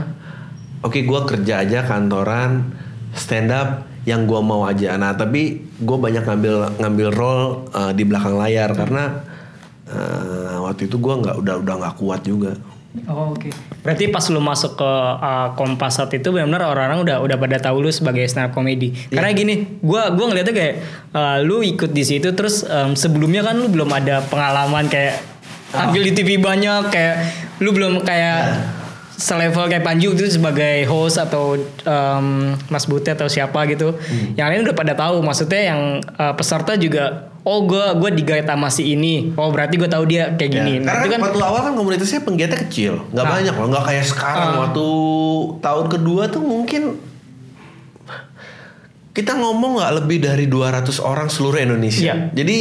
Oke, 0.80 1.04
gue 1.04 1.20
kerja 1.28 1.62
aja 1.62 1.84
kantoran, 1.84 2.72
stand 3.12 3.52
up 3.52 3.84
yang 4.02 4.24
gue 4.24 4.40
mau 4.40 4.64
aja. 4.64 4.96
Nah, 4.96 5.12
tapi 5.12 5.60
gue 5.62 5.98
banyak 6.00 6.24
ngambil 6.24 6.80
ngambil 6.80 7.08
role 7.12 7.46
eh, 7.70 7.92
di 7.94 8.02
belakang 8.02 8.34
layar 8.34 8.72
karena 8.72 9.22
eh, 9.86 10.56
waktu 10.58 10.88
itu 10.88 10.96
gue 10.96 11.14
nggak 11.20 11.36
udah 11.38 11.54
udah 11.60 11.74
nggak 11.84 11.94
kuat 11.98 12.22
juga. 12.24 12.54
Oh, 13.06 13.38
oke. 13.38 13.54
Berarti 13.86 14.10
pas 14.10 14.26
lu 14.34 14.42
masuk 14.42 14.74
ke 14.74 14.90
uh, 15.22 15.54
Kompas 15.54 16.02
saat 16.02 16.10
itu 16.10 16.26
benar-benar 16.34 16.74
orang-orang 16.74 17.06
udah 17.06 17.16
udah 17.22 17.36
pada 17.38 17.56
tahu 17.62 17.86
lu 17.86 17.90
sebagai 17.94 18.26
stand 18.26 18.50
up 18.50 18.52
comedy. 18.52 18.90
Iya. 18.90 19.14
Karena 19.14 19.30
gini, 19.30 19.54
gua 19.78 20.10
gua 20.10 20.26
ngeliatnya 20.26 20.54
kayak 20.54 20.74
uh, 21.14 21.38
lu 21.38 21.62
ikut 21.62 21.94
di 21.94 22.02
situ 22.02 22.34
terus 22.34 22.66
um, 22.66 22.98
sebelumnya 22.98 23.46
kan 23.46 23.54
lu 23.54 23.70
belum 23.70 23.90
ada 23.94 24.26
pengalaman 24.26 24.90
kayak 24.90 25.22
Oh. 25.70 25.86
ambil 25.86 26.02
di 26.02 26.12
TV 26.18 26.34
banyak 26.42 26.90
kayak 26.90 27.16
lu 27.62 27.70
belum 27.70 28.02
kayak 28.02 28.58
selevel 29.14 29.70
kayak 29.70 29.86
Panji 29.86 30.10
itu 30.10 30.26
sebagai 30.26 30.82
host 30.90 31.22
atau 31.22 31.54
em, 31.86 32.58
Mas 32.66 32.90
Butet 32.90 33.14
atau 33.14 33.30
siapa 33.30 33.70
gitu. 33.70 33.94
Hmm. 33.94 34.34
Yang 34.34 34.46
lain 34.50 34.60
udah 34.66 34.74
pada 34.74 34.92
tahu. 34.98 35.22
Maksudnya 35.22 35.70
yang 35.70 35.80
eh, 36.02 36.34
peserta 36.34 36.74
juga 36.74 37.29
oh 37.42 37.64
gue 37.64 37.84
gue 37.96 38.10
digait 38.14 38.44
sama 38.44 38.68
si 38.68 38.92
ini. 38.92 39.32
Oh 39.34 39.48
berarti 39.48 39.74
gue 39.74 39.86
tahu 39.86 40.04
dia 40.04 40.32
kayak 40.32 40.50
gini. 40.52 40.72
Ya, 40.76 40.82
Nah, 40.82 40.92
karena 40.98 41.06
kan, 41.10 41.20
waktu 41.24 41.40
awal 41.40 41.60
kan 41.62 41.74
komunitasnya 41.74 42.20
penggiatnya 42.20 42.58
kecil, 42.62 42.92
nggak 43.08 43.24
Nah. 43.24 43.32
banyak 43.34 43.54
loh, 43.54 43.66
nggak 43.68 43.84
kayak 43.86 44.04
sekarang. 44.04 44.48
Ah. 44.50 44.58
Waktu 44.62 44.86
tahun 45.58 45.86
kedua 45.88 46.22
tuh 46.26 46.42
mungkin 46.42 46.82
kita 49.10 49.34
ngomong 49.34 49.76
nggak 49.76 49.92
lebih 49.98 50.18
dari 50.22 50.46
200 50.46 50.86
orang 51.02 51.26
seluruh 51.26 51.58
Indonesia. 51.58 52.14
Iya. 52.14 52.30
Jadi 52.32 52.58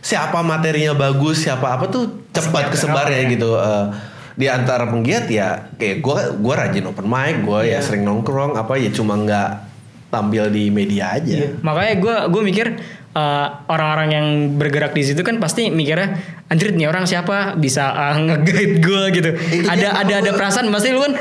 siapa 0.00 0.40
materinya 0.40 0.96
bagus, 0.96 1.44
siapa 1.44 1.76
apa 1.76 1.86
tuh 1.86 2.24
cepat 2.32 2.72
kesebarnya 2.72 3.20
ya. 3.20 3.30
gitu. 3.30 3.50
Eh, 3.54 3.86
di 4.32 4.48
antara 4.48 4.88
penggiat 4.88 5.28
ya 5.28 5.68
kayak 5.76 6.00
gue 6.00 6.18
gue 6.40 6.54
rajin 6.56 6.84
open 6.86 7.04
mic, 7.04 7.44
gue 7.44 7.68
Iya. 7.68 7.78
ya 7.78 7.84
sering 7.84 8.02
nongkrong 8.02 8.56
apa 8.56 8.80
ya 8.80 8.88
cuma 8.88 9.12
nggak 9.14 9.50
tampil 10.08 10.48
di 10.48 10.72
media 10.72 11.12
aja. 11.12 11.36
Iya. 11.36 11.60
Makanya 11.60 11.94
gue 12.00 12.16
gue 12.32 12.42
mikir 12.42 12.66
eh, 13.12 13.46
orang-orang 13.68 14.08
yang 14.12 14.26
bergerak 14.56 14.92
di 14.96 15.02
situ 15.04 15.20
kan 15.24 15.40
pasti 15.40 15.68
mikirnya 15.68 16.16
anjir 16.52 16.72
nih 16.76 16.88
orang 16.88 17.08
siapa 17.08 17.56
bisa 17.56 17.92
uh, 17.92 18.16
nge-guide 18.20 18.76
gue 18.80 19.02
gitu. 19.16 19.30
Itu 19.62 19.66
ada 19.68 20.04
ada 20.04 20.14
ada 20.20 20.30
perasaan 20.36 20.68
pasti 20.68 20.92
lu 20.92 21.00
kan 21.00 21.16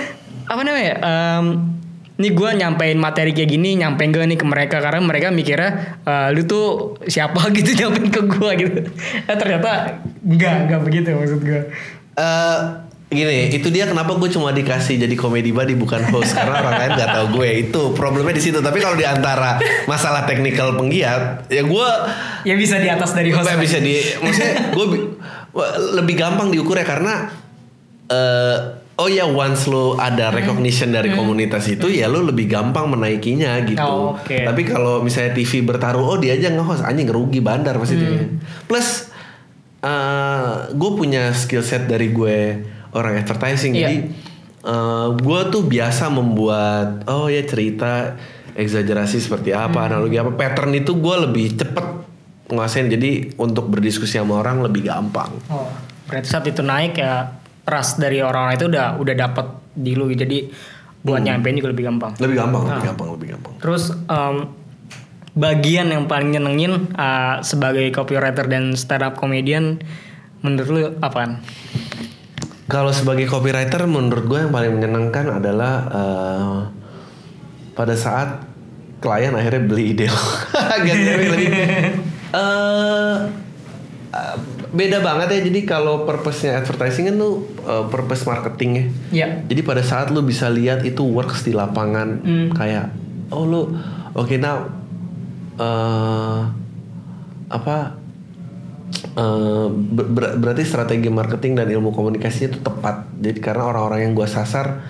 apa 0.51 0.62
namanya? 0.67 0.93
em, 0.99 1.45
nih 2.21 2.32
gue 2.38 2.49
nyampein 2.54 2.97
materi 3.01 3.34
kayak 3.34 3.49
gini 3.49 3.82
nyampein 3.82 4.13
gak 4.13 4.30
nih 4.30 4.38
ke 4.38 4.45
mereka 4.45 4.77
karena 4.77 5.01
mereka 5.01 5.34
mikirnya 5.34 5.97
eh, 6.06 6.27
lu 6.36 6.45
tuh 6.45 6.99
siapa 7.10 7.49
gitu 7.58 7.73
nyampein 7.73 8.08
ke 8.13 8.21
gue 8.30 8.51
gitu. 8.62 8.80
Eh, 9.25 9.36
ternyata 9.39 10.04
enggak 10.21 10.56
enggak 10.69 10.82
begitu 10.86 11.08
maksud 11.17 11.41
gue. 11.41 11.62
Eh 12.19 12.58
gini, 13.12 13.52
itu 13.52 13.67
dia 13.67 13.84
kenapa 13.84 14.15
gue 14.15 14.32
cuma 14.32 14.56
dikasih 14.56 14.95
jadi 14.95 15.15
komedi 15.19 15.52
buddy 15.52 15.76
bukan 15.76 16.00
host 16.15 16.32
karena 16.38 16.63
orang 16.63 16.76
lain 16.80 16.91
nggak 16.95 17.12
tahu 17.12 17.26
gue 17.38 17.50
itu 17.67 17.82
problemnya 17.91 18.32
di 18.32 18.43
situ. 18.43 18.63
Tapi 18.63 18.80
kalau 18.80 18.95
di 18.95 19.04
antara 19.04 19.60
masalah 19.84 20.24
teknikal 20.24 20.80
penggiat, 20.80 21.52
ya 21.52 21.62
gue 21.67 21.88
Ya 22.47 22.56
bisa 22.56 22.80
di 22.80 22.88
atas 22.88 23.12
dari 23.12 23.30
host. 23.36 23.52
bisa 23.60 23.78
di, 23.84 24.00
maksudnya 24.24 24.54
gue 24.80 24.86
lebih 26.00 26.15
gampang 26.15 26.47
diukur 26.50 26.80
ya 26.80 26.88
karena 26.88 27.28
eh 28.08 28.58
oh 29.02 29.10
ya 29.10 29.26
once 29.26 29.65
lo 29.65 29.97
ada 29.97 30.30
recognition 30.30 30.93
dari 30.93 31.10
komunitas 31.12 31.65
itu 31.67 31.89
ya 31.89 32.06
lo 32.06 32.21
lebih 32.21 32.47
gampang 32.47 32.86
menaikinya 32.86 33.60
gitu. 33.65 33.82
Oh, 33.82 34.15
oke. 34.15 34.45
Tapi 34.45 34.62
kalau 34.63 35.02
misalnya 35.02 35.34
TV 35.34 35.65
bertaruh, 35.65 36.06
oh 36.06 36.17
dia 36.21 36.38
aja 36.38 36.54
nge-host 36.54 36.86
anjing 36.86 37.10
rugi 37.10 37.41
bandar 37.41 37.76
pasti 37.82 37.97
TV. 37.97 38.39
Plus 38.69 39.12
gue 40.71 40.91
punya 40.93 41.34
skill 41.34 41.65
set 41.65 41.89
dari 41.89 42.13
gue 42.13 42.62
orang 42.95 43.19
advertising. 43.19 43.73
Iya. 43.75 43.82
jadi 43.88 43.97
gue 45.17 45.41
tuh 45.49 45.65
biasa 45.65 46.13
membuat 46.13 47.10
oh 47.10 47.25
ya 47.25 47.41
cerita 47.41 48.13
eksagerasi 48.54 49.17
seperti 49.17 49.56
apa 49.56 49.89
analogi 49.89 50.21
apa. 50.21 50.32
Pattern 50.36 50.75
itu 50.77 50.93
gue 50.99 51.15
lebih 51.27 51.58
cepet 51.58 51.86
nguasain 52.51 52.91
jadi 52.91 53.32
untuk 53.39 53.71
berdiskusi 53.71 54.19
sama 54.19 54.43
orang 54.43 54.60
lebih 54.62 54.86
gampang. 54.86 55.32
Oh, 55.47 55.71
berarti 56.06 56.27
saat 56.27 56.45
itu 56.45 56.60
naik 56.60 56.99
ya 56.99 57.41
trust 57.63 57.97
dari 57.97 58.19
orang-orang 58.19 58.56
itu 58.60 58.65
udah 58.67 58.88
udah 58.99 59.15
dapat 59.15 59.47
di 59.71 59.91
lu. 59.95 60.12
Jadi 60.12 60.51
buat 61.01 61.23
nyampein 61.23 61.58
juga 61.58 61.73
lebih 61.73 61.89
gampang. 61.89 62.13
lebih 62.21 62.38
gampang 62.38 62.62
lebih 62.69 62.86
gampang 62.93 63.08
lebih 63.17 63.27
gampang. 63.34 63.54
Terus 63.58 63.84
em, 63.95 64.36
bagian 65.34 65.88
yang 65.89 66.06
paling 66.06 66.36
nyenengin 66.36 66.91
uh, 66.93 67.39
sebagai 67.41 67.88
copywriter 67.95 68.45
dan 68.45 68.75
stand 68.75 69.01
up 69.01 69.17
comedian 69.17 69.80
menurut 70.43 70.69
lu 70.69 70.82
apaan? 70.99 71.39
Kalau 72.71 72.95
sebagai 72.95 73.27
copywriter 73.27 73.84
menurut 73.84 74.25
gue 74.31 74.39
yang 74.47 74.53
paling 74.55 74.71
menyenangkan 74.79 75.27
adalah 75.27 75.73
eh, 75.91 76.57
pada 77.75 77.95
saat 77.99 78.47
klien 79.03 79.36
akhirnya 79.36 79.67
beli 79.67 79.91
ide 79.91 80.07
lo. 80.07 80.23
Gak 80.88 80.95
lebih 80.95 81.29
lebih. 81.36 81.49
Eh, 82.31 83.17
eh, 84.15 84.36
beda 84.71 85.03
banget 85.03 85.27
ya. 85.36 85.39
Jadi 85.51 85.67
kalau 85.67 86.07
purpose-nya 86.07 86.63
advertising 86.63 87.12
kan 87.12 87.15
tuh 87.19 87.43
eh, 87.67 87.84
purpose 87.91 88.23
marketingnya. 88.23 88.88
Ya. 89.12 89.43
Jadi 89.43 89.62
pada 89.67 89.84
saat 89.84 90.07
lu 90.15 90.23
bisa 90.23 90.47
lihat 90.47 90.88
itu 90.88 91.03
works 91.03 91.43
di 91.43 91.51
lapangan 91.51 92.23
kayak 92.55 92.95
oh 93.36 93.43
lu 93.43 93.62
oke 94.15 94.36
now 94.39 94.71
eh 95.60 96.39
apa 97.51 97.99
eh, 99.13 99.67
ber- 99.69 100.10
ber- 100.10 100.36
berarti 100.38 100.63
strategi 100.63 101.08
marketing 101.08 101.56
dan 101.56 101.67
ilmu 101.67 101.91
komunikasinya 101.91 102.47
itu 102.50 102.60
tepat. 102.60 103.08
Jadi 103.15 103.39
karena 103.39 103.63
orang-orang 103.65 104.00
yang 104.04 104.13
gua 104.13 104.26
sasar 104.26 104.82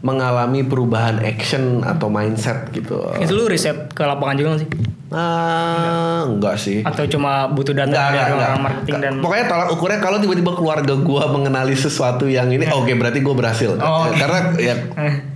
mengalami 0.00 0.60
perubahan 0.60 1.16
action 1.18 1.80
atau 1.80 2.06
mindset 2.06 2.68
gitu. 2.70 3.00
Itu 3.16 3.32
lu 3.32 3.46
riset 3.46 3.88
ke 3.88 4.02
lapangan 4.02 4.36
juga 4.36 4.48
gak 4.52 4.60
sih? 4.60 4.70
Ah, 5.08 6.26
enggak 6.26 6.56
sih. 6.56 6.78
Atau 6.82 7.06
cuma 7.06 7.46
butuh 7.46 7.72
data 7.72 7.88
Enggak, 7.88 8.04
dari 8.04 8.18
enggak, 8.18 8.26
orang 8.26 8.36
enggak. 8.36 8.60
marketing 8.60 8.96
dan 9.00 9.12
Pokoknya 9.22 9.46
tolak 9.46 9.68
ukurnya 9.70 9.98
kalau 9.98 10.18
tiba-tiba 10.18 10.52
keluarga 10.52 10.94
gua 10.98 11.30
mengenali 11.30 11.72
sesuatu 11.72 12.26
yang 12.26 12.50
ini, 12.50 12.66
oke 12.66 12.92
berarti 12.92 13.18
gue 13.18 13.32
berhasil. 13.32 13.70
Oh, 13.74 14.04
oke. 14.04 14.18
Karena 14.18 14.38
ya, 14.58 14.74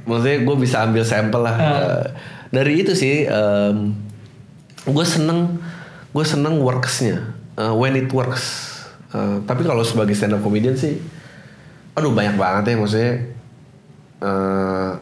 maksudnya 0.02 0.36
gue 0.42 0.56
bisa 0.58 0.82
ambil 0.82 1.02
sampel 1.02 1.40
lah. 1.40 1.56
Eh, 1.56 2.04
Dari 2.48 2.72
itu 2.76 2.92
sih, 2.92 3.28
gue 4.84 5.06
seneng, 5.06 5.60
gue 6.10 6.24
seneng 6.24 6.58
worksnya, 6.58 7.37
eh, 7.58 7.74
when 7.74 7.92
it 7.92 8.08
works. 8.08 8.78
Eh, 9.10 9.42
tapi 9.42 9.62
kalau 9.62 9.82
sebagai 9.82 10.14
stand 10.14 10.32
up 10.32 10.40
comedian 10.40 10.72
sih, 10.72 10.96
aduh 11.92 12.10
banyak 12.10 12.38
banget 12.38 12.70
ya 12.70 12.74
maksudnya. 12.76 13.12
eh, 14.18 14.92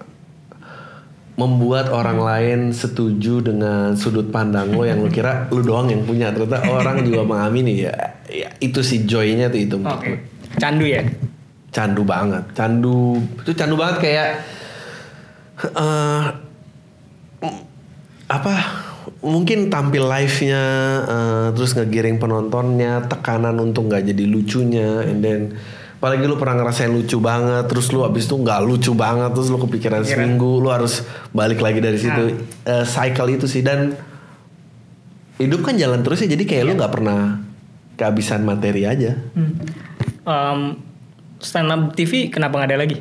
membuat 1.36 1.92
orang 1.92 2.16
lain 2.16 2.60
setuju 2.72 3.44
dengan 3.44 3.92
sudut 3.92 4.32
pandang 4.32 4.72
lo 4.72 4.88
yang 4.88 5.04
lo 5.04 5.12
kira 5.12 5.44
lu 5.52 5.60
doang 5.60 5.84
yang 5.84 6.00
punya 6.00 6.32
ternyata 6.32 6.64
orang 6.64 7.04
juga 7.04 7.28
mengamini 7.28 7.84
ya, 7.84 7.92
ya 8.24 8.48
itu 8.56 8.80
si 8.80 9.04
joynya 9.04 9.52
tuh 9.52 9.60
itu 9.60 9.76
menurut 9.76 10.00
gue. 10.00 10.18
Candu 10.56 10.88
ya? 10.88 11.04
candu 11.68 12.08
banget 12.08 12.40
candu 12.56 13.20
itu 13.44 13.52
candu 13.52 13.76
banget 13.76 14.00
kayak 14.00 14.28
m- 17.44 17.64
apa 18.26 18.54
mungkin 19.22 19.70
tampil 19.70 20.06
live-nya 20.06 20.64
eh, 21.06 21.46
terus 21.54 21.74
ngegiring 21.74 22.18
penontonnya 22.18 23.06
tekanan 23.06 23.56
untuk 23.62 23.86
nggak 23.86 24.02
jadi 24.12 24.24
lucunya 24.26 25.06
and 25.06 25.20
then 25.22 25.40
apalagi 25.96 26.28
lu 26.28 26.36
pernah 26.36 26.60
ngerasain 26.60 26.92
lucu 26.92 27.16
banget 27.18 27.64
terus 27.72 27.88
lu 27.90 28.04
abis 28.04 28.28
itu 28.28 28.36
nggak 28.36 28.60
lucu 28.62 28.92
banget 28.92 29.32
terus 29.32 29.48
lu 29.48 29.58
kepikiran 29.58 30.04
seminggu 30.04 30.60
lu 30.60 30.68
harus 30.68 31.02
balik 31.32 31.58
lagi 31.64 31.80
dari 31.80 31.96
situ. 31.96 32.36
Eh, 32.68 32.84
cycle 32.84 33.32
itu 33.32 33.48
sih 33.48 33.64
dan 33.64 33.96
hidup 35.40 35.64
kan 35.64 35.76
jalan 35.76 36.04
terus 36.04 36.20
ya 36.24 36.28
jadi 36.28 36.44
kayak 36.44 36.64
lu 36.68 36.72
nggak 36.76 36.92
pernah 36.92 37.40
kehabisan 37.96 38.44
materi 38.44 38.84
aja. 38.84 39.16
Em, 40.26 40.60
stand 41.40 41.70
up 41.72 41.82
TV 41.96 42.28
kenapa 42.28 42.60
nggak 42.60 42.70
ada 42.76 42.80
lagi? 42.84 42.96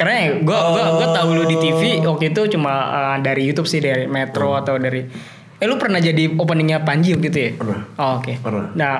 Karena 0.00 0.14
ya 0.16 0.28
gue 0.40 0.58
gua, 0.72 0.84
gua 0.96 1.08
tahu 1.12 1.28
lu 1.36 1.44
di 1.44 1.60
TV 1.60 2.00
waktu 2.00 2.32
itu 2.32 2.56
cuma 2.56 2.72
eh, 2.88 3.16
dari 3.20 3.44
YouTube 3.44 3.68
sih 3.68 3.84
dari 3.84 4.08
Metro 4.08 4.56
atau 4.56 4.80
dari 4.80 5.04
eh 5.60 5.66
lu 5.68 5.76
pernah 5.76 6.00
jadi 6.00 6.32
openingnya 6.40 6.80
Panji 6.80 7.12
waktu 7.12 7.28
itu 7.28 7.38
ya? 7.38 7.50
Pernah. 7.60 7.80
Oh, 8.00 8.16
Oke. 8.16 8.40
Pernah. 8.40 8.72
Nah 8.72 8.94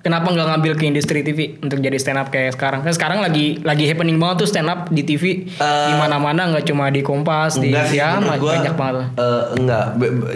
kenapa 0.00 0.32
nggak 0.32 0.48
ngambil 0.48 0.72
ke 0.80 0.88
industri 0.88 1.20
TV 1.20 1.60
untuk 1.60 1.76
jadi 1.76 1.92
stand 2.00 2.16
up 2.16 2.32
kayak 2.32 2.56
sekarang? 2.56 2.80
Kan 2.80 2.96
sekarang 2.96 3.20
lagi 3.20 3.60
lagi 3.60 3.84
happening 3.84 4.16
banget 4.16 4.40
tuh 4.40 4.48
stand 4.48 4.72
up 4.72 4.88
di 4.88 5.04
TV 5.04 5.44
di 5.60 5.94
mana-mana 6.00 6.48
nggak 6.56 6.64
cuma 6.64 6.88
di 6.88 7.04
Kompas 7.04 7.60
di 7.60 7.68
sih, 7.68 8.00
ya 8.00 8.16
gua, 8.16 8.56
banyak 8.56 8.74
banget. 8.80 9.06
eh, 9.20 9.44
enggak, 9.60 9.84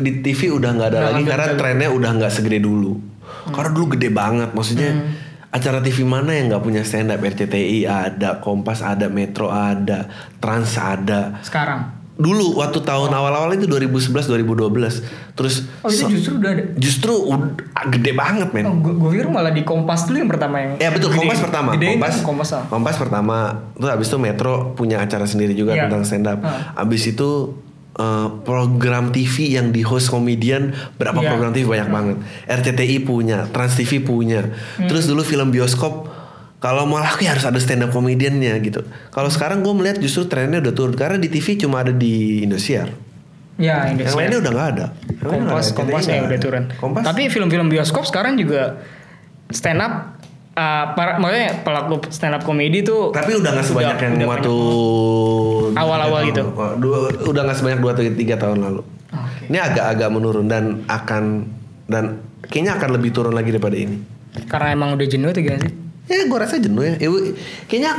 di 0.04 0.12
TV 0.20 0.52
udah 0.52 0.70
nggak 0.76 0.88
ada 0.92 0.98
Udah 1.00 1.08
lagi 1.16 1.22
karena 1.24 1.46
trennya 1.56 1.88
udah 1.88 2.10
nggak 2.20 2.28
segede 2.28 2.60
dulu. 2.60 3.00
Karena 3.48 3.70
dulu 3.72 3.96
gede 3.96 4.08
banget, 4.12 4.52
maksudnya 4.52 4.90
acara 5.54 5.78
TV 5.78 6.02
mana 6.02 6.34
yang 6.34 6.50
nggak 6.50 6.60
punya 6.60 6.82
stand 6.82 7.08
up? 7.08 7.22
RCTI 7.22 7.86
ada, 7.86 8.42
Kompas 8.42 8.82
ada, 8.82 9.06
Metro 9.06 9.46
ada, 9.48 10.10
Trans 10.36 10.74
ada. 10.74 11.38
Sekarang. 11.40 12.02
Dulu 12.14 12.58
waktu 12.58 12.78
tahun 12.80 13.10
awal-awal 13.10 13.50
itu 13.52 13.66
2011 13.66 14.26
2012. 14.28 15.02
Terus 15.34 15.66
Oh 15.80 15.90
itu 15.90 15.98
so- 16.00 16.06
justru 16.08 16.32
udah 16.36 16.50
ada. 16.52 16.62
justru 16.76 17.10
ud- 17.12 17.58
gede 17.88 18.12
banget, 18.12 18.50
men. 18.50 18.64
Oh, 18.64 18.74
gue 18.76 19.10
pikir 19.10 19.26
malah 19.26 19.50
di 19.50 19.62
Kompas 19.62 20.06
dulu 20.06 20.18
yang 20.18 20.30
pertama 20.30 20.58
yang. 20.58 20.72
Ya 20.76 20.90
betul 20.90 21.10
gede- 21.10 21.22
Kompas 21.22 21.38
pertama. 21.40 21.70
gedein 21.74 21.98
Kompas, 21.98 22.12
tuh 22.12 22.22
Kompas. 22.24 22.50
ah. 22.52 22.62
Kompas 22.66 22.96
pertama. 22.96 23.36
Terus 23.74 23.90
abis 23.90 24.06
itu 24.08 24.18
Metro 24.20 24.52
punya 24.72 24.98
acara 25.00 25.22
sendiri 25.24 25.52
juga 25.52 25.74
Iya. 25.74 25.86
tentang 25.86 26.02
stand 26.02 26.26
up. 26.28 26.38
Ah. 26.40 26.74
Abis 26.76 27.02
itu 27.08 27.30
eh, 27.94 28.28
program 28.42 29.08
TV 29.08 29.54
yang 29.54 29.70
di 29.70 29.80
host 29.80 30.08
komedian 30.08 30.70
berapa 30.94 31.14
Iya. 31.16 31.28
program 31.30 31.50
TV 31.50 31.64
banyak 31.64 31.88
banget. 31.88 32.16
RCTI 32.44 32.96
punya, 33.02 33.46
Trans 33.48 33.74
TV 33.74 34.00
punya. 34.00 34.42
Hmm. 34.76 34.86
Terus 34.86 35.06
dulu 35.06 35.22
film 35.22 35.48
bioskop 35.48 36.10
kalau 36.58 36.84
mau 36.84 36.96
laku 36.96 37.22
ya 37.22 37.36
harus 37.36 37.44
ada 37.44 37.60
stand 37.60 37.84
up 37.84 37.92
komediannya 37.92 38.56
gitu. 38.60 38.82
Kalau 39.08 39.28
sekarang 39.28 39.60
gue 39.60 39.70
melihat 39.70 40.00
justru 40.00 40.24
trennya 40.24 40.58
udah 40.58 40.72
turun 40.72 40.96
karena 40.96 41.16
di 41.16 41.28
TV 41.28 41.54
cuma 41.56 41.80
ada 41.80 41.92
di 41.92 42.40
Indosiar. 42.40 42.88
Ya, 43.54 43.86
Yang 43.86 44.02
Indonesia. 44.02 44.16
lainnya 44.18 44.38
udah 44.40 44.50
nggak 44.50 44.68
ada. 44.74 44.86
Yang 45.06 45.28
Kompas. 45.30 45.64
Kompas 45.70 46.02
ya 46.02 46.12
nggak 46.18 46.26
udah 46.26 46.40
turun. 46.40 46.64
Kompas 46.74 47.02
Tapi 47.04 47.22
film-film 47.28 47.68
bioskop 47.68 48.02
sekarang 48.02 48.34
juga 48.34 48.82
stand 49.46 49.78
up 49.78 50.18
eh, 50.54 50.84
para, 50.94 51.18
maksudnya 51.18 51.60
pelaku 51.60 51.94
stand 52.08 52.34
up 52.34 52.42
comedy 52.42 52.80
tuh 52.80 53.10
Tapi 53.10 53.34
udah 53.34 53.50
nggak 53.52 53.66
sebanyak 53.66 53.90
Udah- 53.90 54.02
yang 54.02 54.14
udah 54.14 54.28
waktu 54.30 54.54
Awal-awal 55.74 56.20
gitu. 56.28 56.42
Dua, 56.78 56.98
udah 57.10 57.42
nggak 57.44 57.58
sebanyak 57.58 57.80
dua 57.80 57.90
atau 57.92 58.02
tiga 58.06 58.36
tahun 58.36 58.58
lalu. 58.62 58.82
Oke. 59.10 59.44
Ini 59.50 59.58
agak-agak 59.60 60.08
menurun 60.08 60.46
dan 60.46 60.64
akan 60.86 61.50
dan 61.86 62.04
kayaknya 62.44 62.78
akan 62.78 62.90
lebih 62.94 63.10
turun 63.10 63.34
lagi 63.34 63.50
daripada 63.50 63.74
ini. 63.74 63.98
karena 64.44 64.74
emang 64.74 64.94
udah 64.94 65.06
jenuh 65.06 65.30
tuh 65.30 65.42
gimana 65.42 65.62
sih? 65.62 65.74
Ya 66.04 66.26
gue 66.26 66.38
rasa 66.38 66.58
jenuh 66.58 66.82
ya. 66.82 66.94
Ibu, 66.98 67.16
kayaknya 67.64 67.90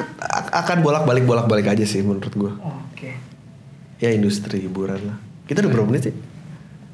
akan 0.52 0.78
bolak-balik 0.80 1.24
bolak-balik 1.24 1.66
aja 1.66 1.84
sih 1.84 2.00
menurut 2.00 2.30
gue. 2.30 2.52
Oke. 2.60 3.12
Ya 3.98 4.12
industri 4.12 4.62
hiburan 4.62 5.00
lah. 5.00 5.18
Kita 5.48 5.64
udah 5.64 5.72
berapa 5.72 5.88
menit 5.88 6.12
sih? 6.12 6.16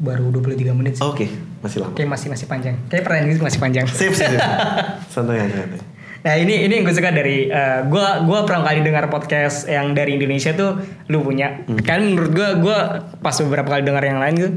Baru 0.02 0.34
23 0.34 0.74
menit 0.74 0.98
sih. 0.98 1.06
Oke, 1.06 1.30
masih 1.62 1.86
lama. 1.86 1.94
Oke 1.94 2.04
masih 2.10 2.28
masih 2.34 2.50
panjang. 2.50 2.74
Kayak 2.90 3.06
pertanyaan 3.06 3.28
ini 3.30 3.38
masih 3.38 3.60
panjang. 3.62 3.86
Sip, 4.02 4.18
sip, 4.18 4.34
sip. 4.34 4.42
santai 5.14 5.46
aja, 5.46 5.62
santai. 5.62 5.80
Nah 6.22 6.34
ini 6.38 6.70
ini 6.70 6.74
yang 6.78 6.86
gue 6.86 6.94
suka 6.94 7.10
dari 7.10 7.50
eh, 7.50 7.80
gua 7.90 8.22
gua 8.26 8.46
pertama 8.46 8.70
kali 8.70 8.86
dengar 8.86 9.10
podcast 9.10 9.66
yang 9.66 9.98
dari 9.98 10.18
Indonesia 10.18 10.54
tuh 10.54 10.78
lu 11.10 11.22
punya. 11.22 11.66
Kan 11.86 12.14
menurut 12.14 12.34
gua 12.34 12.50
gua 12.58 12.78
pas 13.22 13.34
beberapa 13.42 13.78
kali 13.78 13.86
dengar 13.86 14.06
yang 14.06 14.22
lain 14.22 14.36
tuh 14.38 14.52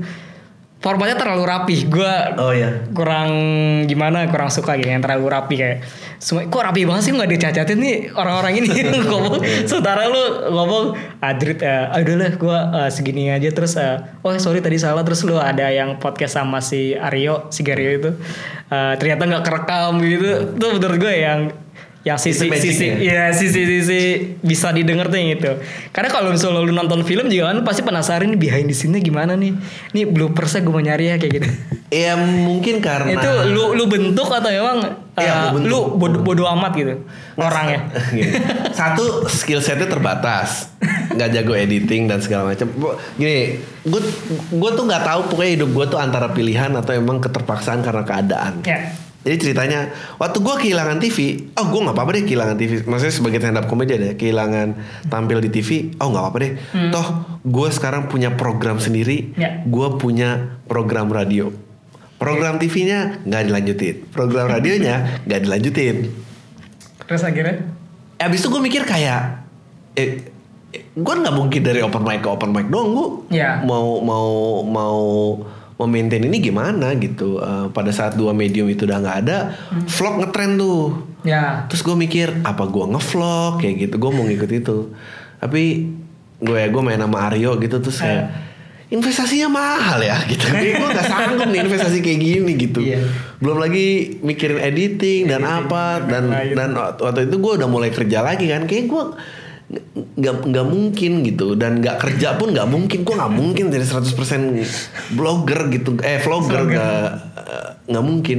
formatnya 0.84 1.16
terlalu 1.16 1.48
rapi. 1.48 1.76
Gua 1.88 2.36
Oh 2.36 2.52
ya. 2.52 2.84
kurang 2.92 3.30
gimana 3.88 4.28
kurang 4.28 4.52
suka 4.52 4.76
gitu 4.76 4.92
yang 4.92 5.00
terlalu 5.00 5.32
rapi 5.32 5.54
kayak 5.56 5.78
semua 6.20 6.44
kok 6.44 6.60
rapi 6.60 6.84
banget 6.84 7.02
sih 7.08 7.12
nggak 7.16 7.30
dicacatin 7.32 7.78
nih 7.80 7.96
orang-orang 8.12 8.60
ini 8.60 8.68
ngomong 9.08 9.40
sementara 9.64 10.12
lu 10.12 10.24
ngomong 10.52 10.84
adrit 11.24 11.60
eh 11.64 11.88
ah, 11.88 12.00
udahlah 12.00 12.32
gua 12.36 12.58
eh, 12.84 12.90
segini 12.92 13.32
aja 13.32 13.48
terus 13.48 13.80
eh, 13.80 13.96
oh 14.20 14.32
sorry 14.36 14.60
tadi 14.60 14.76
salah 14.76 15.00
terus 15.04 15.24
lu 15.24 15.40
ada 15.40 15.72
yang 15.72 15.96
podcast 15.96 16.36
sama 16.36 16.60
si 16.60 16.92
Aryo 16.92 17.48
si 17.48 17.64
Gario 17.64 17.90
itu 17.96 18.10
eh, 18.68 18.94
ternyata 19.00 19.22
nggak 19.24 19.44
kerekam 19.44 19.92
gitu 20.04 20.28
tuh 20.60 20.70
menurut 20.76 20.98
gue 21.00 21.14
yang 21.16 21.40
yang 22.04 22.20
sisi 22.20 22.52
sisi 22.52 23.00
ya? 23.00 23.32
Sisi 23.32 23.64
sisi 23.64 24.00
bisa 24.44 24.68
didengar 24.76 25.08
tuh 25.08 25.16
yang 25.16 25.40
itu 25.40 25.52
karena 25.88 26.12
kalau 26.12 26.36
misalnya 26.36 26.60
lu 26.60 26.76
nonton 26.76 27.00
film 27.00 27.32
juga 27.32 27.48
kan 27.48 27.64
pasti 27.64 27.80
penasaran 27.80 28.28
nih 28.28 28.40
behind 28.40 28.68
the 28.68 28.76
scene-nya 28.76 29.00
gimana 29.00 29.32
nih? 29.40 29.56
Nih 29.96 30.04
bloopersnya 30.04 30.60
gue 30.60 30.72
mau 30.72 30.84
nyari 30.84 31.10
ya 31.10 31.16
kayak 31.16 31.32
gitu. 31.40 31.48
Ya 31.94 32.18
mungkin 32.18 32.82
karena 32.82 33.14
itu 33.14 33.30
lu 33.54 33.78
lu 33.78 33.86
bentuk 33.86 34.26
atau 34.26 34.50
emang 34.50 35.04
Iya, 35.14 35.54
uh, 35.54 35.62
lu 35.62 35.94
bodo, 35.94 36.26
bodo 36.26 36.42
amat 36.58 36.74
gitu 36.74 37.06
orangnya? 37.38 37.86
Gini. 38.16 38.34
Satu 38.74 39.22
skill 39.30 39.62
setnya 39.62 39.86
terbatas, 39.86 40.74
nggak 41.14 41.30
jago 41.30 41.54
editing 41.54 42.10
dan 42.10 42.18
segala 42.18 42.50
macam. 42.50 42.66
Gini, 43.14 43.62
gue 43.86 44.00
gue 44.50 44.70
tuh 44.74 44.84
nggak 44.90 45.06
tahu 45.06 45.20
pokoknya 45.30 45.52
hidup 45.54 45.70
gue 45.70 45.86
tuh 45.86 46.02
antara 46.02 46.34
pilihan 46.34 46.74
atau 46.74 46.98
emang 46.98 47.22
keterpaksaan 47.22 47.86
karena 47.86 48.02
keadaan. 48.02 48.58
ya 48.66 49.03
Jadi 49.24 49.36
ceritanya 49.40 49.88
waktu 50.14 50.36
gue 50.38 50.54
kehilangan 50.60 51.00
TV, 51.00 51.18
oh 51.56 51.66
gue 51.66 51.80
nggak 51.80 51.96
apa-apa 51.96 52.10
deh 52.12 52.24
kehilangan 52.24 52.56
TV. 52.56 52.72
Maksudnya 52.84 53.14
sebagai 53.14 53.38
stand 53.40 53.56
up 53.56 53.64
comedian 53.64 54.00
ya, 54.02 54.12
kehilangan 54.12 54.76
tampil 55.08 55.40
di 55.40 55.48
TV, 55.48 55.68
oh 55.96 56.12
nggak 56.12 56.22
apa-apa 56.22 56.38
deh. 56.38 56.52
Toh 56.88 57.06
gue 57.40 57.68
sekarang 57.70 58.06
punya 58.06 58.30
program 58.30 58.76
sendiri, 58.76 59.32
Ya. 59.34 59.64
gue 59.64 59.88
punya 59.96 60.60
program 60.64 61.08
radio. 61.08 61.48
Program 62.14 62.56
TV-nya 62.56 63.20
nggak 63.22 63.42
dilanjutin, 63.44 63.94
program 64.08 64.46
radionya 64.46 65.24
nggak 65.24 65.40
dilanjutin. 65.40 65.96
terus 67.04 67.20
akhirnya 67.20 67.68
Abis 68.16 68.40
itu 68.40 68.48
gue 68.48 68.62
mikir 68.62 68.82
kayak, 68.82 69.44
eh, 69.92 70.24
gue 70.94 71.14
nggak 71.14 71.34
mungkin 71.34 71.60
dari 71.60 71.80
open 71.80 72.00
mic 72.00 72.20
ke 72.20 72.28
open 72.28 72.48
mic 72.48 72.68
dong, 72.68 72.92
gue 72.92 73.08
Ya. 73.34 73.60
mau 73.60 74.00
mau 74.00 74.28
mau 74.62 75.00
memaintain 75.74 76.22
ini 76.22 76.38
gimana 76.38 76.94
gitu. 76.98 77.42
Eh, 77.42 77.66
pada 77.74 77.90
saat 77.90 78.14
dua 78.14 78.30
medium 78.30 78.70
itu 78.70 78.86
udah 78.86 78.98
nggak 79.02 79.18
ada, 79.26 79.38
vlog 79.90 80.22
ngetren 80.22 80.54
tuh. 80.58 81.02
ya 81.24 81.64
Terus 81.72 81.82
gue 81.82 81.96
mikir 81.96 82.28
apa 82.44 82.68
gue 82.68 82.84
ngevlog 82.84 83.58
kayak 83.58 83.74
gitu, 83.88 83.94
gue 83.98 84.10
mau 84.12 84.24
ngikut 84.28 84.50
itu. 84.50 84.78
Tapi 85.40 85.62
gue 86.44 86.56
ya 86.56 86.68
gue 86.68 86.82
main 86.82 87.00
sama 87.00 87.30
Aryo 87.30 87.56
gitu 87.56 87.80
terus 87.80 87.98
kayak 88.04 88.28
investasinya 88.92 89.48
mahal 89.50 89.98
ya 90.04 90.20
gitu. 90.28 90.44
Gue 90.52 90.88
gak 90.92 91.08
sanggup 91.08 91.48
nih 91.50 91.64
investasi 91.64 91.98
kayak 92.04 92.20
gini 92.20 92.52
gitu. 92.54 92.80
Iya. 92.84 93.00
Belum 93.40 93.58
lagi 93.58 94.20
mikirin 94.20 94.60
editing 94.60 95.26
dan 95.26 95.42
apa 95.42 96.04
dan 96.04 96.28
dan 96.30 96.70
waktu 96.76 97.26
itu 97.26 97.36
gue 97.40 97.52
udah 97.58 97.68
mulai 97.68 97.90
kerja 97.90 98.22
lagi 98.22 98.46
kan. 98.52 98.68
Kayak 98.68 98.84
gue 98.92 99.04
nggak 99.94 100.34
nggak 100.50 100.66
mungkin 100.66 101.12
gitu. 101.22 101.54
Dan 101.54 101.82
nggak 101.82 101.96
kerja 101.98 102.34
pun 102.36 102.54
nggak 102.54 102.68
mungkin. 102.68 102.98
Gue 103.02 103.14
nggak 103.14 103.34
mungkin 103.34 103.64
jadi 103.70 103.84
100% 103.84 105.14
blogger 105.14 105.60
gitu. 105.70 105.98
Eh 106.00 106.18
vlogger 106.18 106.62
nggak 106.66 107.06
nggak 107.90 108.04
mungkin. 108.04 108.38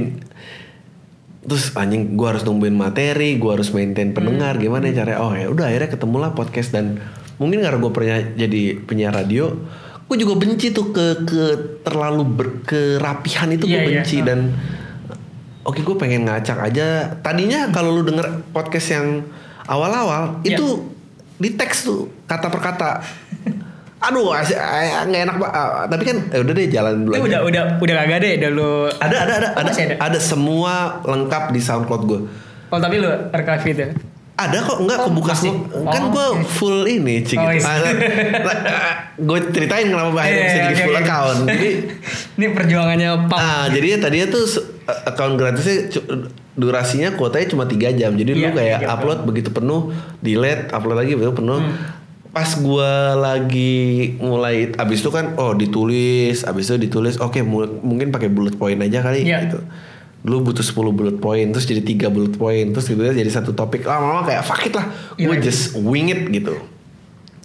Terus 1.46 1.70
anjing 1.78 2.18
gue 2.18 2.26
harus 2.26 2.42
nungguin 2.42 2.74
materi 2.74 3.38
gue 3.38 3.50
harus 3.50 3.70
maintain 3.70 4.10
pendengar. 4.10 4.58
Gimana 4.58 4.90
ya 4.90 5.04
caranya 5.04 5.18
oh 5.22 5.32
ya 5.32 5.46
udah 5.46 5.70
akhirnya 5.70 5.90
ketemulah 5.92 6.30
podcast. 6.34 6.74
Dan 6.74 6.98
mungkin 7.38 7.62
karena 7.62 7.78
gue 7.78 7.92
pernah 7.92 8.20
jadi 8.34 8.62
penyiar 8.82 9.12
radio 9.14 9.52
gue 10.06 10.22
juga 10.22 10.38
benci 10.38 10.70
tuh 10.70 10.94
ke 10.94 11.26
ke 11.26 11.42
terlalu 11.82 12.22
berkerapihan 12.22 13.50
itu 13.50 13.66
gue 13.66 13.74
Iya, 13.74 13.82
iya. 13.82 13.88
benci. 14.02 14.16
Dan 14.22 14.54
oke 15.62 15.82
gue 15.82 15.96
pengen 15.98 16.30
ngacak 16.30 16.62
aja. 16.62 17.10
Tadinya 17.20 17.74
kalau 17.74 17.90
lu 17.90 18.06
denger 18.06 18.46
podcast 18.54 18.94
yang 18.94 19.26
awal-awal 19.66 20.38
Iya. 20.46 20.62
itu 20.62 20.66
di 21.36 21.48
teks 21.52 21.84
tuh 21.84 22.08
kata 22.24 22.46
per 22.46 22.60
kata 22.60 22.90
aduh 23.98 24.32
eh, 24.34 24.44
nggak 25.02 25.22
enak 25.24 25.36
pak 25.38 25.50
Ah, 25.50 25.84
tapi 25.84 26.04
kan 26.04 26.16
eh, 26.28 26.38
udah 26.38 26.52
deh 26.52 26.66
jalan 26.66 26.94
dulu 27.02 27.16
udah 27.18 27.40
udah 27.42 27.62
udah 27.76 27.94
kagak 27.96 28.18
deh 28.20 28.32
udah 28.38 28.50
lu 28.50 28.70
Ada 28.92 29.16
ada 29.18 29.34
ada 29.34 29.48
Oh, 29.50 29.60
ada, 29.62 29.70
ada? 29.72 29.94
ada 29.98 30.18
semua 30.18 30.72
lengkap 31.02 31.50
di 31.50 31.60
SoundCloud 31.60 32.02
gue. 32.04 32.20
oh 32.66 32.78
tapi 32.78 32.96
lu 32.96 33.08
archive 33.30 33.64
itu 33.66 33.86
Ada 34.34 34.60
kok 34.60 34.78
enggak 34.78 34.98
Oh, 35.00 35.08
kebuka 35.08 35.32
semua. 35.32 35.64
Kan 35.88 36.02
Oh, 36.02 36.10
gue 36.10 36.26
oke. 36.30 36.44
full 36.46 36.84
ini 36.84 37.24
cik. 37.24 37.40
Oh, 37.40 37.48
iya. 37.48 37.64
gue 39.18 39.38
ceritain 39.48 39.88
kenapa 39.88 40.12
akhirnya 40.14 40.28
Iya, 40.36 40.44
bisa 40.44 40.58
jadi 40.58 40.68
oke, 40.70 40.84
full 40.84 40.92
oke. 40.92 41.02
account. 41.02 41.38
Jadi 41.48 41.70
ini 42.36 42.46
perjuangannya 42.52 43.10
pak 43.26 43.38
ah 43.38 43.64
jadinya 43.66 43.98
tadinya 43.98 44.26
tuh 44.28 44.44
se- 44.44 44.66
account 45.04 45.34
gratisnya 45.34 45.88
durasinya 46.56 47.12
kuotanya 47.12 47.46
cuma 47.46 47.64
3 47.64 47.92
jam. 47.92 48.10
Jadi 48.10 48.32
Iya, 48.32 48.40
lu 48.42 48.48
kayak 48.50 48.74
tiga 48.74 48.82
jam. 48.82 48.94
upload 48.94 49.18
begitu 49.22 49.48
penuh, 49.50 49.92
delete, 50.18 50.68
upload 50.70 50.96
lagi 50.96 51.12
begitu 51.12 51.34
penuh. 51.34 51.60
Hmm. 51.60 51.76
Pas 52.28 52.50
gue 52.50 52.92
lagi 53.14 53.76
mulai 54.18 54.68
abis 54.70 54.98
itu 54.98 55.08
kan 55.08 55.36
oh 55.36 55.52
ditulis, 55.52 56.42
abis 56.42 56.64
itu 56.66 56.76
ditulis 56.82 57.16
oke 57.16 57.40
mu- 57.40 57.80
mungkin 57.80 58.08
pakai 58.08 58.26
bullet 58.26 58.54
point 58.54 58.76
aja 58.78 59.00
kali 59.00 59.22
Iya. 59.22 59.46
gitu. 59.46 59.60
Dulu 60.20 60.50
butuh 60.50 60.60
10 60.60 60.90
bullet 60.90 61.16
point 61.16 61.48
terus 61.48 61.64
jadi 61.64 61.80
tiga 61.80 62.06
bullet 62.06 62.34
point 62.34 62.68
terus 62.70 62.84
gitu 62.84 62.98
jadi 62.98 63.24
satu 63.26 63.52
topik 63.52 63.84
lama-lama 63.84 64.26
kayak 64.26 64.42
fuck 64.42 64.58
it 64.60 64.72
lah 64.72 64.84
Iya, 65.14 65.22
gue 65.22 65.34
iya. 65.34 65.42
just 65.42 65.62
wing 65.76 66.08
it 66.08 66.26
gitu 66.26 66.56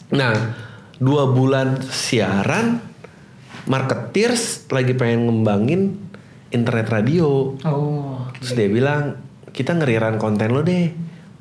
nah 0.10 0.58
dua 0.98 1.30
bulan 1.30 1.78
siaran 1.84 2.82
marketeers 3.64 4.66
lagi 4.68 4.92
pengen 4.92 5.30
ngembangin 5.30 5.82
internet 6.52 6.88
radio. 6.92 7.56
Oh. 7.64 8.28
Terus 8.40 8.52
dia 8.54 8.68
bilang 8.68 9.18
kita 9.52 9.76
ngeriran 9.76 10.16
konten 10.16 10.52
lo 10.52 10.62
deh 10.64 10.92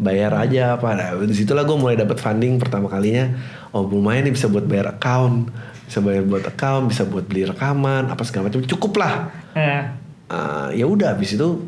bayar 0.01 0.33
aja 0.39 0.81
apa. 0.81 0.97
Nah 0.97 1.09
di 1.21 1.35
situlah 1.37 1.67
gue 1.67 1.77
mulai 1.77 1.99
dapat 1.99 2.17
funding 2.17 2.57
pertama 2.57 2.89
kalinya. 2.89 3.31
Oh 3.75 3.85
lumayan 3.85 4.31
nih 4.31 4.35
bisa 4.35 4.49
buat 4.49 4.65
bayar 4.65 4.97
account 4.97 5.53
bisa 5.91 5.99
bayar 5.99 6.23
buat 6.23 6.47
account 6.47 6.95
bisa 6.95 7.03
buat 7.03 7.27
beli 7.27 7.45
rekaman 7.51 8.09
apa 8.09 8.23
segala 8.23 8.49
macam. 8.49 8.63
Cukup 8.65 8.97
lah. 8.97 9.15
Eh, 9.59 9.83
Ah, 10.31 10.71
ya 10.71 10.87
udah 10.87 11.19
habis 11.19 11.35
itu 11.35 11.67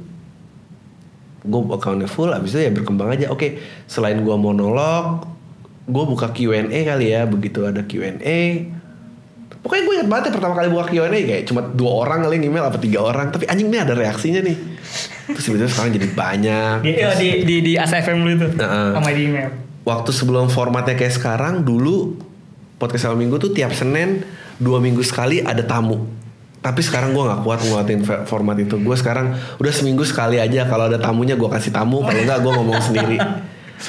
gue 1.42 1.60
accountnya 1.74 2.06
full 2.06 2.30
habis 2.30 2.54
itu 2.54 2.62
ya 2.62 2.70
berkembang 2.70 3.10
aja. 3.10 3.26
Oke 3.34 3.58
selain 3.90 4.22
gue 4.22 4.36
monolog 4.38 5.26
gue 5.90 6.04
buka 6.06 6.30
Q&A 6.30 6.70
kali 6.70 7.10
ya. 7.10 7.26
Begitu 7.26 7.66
ada 7.66 7.82
Q&A 7.82 8.42
pokoknya 9.62 9.82
gue 9.86 9.94
ingat 10.02 10.08
banget 10.10 10.24
ya 10.28 10.32
pertama 10.34 10.54
kali 10.58 10.68
buka 10.68 10.84
Q&A 10.90 11.08
kayak 11.08 11.42
cuma 11.46 11.62
dua 11.62 11.92
orang 12.02 12.26
kali 12.26 12.42
email 12.42 12.66
apa 12.66 12.78
tiga 12.82 12.98
orang. 13.06 13.30
Tapi 13.30 13.46
anjing 13.46 13.70
nih 13.70 13.80
ada 13.86 13.94
reaksinya 13.94 14.42
nih. 14.42 14.56
Terus 15.30 15.44
tiba-tiba 15.46 15.70
sekarang 15.70 15.90
jadi 15.94 16.08
banyak. 16.12 16.76
Di, 16.82 16.90
eh, 16.98 17.14
di 17.16 17.28
di 17.46 17.56
di 17.62 17.72
ASFM 17.78 18.18
lu 18.26 18.30
itu 18.34 18.46
Heeh. 18.58 18.88
sama 18.98 19.10
di 19.14 19.22
email. 19.30 19.50
Waktu 19.86 20.10
sebelum 20.10 20.46
formatnya 20.50 20.98
kayak 20.98 21.14
sekarang 21.14 21.62
dulu 21.62 22.18
podcast 22.78 23.06
awal 23.06 23.18
minggu 23.18 23.38
tuh 23.38 23.54
tiap 23.54 23.70
Senin 23.70 24.26
dua 24.58 24.82
minggu 24.82 25.02
sekali 25.06 25.38
ada 25.42 25.62
tamu. 25.62 26.06
Tapi 26.62 26.78
sekarang 26.78 27.10
gue 27.10 27.22
nggak 27.22 27.42
kuat 27.42 27.60
nguatin 27.66 28.00
format 28.26 28.54
itu. 28.58 28.78
Gue 28.78 28.94
sekarang 28.94 29.34
udah 29.58 29.72
seminggu 29.74 30.06
sekali 30.06 30.38
aja 30.38 30.66
kalau 30.70 30.86
ada 30.86 30.98
tamunya 30.98 31.34
gue 31.34 31.50
kasih 31.50 31.74
tamu 31.74 32.02
kalau 32.06 32.22
nggak 32.22 32.38
gue 32.38 32.52
ngomong 32.54 32.78
sendiri. 32.82 33.18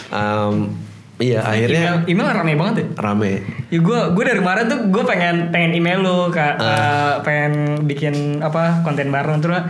Em, 0.10 0.74
iya 1.18 1.40
akhirnya 1.42 2.04
email, 2.04 2.26
email 2.26 2.30
rame 2.34 2.54
banget 2.56 2.76
ya? 2.76 2.86
Rame. 3.00 3.32
Ya 3.70 3.80
gue 3.80 4.00
gue 4.12 4.24
dari 4.24 4.40
kemarin 4.40 4.66
tuh 4.66 4.80
gue 4.90 5.04
pengen 5.04 5.36
pengen 5.50 5.72
email 5.74 6.00
lu 6.00 6.18
kak. 6.30 6.58
Ah. 6.58 6.66
eh, 6.66 7.14
pengen 7.22 7.54
bikin 7.84 8.16
apa 8.40 8.82
konten 8.82 9.10
bareng. 9.10 9.38
Terus 9.38 9.62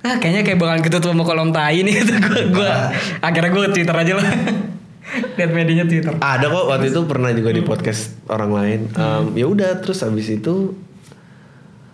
ah 0.00 0.16
kayaknya 0.16 0.42
kayak 0.42 0.58
bakalan 0.58 0.80
ketutup 0.80 1.12
sama 1.12 1.24
kolom 1.24 1.50
tai 1.50 1.80
nih 1.80 1.94
gitu. 2.00 2.12
Gue 2.18 2.40
gue 2.52 2.68
Ah. 2.68 2.92
akhirnya 3.20 3.50
gue 3.50 3.64
twitter 3.70 3.96
aja 3.96 4.12
lah. 4.14 4.28
Lihat 5.36 5.50
medianya 5.50 5.84
twitter. 5.84 6.14
Ada 6.14 6.46
kok 6.46 6.64
waktu 6.66 6.86
itu 6.88 7.00
pernah 7.02 7.30
juga 7.30 7.50
di 7.50 7.62
podcast 7.62 8.14
orang 8.26 8.50
lain. 8.52 8.80
Em, 8.92 9.24
ya 9.34 9.44
udah 9.44 9.80
terus 9.80 10.00
habis 10.00 10.28
itu 10.28 10.76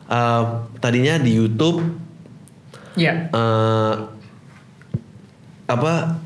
em, 0.05 0.45
tadinya 0.79 1.17
di 1.17 1.33
YouTube. 1.33 1.81
Ya 2.95 3.29
eh 3.29 3.95
apa 5.67 6.23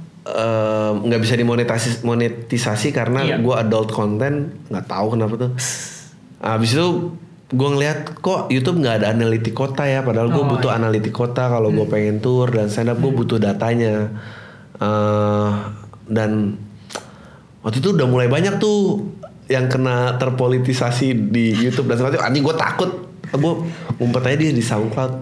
nggak 1.01 1.21
bisa 1.21 1.35
dimonetisasi 1.35 2.05
monetisasi 2.05 2.89
karena 2.93 3.25
Iya. 3.25 3.37
gue 3.41 3.55
adult 3.57 3.89
content 3.91 4.53
nggak 4.69 4.87
tahu 4.87 5.17
kenapa 5.17 5.35
tuh. 5.37 5.51
Habis 6.41 6.71
itu 6.77 6.87
gue 7.51 7.69
ngeliat 7.69 8.21
kok 8.21 8.47
YouTube 8.47 8.79
nggak 8.79 9.03
ada 9.03 9.07
analitik 9.11 9.57
kota 9.57 9.83
ya, 9.83 10.05
padahal 10.05 10.31
gue 10.31 10.39
Oh, 10.39 10.47
butuh 10.47 10.71
iya. 10.71 10.79
analitik 10.79 11.11
kota 11.11 11.49
kalau 11.49 11.73
gue 11.73 11.87
pengen 11.89 12.21
tour 12.21 12.47
dan 12.47 12.69
stand 12.69 12.93
up 12.93 13.01
gue 13.01 13.11
butuh 13.11 13.41
datanya. 13.41 14.13
Eh, 14.81 15.51
dan 16.07 16.57
waktu 17.61 17.79
itu 17.81 17.93
udah 17.93 18.07
mulai 18.09 18.29
banyak 18.29 18.57
tuh 18.57 19.03
yang 19.51 19.67
kena 19.67 20.15
terpolitisasi 20.17 21.33
di 21.33 21.53
YouTube 21.59 21.91
dan 21.91 21.99
sebagainya. 21.99 22.23
Anjing 22.23 22.45
gue 22.47 22.55
takut, 22.55 22.91
gue 23.29 23.53
ngumpet 23.99 24.23
aja 24.31 24.37
dia 24.39 24.53
di 24.55 24.63
SoundCloud 24.63 25.13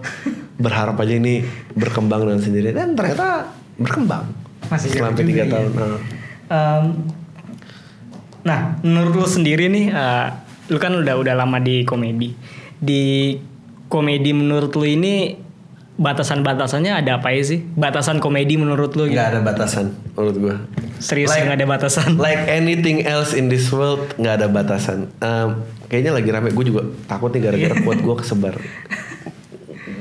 berharap 0.59 0.99
aja 0.99 1.15
ini 1.15 1.41
berkembang 1.73 2.27
dengan 2.27 2.43
sendiri 2.43 2.75
dan 2.75 2.93
ternyata 2.93 3.47
berkembang 3.79 4.27
Masih 4.69 4.89
selama 4.93 5.17
tiga 5.17 5.45
juga 5.45 5.45
tahun. 5.53 5.71
ya. 5.71 5.79
Nah. 5.79 5.99
Em, 6.49 6.85
nah, 8.43 8.61
menurut 8.81 9.15
lu 9.15 9.27
sendiri 9.27 9.69
nih, 9.69 9.87
eh, 9.91 10.27
lu 10.69 10.79
kan 10.79 10.93
udah 10.93 11.15
udah 11.17 11.35
lama 11.35 11.59
di 11.59 11.85
komedi. 11.85 12.33
Di 12.79 13.37
komedi 13.89 14.31
menurut 14.33 14.73
lu 14.73 14.85
ini 14.85 15.37
batasan-batasannya 15.99 16.95
ada 16.95 17.19
apa 17.19 17.35
ya 17.35 17.43
sih? 17.43 17.59
Batasan 17.59 18.23
komedi 18.23 18.55
menurut 18.55 18.95
lu 18.95 19.11
gitu? 19.11 19.19
nggak 19.19 19.29
ada 19.35 19.41
batasan 19.43 19.91
menurut 20.15 20.37
gue. 20.39 20.55
Serius 20.99 21.35
Like- 21.35 21.43
nggak 21.45 21.59
ada 21.59 21.67
batasan? 21.67 22.11
Like 22.17 22.47
anything 22.47 23.03
else 23.03 23.35
in 23.35 23.51
this 23.51 23.67
world 23.75 24.07
nggak 24.15 24.39
ada 24.39 24.47
batasan. 24.47 25.11
Em, 25.19 25.59
kayaknya 25.91 26.13
lagi 26.15 26.29
rame. 26.31 26.49
Gue 26.55 26.65
juga 26.65 26.87
takut 27.11 27.35
nih 27.35 27.43
gara-gara 27.43 27.75
quote 27.83 28.01
gue 28.01 28.15
kesebar. 28.15 28.55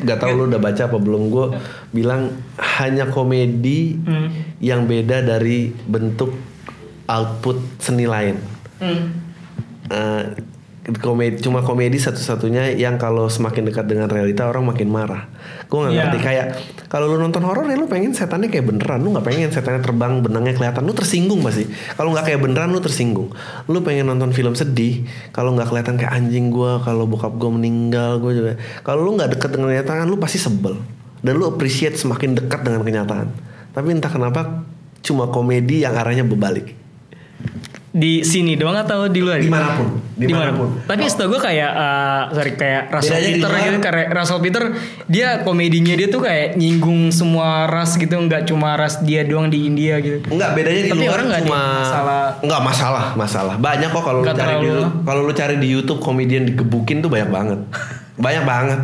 Gak 0.08 0.18
tau 0.18 0.32
lu 0.32 0.48
udah 0.48 0.58
baca 0.58 0.82
apa 0.88 0.98
belum? 0.98 1.28
Gue 1.28 1.46
bilang 1.92 2.32
hanya 2.80 3.12
komedi 3.12 4.00
Hmm. 4.00 4.32
yang 4.64 4.88
beda 4.88 5.20
dari 5.22 5.70
bentuk 5.84 6.32
output 7.06 7.60
seni 7.78 8.08
lain. 8.08 8.40
Hmm. 8.80 9.12
Eh, 9.88 10.24
komedi 10.96 11.44
cuma 11.44 11.60
komedi 11.60 12.00
satu-satunya 12.00 12.80
yang 12.80 12.96
kalau 12.96 13.28
semakin 13.28 13.68
dekat 13.68 13.92
dengan 13.92 14.08
realita 14.08 14.48
orang 14.48 14.72
makin 14.72 14.88
marah. 14.88 15.28
Gue 15.68 15.84
nggak 15.84 15.92
Iya. 15.92 16.00
ngerti 16.08 16.20
kayak 16.24 16.48
kalau 16.88 17.12
lu 17.12 17.20
nonton 17.20 17.44
horor 17.44 17.68
ya 17.68 17.76
lu 17.76 17.92
pengen 17.92 18.16
setannya 18.16 18.48
kayak 18.48 18.64
beneran, 18.72 19.04
lu 19.04 19.12
nggak 19.12 19.28
pengen 19.28 19.52
setannya 19.52 19.84
terbang 19.84 20.24
benangnya 20.24 20.56
kelihatan, 20.56 20.88
lu 20.88 20.96
tersinggung 20.96 21.44
pasti. 21.44 21.68
Kalau 22.00 22.16
nggak 22.16 22.32
kayak 22.32 22.40
beneran 22.40 22.72
lu 22.72 22.80
tersinggung. 22.80 23.36
Lu 23.68 23.84
pengen 23.84 24.08
nonton 24.08 24.32
film 24.32 24.56
sedih, 24.56 25.04
kalau 25.36 25.52
nggak 25.60 25.68
kelihatan 25.68 26.00
kayak 26.00 26.14
anjing 26.16 26.56
gue, 26.56 26.72
kalau 26.88 27.04
bokap 27.04 27.36
gue 27.36 27.52
meninggal 27.52 28.24
gue 28.24 28.32
juga. 28.32 28.52
Kalau 28.88 29.04
lu 29.04 29.20
nggak 29.20 29.36
dekat 29.36 29.60
dengan 29.60 29.76
kenyataan, 29.76 30.08
lu 30.08 30.16
pasti 30.16 30.40
sebel 30.40 30.80
dan 31.20 31.36
lu 31.36 31.52
appreciate 31.52 32.00
semakin 32.00 32.40
dekat 32.40 32.64
dengan 32.64 32.88
kenyataan. 32.88 33.28
Tapi 33.76 33.88
entah 33.92 34.10
kenapa 34.10 34.64
cuma 35.04 35.28
komedi 35.28 35.84
yang 35.84 36.00
arahnya 36.00 36.24
berbalik. 36.24 36.87
Di 37.98 38.22
sini 38.22 38.54
doang 38.54 38.78
atau 38.78 39.10
di 39.10 39.26
luar? 39.26 39.42
Di 39.42 39.50
mana 39.50 39.74
pun, 39.74 39.88
Di 40.14 40.30
mana 40.30 40.30
pun. 40.30 40.30
di 40.30 40.34
mana 40.34 40.52
pun. 40.54 40.68
Tapi 40.86 41.04
setahu 41.04 41.34
gue 41.34 41.42
kayak 41.42 41.72
eh, 41.74 42.22
sorry 42.30 42.52
kayak 42.54 42.82
Russell 42.88 43.18
Bedanya 43.18 43.34
Peter 43.34 43.50
gitu 43.50 43.80
kayak 43.82 44.08
Russell 44.14 44.42
Peter 44.42 44.64
dia 45.10 45.28
komedinya 45.42 45.94
dia 45.94 46.08
tuh 46.08 46.22
kayak 46.22 46.48
nyinggung 46.56 47.10
semua 47.10 47.66
ras 47.66 47.98
gitu 47.98 48.14
nggak 48.14 48.46
cuma 48.46 48.78
ras 48.78 49.02
dia 49.02 49.26
doang 49.26 49.50
di 49.50 49.66
India 49.66 49.98
gitu. 49.98 50.22
Enggak 50.30 50.54
bedanya 50.54 50.82
di 50.84 50.92
Tapi 50.94 51.02
luar 51.02 51.12
orang 51.12 51.28
nggak 51.28 51.42
cuma 51.44 51.62
masalah. 51.82 52.22
Enggak 52.40 52.62
masalah, 52.62 53.06
masalah. 53.14 53.56
Banyak 53.58 53.90
kok 53.90 54.04
kalau 54.06 54.20
lu 54.22 54.30
cari 54.30 54.54
di 54.62 54.70
kalau 55.02 55.22
lu 55.26 55.34
cari 55.34 55.56
di 55.58 55.68
YouTube 55.68 56.00
komedian 56.00 56.44
digebukin 56.46 57.02
tuh 57.02 57.10
banyak 57.10 57.30
banget. 57.34 57.60
banyak 58.26 58.44
banget. 58.46 58.80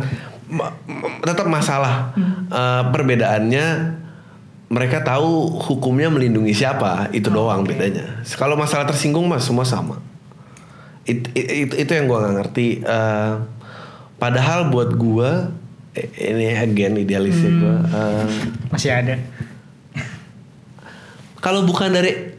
Ma- 0.50 0.74
tetap 1.22 1.46
masalah. 1.46 2.10
Hmm. 2.12 2.50
Eh, 2.50 2.82
perbedaannya 2.90 3.66
mereka 4.66 5.00
tahu 5.00 5.60
hukumnya 5.60 6.08
melindungi 6.08 6.52
siapa, 6.52 7.08
itu 7.10 7.28
Oh, 7.28 7.46
doang 7.46 7.62
bedanya. 7.62 8.24
Kalau 8.34 8.54
masalah 8.54 8.84
tersinggung 8.84 9.28
mah 9.28 9.38
semua 9.38 9.62
sama. 9.62 10.00
It- 11.04 11.28
it- 11.36 11.52
itu 11.68 11.74
itu 11.78 11.90
yang 11.92 12.08
gua 12.08 12.24
nggak 12.24 12.34
ngerti. 12.40 12.68
Eh, 12.80 13.32
padahal 14.16 14.72
buat 14.72 14.96
gua 14.96 15.52
eh, 15.92 16.08
ini 16.16 16.56
again 16.56 16.96
idealisnya 16.96 17.50
Hmm. 17.52 17.60
gua. 17.60 17.76
eh, 17.86 18.26
Masih 18.72 18.90
ada. 18.90 19.14
kalau 21.38 21.62
bukan 21.62 21.92
dari 21.92 22.32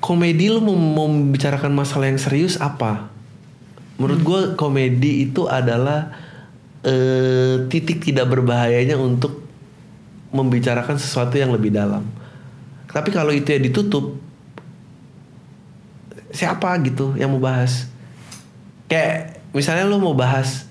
komedi 0.00 0.48
lu 0.48 0.62
mau, 0.62 0.74
membicarakan 1.04 1.70
masalah 1.70 2.08
yang 2.08 2.16
serius 2.16 2.56
apa? 2.56 3.12
Menurut 3.98 4.20
gue 4.22 4.40
komedi 4.54 5.26
itu 5.26 5.44
adalah 5.44 6.14
eh, 6.80 7.66
titik 7.66 8.00
tidak 8.00 8.30
berbahayanya 8.30 8.94
untuk 8.96 9.37
membicarakan 10.38 10.94
sesuatu 10.94 11.34
yang 11.34 11.50
lebih 11.50 11.74
dalam. 11.74 12.06
Tapi 12.88 13.10
kalau 13.10 13.34
itu 13.34 13.50
ya 13.50 13.58
ditutup, 13.58 14.16
siapa 16.30 16.78
gitu 16.86 17.18
yang 17.18 17.34
mau 17.34 17.42
bahas? 17.42 17.90
Kayak 18.86 19.42
misalnya 19.52 19.84
lu 19.84 19.98
mau 20.00 20.14
bahas 20.16 20.68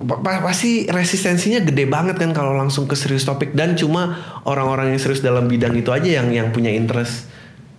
pa- 0.00 0.20
pa- 0.20 0.44
pasti 0.44 0.84
resistensinya 0.88 1.64
gede 1.64 1.88
banget 1.88 2.16
kan 2.20 2.30
kalau 2.36 2.52
langsung 2.52 2.84
ke 2.84 2.96
serius 2.96 3.24
topik 3.24 3.56
dan 3.56 3.76
cuma 3.76 4.16
orang-orang 4.44 4.92
yang 4.92 5.00
serius 5.00 5.24
dalam 5.24 5.48
bidang 5.48 5.72
itu 5.76 5.88
aja 5.92 6.20
yang 6.22 6.28
yang 6.32 6.48
punya 6.52 6.72
interest. 6.72 7.28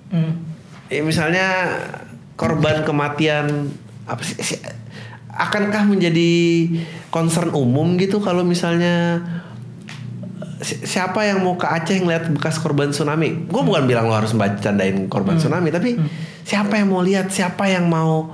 Hmm. 0.09 0.41
Ya, 0.87 1.03
misalnya 1.03 1.47
korban 2.39 2.87
kematian 2.87 3.73
apa 4.07 4.21
sih 4.23 4.39
si- 4.39 4.61
akankah 5.27 5.85
menjadi 5.85 6.31
concern 7.13 7.53
umum 7.53 7.99
gitu 7.99 8.17
kalau 8.23 8.41
misalnya 8.41 9.21
si- 10.59 10.81
siapa 10.83 11.21
yang 11.21 11.41
mau 11.41 11.53
ke 11.53 11.65
Aceh 11.65 11.95
ngeliat 11.95 12.29
bekas 12.29 12.57
korban 12.57 12.89
tsunami? 12.89 13.45
Gue 13.45 13.61
bukan 13.61 13.83
bilang 13.83 14.05
lo 14.05 14.13
harus 14.13 14.31
bercandain 14.31 15.05
korban 15.05 15.35
tsunami, 15.35 15.69
tapi 15.69 15.97
siapa 16.41 16.75
yang 16.75 16.89
mau 16.89 16.99
lihat? 16.99 17.27
Siapa 17.27 17.65
yang 17.65 17.85
mau 17.85 18.31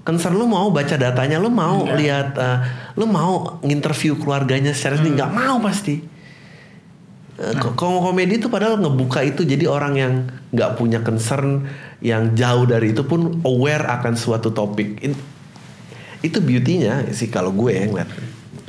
concern 0.00 0.32
lu 0.32 0.44
mau 0.44 0.68
baca 0.68 0.94
datanya, 0.94 1.36
lu 1.36 1.48
mau 1.48 1.82
lihat, 1.88 2.34
eh, 2.34 2.58
lu 2.94 3.04
mau 3.04 3.58
nginterview 3.58 4.16
keluarganya 4.16 4.70
secara 4.70 4.96
sendiri? 4.96 5.16
Nggak 5.16 5.32
mau 5.32 5.56
pasti. 5.58 5.96
Eh, 7.34 7.54
ko- 7.56 7.72
Kalau 7.72 7.98
komedi 8.00 8.36
itu 8.36 8.46
padahal 8.46 8.76
ngebuka 8.76 9.18
itu 9.20 9.42
jadi 9.42 9.66
orang 9.66 9.94
yang 9.94 10.12
nggak 10.50 10.70
punya 10.74 11.00
concern 11.00 11.66
yang 11.98 12.30
jauh 12.32 12.62
dari 12.62 12.92
itu 12.92 13.02
pun 13.02 13.42
aware 13.42 13.82
akan 13.90 14.14
suatu 14.14 14.50
topik. 14.50 15.00
In- 15.00 15.18
itu 16.20 16.38
beauty-nya 16.38 17.10
sih 17.10 17.26
kalau 17.26 17.50
gue 17.50 17.74
yang 17.74 17.90
ngeliat. 17.90 18.08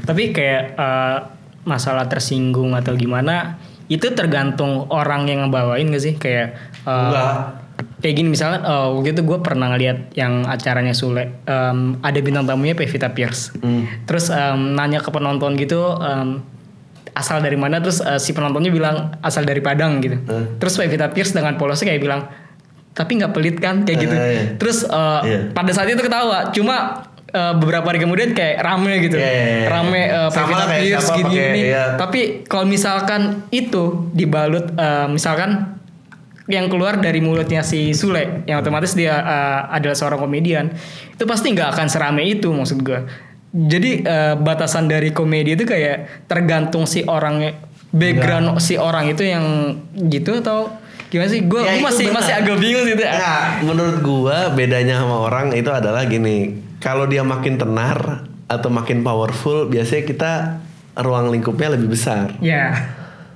Tapi 0.01 0.31
kayak 0.31 0.63
eh, 0.73 1.17
masalah 1.65 2.05
tersinggung 2.05 2.71
atau 2.71 2.93
gimana 2.93 3.57
itu 3.85 4.09
tergantung 4.11 4.89
orang 4.89 5.25
yang 5.25 5.43
ngebawain 5.43 5.85
gak 5.87 5.99
sih 5.99 6.13
kayak 6.15 6.57
eh, 6.81 6.89
Enggak. 6.89 7.33
kayak 7.99 8.15
gini 8.15 8.29
misalnya 8.29 8.59
eh, 8.61 8.87
waktu 8.91 9.09
itu 9.11 9.21
gue 9.21 9.39
pernah 9.39 9.67
ngeliat 9.67 10.13
yang 10.13 10.41
acaranya 10.43 10.93
Sule 10.93 11.41
em, 11.43 11.77
ada 11.99 12.19
bintang 12.19 12.45
tamunya 12.45 12.73
Pevita 12.73 13.09
Pierce 13.09 13.53
Hmm. 13.55 13.85
terus 14.05 14.29
em, 14.29 14.73
nanya 14.73 14.97
ke 14.99 15.09
penonton 15.09 15.53
gitu 15.55 15.81
em, 15.95 16.41
asal 17.11 17.39
dari 17.39 17.55
mana 17.55 17.77
terus 17.77 17.99
eh, 17.99 18.17
si 18.17 18.31
penontonnya 18.31 18.69
bilang 18.69 18.95
asal 19.19 19.41
dari 19.41 19.59
Padang 19.59 19.99
gitu 19.99 20.17
Hmm. 20.19 20.57
terus 20.57 20.73
Pevita 20.75 21.09
Pierce 21.09 21.31
dengan 21.31 21.53
polosnya 21.55 21.87
kayak 21.87 21.99
bilang 21.99 22.21
tapi 22.91 23.17
nggak 23.17 23.31
pelit 23.31 23.57
kan 23.57 23.83
kayak 23.83 23.97
gitu 23.99 24.15
iya. 24.15 24.41
terus 24.55 24.81
eh, 24.81 25.21
Iya. 25.21 25.39
pada 25.51 25.71
saat 25.71 25.87
itu 25.87 25.99
ketawa 25.99 26.49
cuma 26.49 27.05
eh, 27.35 27.53
beberapa 27.53 27.83
hari 27.85 27.99
kemudian 27.99 28.31
kayak 28.31 28.57
rame 28.59 29.03
gitu 29.03 29.15
Iya, 29.15 29.27
iya, 29.27 29.43
iya. 29.43 29.67
rame 29.67 30.01
Sama 30.07 30.31
Pevita 30.31 30.65
Pierce 30.71 31.09
gini, 31.13 31.29
gini. 31.29 31.61
iya. 31.67 31.83
tapi 31.95 32.21
kalau 32.45 32.63
misalkan 32.65 33.21
itu 33.51 33.83
dibalut 34.09 34.71
eh, 34.71 35.07
misalkan 35.07 35.75
yang 36.45 36.69
keluar 36.69 36.95
dari 36.95 37.19
mulutnya 37.19 37.59
si 37.59 37.89
Sule 37.91 38.45
yang 38.45 38.61
otomatis 38.61 38.93
dia 38.93 39.17
eh, 39.17 39.61
adalah 39.71 39.93
seorang 39.93 40.17
komedian 40.17 40.71
itu 41.11 41.23
pasti 41.25 41.51
nggak 41.51 41.73
akan 41.73 41.87
serame 41.87 42.23
itu 42.23 42.47
maksud 42.49 42.79
gue 42.79 42.99
jadi 43.51 43.91
eh, 44.01 44.33
batasan 44.35 44.85
dari 44.85 45.09
komedi 45.09 45.53
itu 45.53 45.63
kayak 45.63 46.27
tergantung 46.27 46.83
si 46.83 47.03
orang 47.03 47.51
background 47.89 48.59
si 48.59 48.75
orang 48.75 49.07
itu 49.07 49.23
yang 49.23 49.43
gitu 50.05 50.39
atau 50.39 50.67
gimana 51.07 51.31
sih 51.31 51.41
gue 51.41 51.61
Ya, 51.63 51.79
masih 51.79 52.11
benar. 52.11 52.19
masih 52.19 52.33
agak 52.35 52.57
bingung 52.59 52.85
gitu 52.85 52.99
Nggak, 52.99 53.41
menurut 53.63 53.97
gua 54.01 54.37
bedanya 54.51 54.99
sama 54.99 55.23
orang 55.23 55.53
itu 55.53 55.69
adalah 55.69 56.03
gini. 56.03 56.59
Kalau 56.85 57.09
dia 57.09 57.25
makin 57.25 57.57
tenar 57.57 57.97
atau 58.45 58.69
makin 58.69 59.01
powerful, 59.01 59.65
biasanya 59.65 60.03
kita 60.05 60.31
ruang 60.95 61.33
lingkupnya 61.33 61.73
lebih 61.73 61.89
besar. 61.89 62.37
ya 62.39 62.77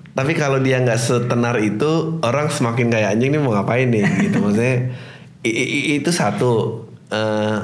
Tapi 0.10 0.36
kalau 0.36 0.60
dia 0.60 0.78
nggak 0.78 1.00
setenar 1.00 1.58
itu, 1.58 2.22
orang 2.22 2.46
semakin 2.48 2.88
kayak 2.88 3.16
anjing 3.16 3.32
nih 3.32 3.40
mau 3.40 3.52
ngapain 3.52 3.88
nih 3.88 4.06
gitu. 4.22 4.38
Maksudnya 4.44 4.94
i- 5.42 5.50
i- 5.50 5.70
i- 5.72 5.98
itu 5.98 6.12
satu. 6.12 6.86
Eh, 7.10 7.58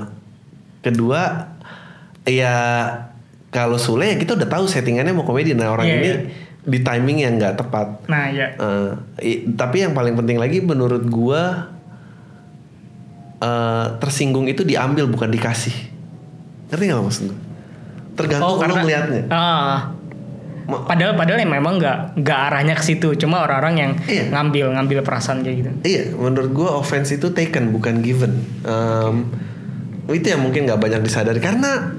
kedua, 0.81 1.51
ya 2.23 2.55
kalau 3.49 3.77
Sule 3.77 4.07
ya 4.07 4.17
kita 4.17 4.33
udah 4.33 4.47
tahu 4.47 4.65
settingannya 4.65 5.11
mau 5.11 5.21
komedi. 5.21 5.51
Nah 5.51 5.69
orang 5.69 5.85
Iya, 5.85 5.95
ini 5.95 6.07
iya. 6.07 6.19
di 6.65 6.79
timing 6.81 7.17
yang 7.19 7.33
nggak 7.35 7.55
tepat. 7.57 7.87
nah 8.07 8.25
ya 8.27 8.55
Eh, 8.55 8.91
i- 9.21 9.43
tapi 9.51 9.83
yang 9.83 9.93
paling 9.93 10.15
penting 10.15 10.37
lagi 10.37 10.59
menurut 10.59 11.05
gua 11.05 11.74
eh, 13.37 13.85
tersinggung 13.97 14.45
itu 14.45 14.61
diambil 14.61 15.05
bukan 15.05 15.27
dikasih. 15.27 15.73
Ngerti 16.67 16.83
gak 16.85 16.99
maksud 16.99 17.23
gua? 17.27 17.39
Tergantung 18.15 18.57
lu 18.59 18.73
ngeliatnya. 18.73 19.23
ah 19.29 19.91
Ma- 20.65 20.81
Padahal 20.81 21.13
padahal 21.13 21.45
yang 21.45 21.53
memang 21.53 21.77
nggak 21.77 22.25
nggak 22.25 22.39
arahnya 22.49 22.73
ke 22.73 22.81
situ, 22.83 23.13
cuma 23.15 23.37
orang-orang 23.39 23.75
yang 23.77 23.91
Iya. 24.01 24.33
ngambil 24.33 24.73
ngambil 24.73 24.97
perasaan 25.01 25.45
kayak 25.45 25.55
gitu. 25.61 25.69
Iya, 25.83 26.03
menurut 26.11 26.49
gue 26.49 26.65
offense 26.65 27.13
itu 27.13 27.29
taken 27.29 27.69
bukan 27.69 28.01
given. 28.01 28.33
Em, 28.65 29.29
itu 30.09 30.25
yang 30.25 30.41
mungkin 30.41 30.65
nggak 30.65 30.79
banyak 30.79 31.05
disadari 31.05 31.37
karena 31.37 31.93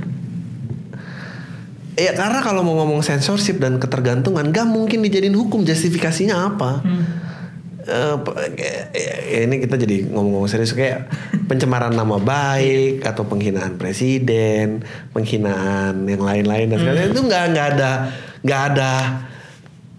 ya 1.95 2.13
karena 2.13 2.39
kalau 2.41 2.61
mau 2.61 2.77
ngomong 2.77 3.01
censorship 3.01 3.57
dan 3.57 3.79
ketergantungan 3.79 4.51
gak 4.51 4.67
mungkin 4.67 5.01
dijadiin 5.01 5.33
hukum 5.33 5.63
justifikasinya 5.63 6.35
apa. 6.49 6.83
Eh, 6.83 7.05
ya 7.87 9.47
ini 9.47 9.63
kita 9.63 9.79
jadi 9.79 10.11
ngomong-ngomong 10.11 10.51
serius 10.51 10.75
kayak 10.75 11.07
pencemaran 11.47 11.95
nama 11.95 12.19
baik 12.19 13.07
atau 13.07 13.23
penghinaan 13.31 13.79
presiden, 13.79 14.83
penghinaan 15.15 16.03
yang 16.11 16.23
lain-lain 16.23 16.75
dan 16.75 16.79
sebagainya. 16.83 17.15
Itu 17.15 17.23
nggak 17.23 17.45
nggak 17.55 17.67
ada 17.79 17.91
nggak 18.43 18.63
ada 18.75 18.91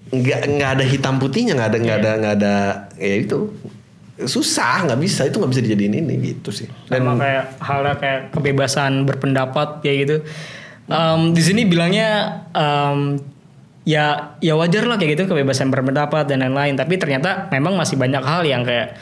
nggak 0.08 0.42
nggak 0.56 0.70
ada 0.80 0.84
hitam 0.84 1.16
putihnya 1.20 1.56
nggak 1.56 1.70
ada 1.72 1.78
nggak 1.80 1.98
ada 2.04 2.12
nggak 2.20 2.34
ada 2.44 2.56
ya 3.00 3.16
itu. 3.24 3.40
Susah 4.18 4.84
nggak 4.84 5.00
bisa 5.00 5.24
itu 5.24 5.40
nggak 5.40 5.52
bisa 5.56 5.64
dijadiin 5.64 5.96
ini 6.04 6.14
gitu 6.36 6.50
sih. 6.52 6.68
Sama 6.92 7.16
kayak 7.16 7.46
halnya 7.64 7.94
kayak 7.96 8.20
kebebasan 8.36 9.08
berpendapat 9.08 9.80
kayak 9.80 9.98
gitu. 10.04 10.16
Em, 10.88 11.32
di 11.32 11.42
sini 11.44 11.64
bilangnya 11.64 12.44
em, 12.52 13.20
ya 13.88 14.36
ya 14.44 14.60
wajar 14.60 14.84
lah 14.84 15.00
kayak 15.00 15.16
gitu 15.16 15.32
kebebasan 15.32 15.72
berpendapat 15.72 16.28
dan 16.28 16.44
lain-lain. 16.44 16.76
Tapi 16.76 17.00
ternyata 17.00 17.48
memang 17.56 17.80
masih 17.80 17.96
banyak 17.96 18.20
hal 18.20 18.44
yang 18.44 18.68
kayak 18.68 19.00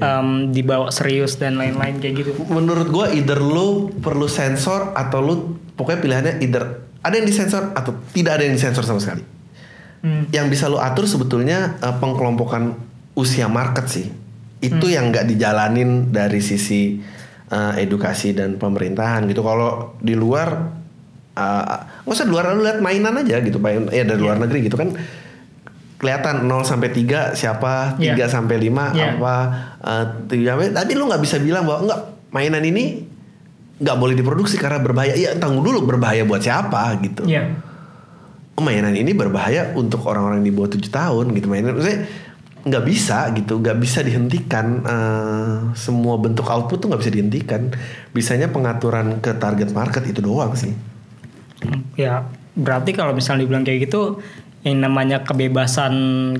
em, 0.00 0.54
dibawa 0.54 0.88
serius 0.88 1.36
dan 1.36 1.60
lain-lain 1.60 2.00
kayak 2.00 2.14
gitu. 2.24 2.30
menurut 2.48 2.88
gua 2.88 3.12
either 3.12 3.36
lu 3.36 3.92
perlu 3.98 4.30
sensor 4.30 4.94
atau 4.96 5.18
lu 5.20 5.34
pokoknya 5.76 6.00
pilihannya 6.00 6.34
either 6.40 6.86
ada 7.02 7.14
yang 7.18 7.26
disensor 7.26 7.74
atau 7.74 7.94
tidak 8.14 8.40
ada 8.40 8.48
yang 8.48 8.54
disensor 8.56 8.86
sama 8.86 9.02
sekali 9.02 9.26
Hmm. 9.98 10.30
yang 10.30 10.46
bisa 10.46 10.70
lu 10.70 10.78
atur 10.78 11.10
sebetulnya 11.10 11.74
eh, 11.82 11.90
pengkelompokan 11.98 12.70
usia 13.18 13.50
market 13.50 13.90
sih 13.90 14.06
itu 14.62 14.86
yang 14.86 15.10
nggak 15.10 15.26
dijalanin 15.26 16.14
dari 16.14 16.38
sisi 16.38 17.02
eh, 17.50 17.72
edukasi 17.82 18.30
dan 18.30 18.62
pemerintahan 18.62 19.26
gitu 19.26 19.42
kalau 19.42 19.98
di 19.98 20.14
luar 20.14 20.77
eh, 21.38 21.64
nggak 22.02 22.12
usah 22.12 22.26
di 22.26 22.32
luar 22.32 22.50
lu 22.52 22.60
lihat 22.60 22.78
mainan 22.78 23.14
aja 23.16 23.38
gitu 23.38 23.56
main 23.56 23.86
ya 23.88 24.02
dari 24.02 24.18
luar 24.18 24.36
negeri 24.36 24.66
gitu 24.66 24.74
kan 24.74 24.90
kelihatan 25.94 26.44
0 26.44 26.62
sampai 26.62 26.90
3 26.90 27.34
siapa 27.34 27.94
3 27.94 28.14
Iya. 28.14 28.26
sampai 28.26 28.56
5 28.60 28.92
Iya. 28.92 29.14
apa 29.14 29.34
eh, 29.80 30.04
tiga 30.28 30.54
sampai- 30.54 30.70
tapi 30.72 30.92
lu 30.92 31.06
nggak 31.06 31.18
bisa 31.20 31.36
bilang 31.38 31.62
bahwa 31.62 31.80
enggak 31.84 32.00
mainan 32.28 32.62
ini 32.62 32.84
nggak 33.76 33.96
boleh 33.96 34.14
diproduksi 34.14 34.54
karena 34.56 34.78
berbahaya 34.78 35.14
iya 35.14 35.34
tanggung 35.34 35.62
dulu 35.62 35.82
berbahaya 35.84 36.22
buat 36.22 36.38
siapa 36.38 36.98
gitu 37.00 37.22
Iya. 37.24 37.46
oh, 38.54 38.62
mainan 38.62 38.90
ini 38.92 39.10
berbahaya 39.12 39.70
untuk 39.72 40.02
orang-orang 40.04 40.40
di 40.40 40.50
bawah 40.50 40.66
7 40.68 40.86
tahun 40.88 41.30
gitu 41.32 41.46
mainan 41.46 41.72
maksudnya 41.72 42.06
nggak 42.58 42.84
bisa 42.84 43.30
gitu 43.32 43.58
nggak 43.58 43.78
bisa 43.78 43.98
dihentikan 44.00 44.66
eh, 44.84 45.54
semua 45.74 46.14
bentuk 46.16 46.42
output 46.44 46.78
tuh 46.78 46.86
nggak 46.86 47.00
bisa 47.00 47.10
dihentikan 47.10 47.70
bisanya 48.10 48.46
pengaturan 48.46 49.18
ke 49.18 49.34
target 49.34 49.70
market 49.72 50.02
itu 50.04 50.18
doang 50.20 50.54
sih 50.54 50.74
Ya, 51.94 52.22
berarti 52.52 52.92
kalau 52.92 53.12
misalnya 53.12 53.42
dibilang 53.42 53.62
kayak 53.62 53.86
gitu, 53.86 54.22
yang 54.62 54.78
namanya 54.78 55.22
kebebasan 55.22 55.92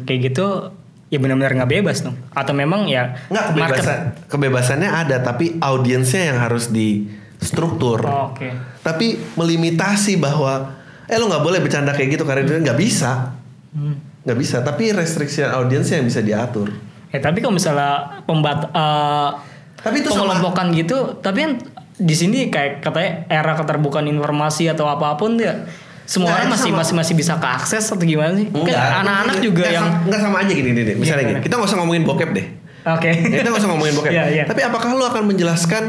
kayak 0.02 0.30
gitu, 0.30 0.70
ya 1.06 1.18
benar-benar 1.18 1.54
nggak 1.54 1.72
bebas 1.72 2.02
dong. 2.02 2.14
Atau 2.30 2.52
memang 2.52 2.86
ya 2.86 3.18
nggak 3.26 3.44
kebebasan 3.50 3.98
kebebasannya 4.26 4.90
ada 4.90 5.16
tapi 5.18 5.56
audiensnya 5.56 6.28
yang 6.28 6.38
harus 6.38 6.68
distruktur 6.68 8.02
Oh, 8.02 8.30
Oke. 8.30 8.50
tapi 8.80 9.18
melimitasi 9.34 10.16
bahwa 10.16 10.74
eh 11.04 11.16
lo 11.16 11.26
nggak 11.26 11.40
boleh 11.40 11.58
bercanda 11.58 11.90
kayak 11.90 12.08
gitu 12.12 12.24
karena 12.24 12.44
dia 12.44 12.60
nggak 12.62 12.78
bisa 12.78 13.34
Hmm. 13.68 14.00
nggak 14.22 14.38
bisa 14.38 14.60
tapi 14.60 14.90
restriksi 14.90 15.40
audiensnya 15.40 15.98
yang 15.98 16.06
bisa 16.06 16.20
diatur 16.20 16.72
Ya 17.08 17.18
tapi 17.18 17.40
kalau 17.40 17.52
misalnya 17.52 18.20
pembat 18.22 18.68
eh, 18.68 19.30
Tapi 19.78 19.96
itu 19.98 20.08
sama- 20.08 20.28
pengelompokan 20.28 20.68
gitu, 20.72 21.16
tapi 21.18 21.38
kan 21.40 21.52
di 21.98 22.14
sini 22.14 22.46
kayak 22.46 22.80
katanya 22.80 23.10
era 23.26 23.52
keterbukaan 23.52 24.06
informasi 24.06 24.66
atau 24.66 24.86
apa 24.86 25.14
pun 25.14 25.34
ya 25.34 25.66
semua 26.04 26.30
Nah, 26.30 26.34
orang 26.38 26.48
masih 26.50 26.70
sama. 26.70 26.80
masih 26.80 26.94
masih 26.96 27.14
bisa 27.14 27.34
keakses 27.36 27.84
atau 27.86 28.00
gimana 28.00 28.32
sih? 28.32 28.46
Kan 28.46 28.62
Enggak, 28.62 28.80
anak-anak 28.96 29.34
enggak, 29.34 29.44
juga 29.44 29.60
enggak 29.60 29.74
yang 29.74 29.86
enggak 30.02 30.20
sama 30.22 30.36
aja 30.38 30.52
gini 30.52 30.70
nih, 30.70 30.82
nih. 30.84 30.94
misalnya 30.96 31.24
gini. 31.26 31.40
Kita 31.40 31.54
nggak 31.54 31.68
usah 31.68 31.78
ngomongin 31.78 32.02
bokep 32.02 32.30
deh. 32.32 32.46
oke. 32.86 33.10
kita 33.28 33.44
nggak 33.44 33.60
usah 33.60 33.70
ngomongin 33.70 33.94
bokep. 33.94 34.10
Iya, 34.10 34.24
iya. 34.30 34.44
Tapi 34.44 34.60
apakah 34.62 34.88
lu 34.90 35.04
akan 35.04 35.22
menjelaskan 35.26 35.82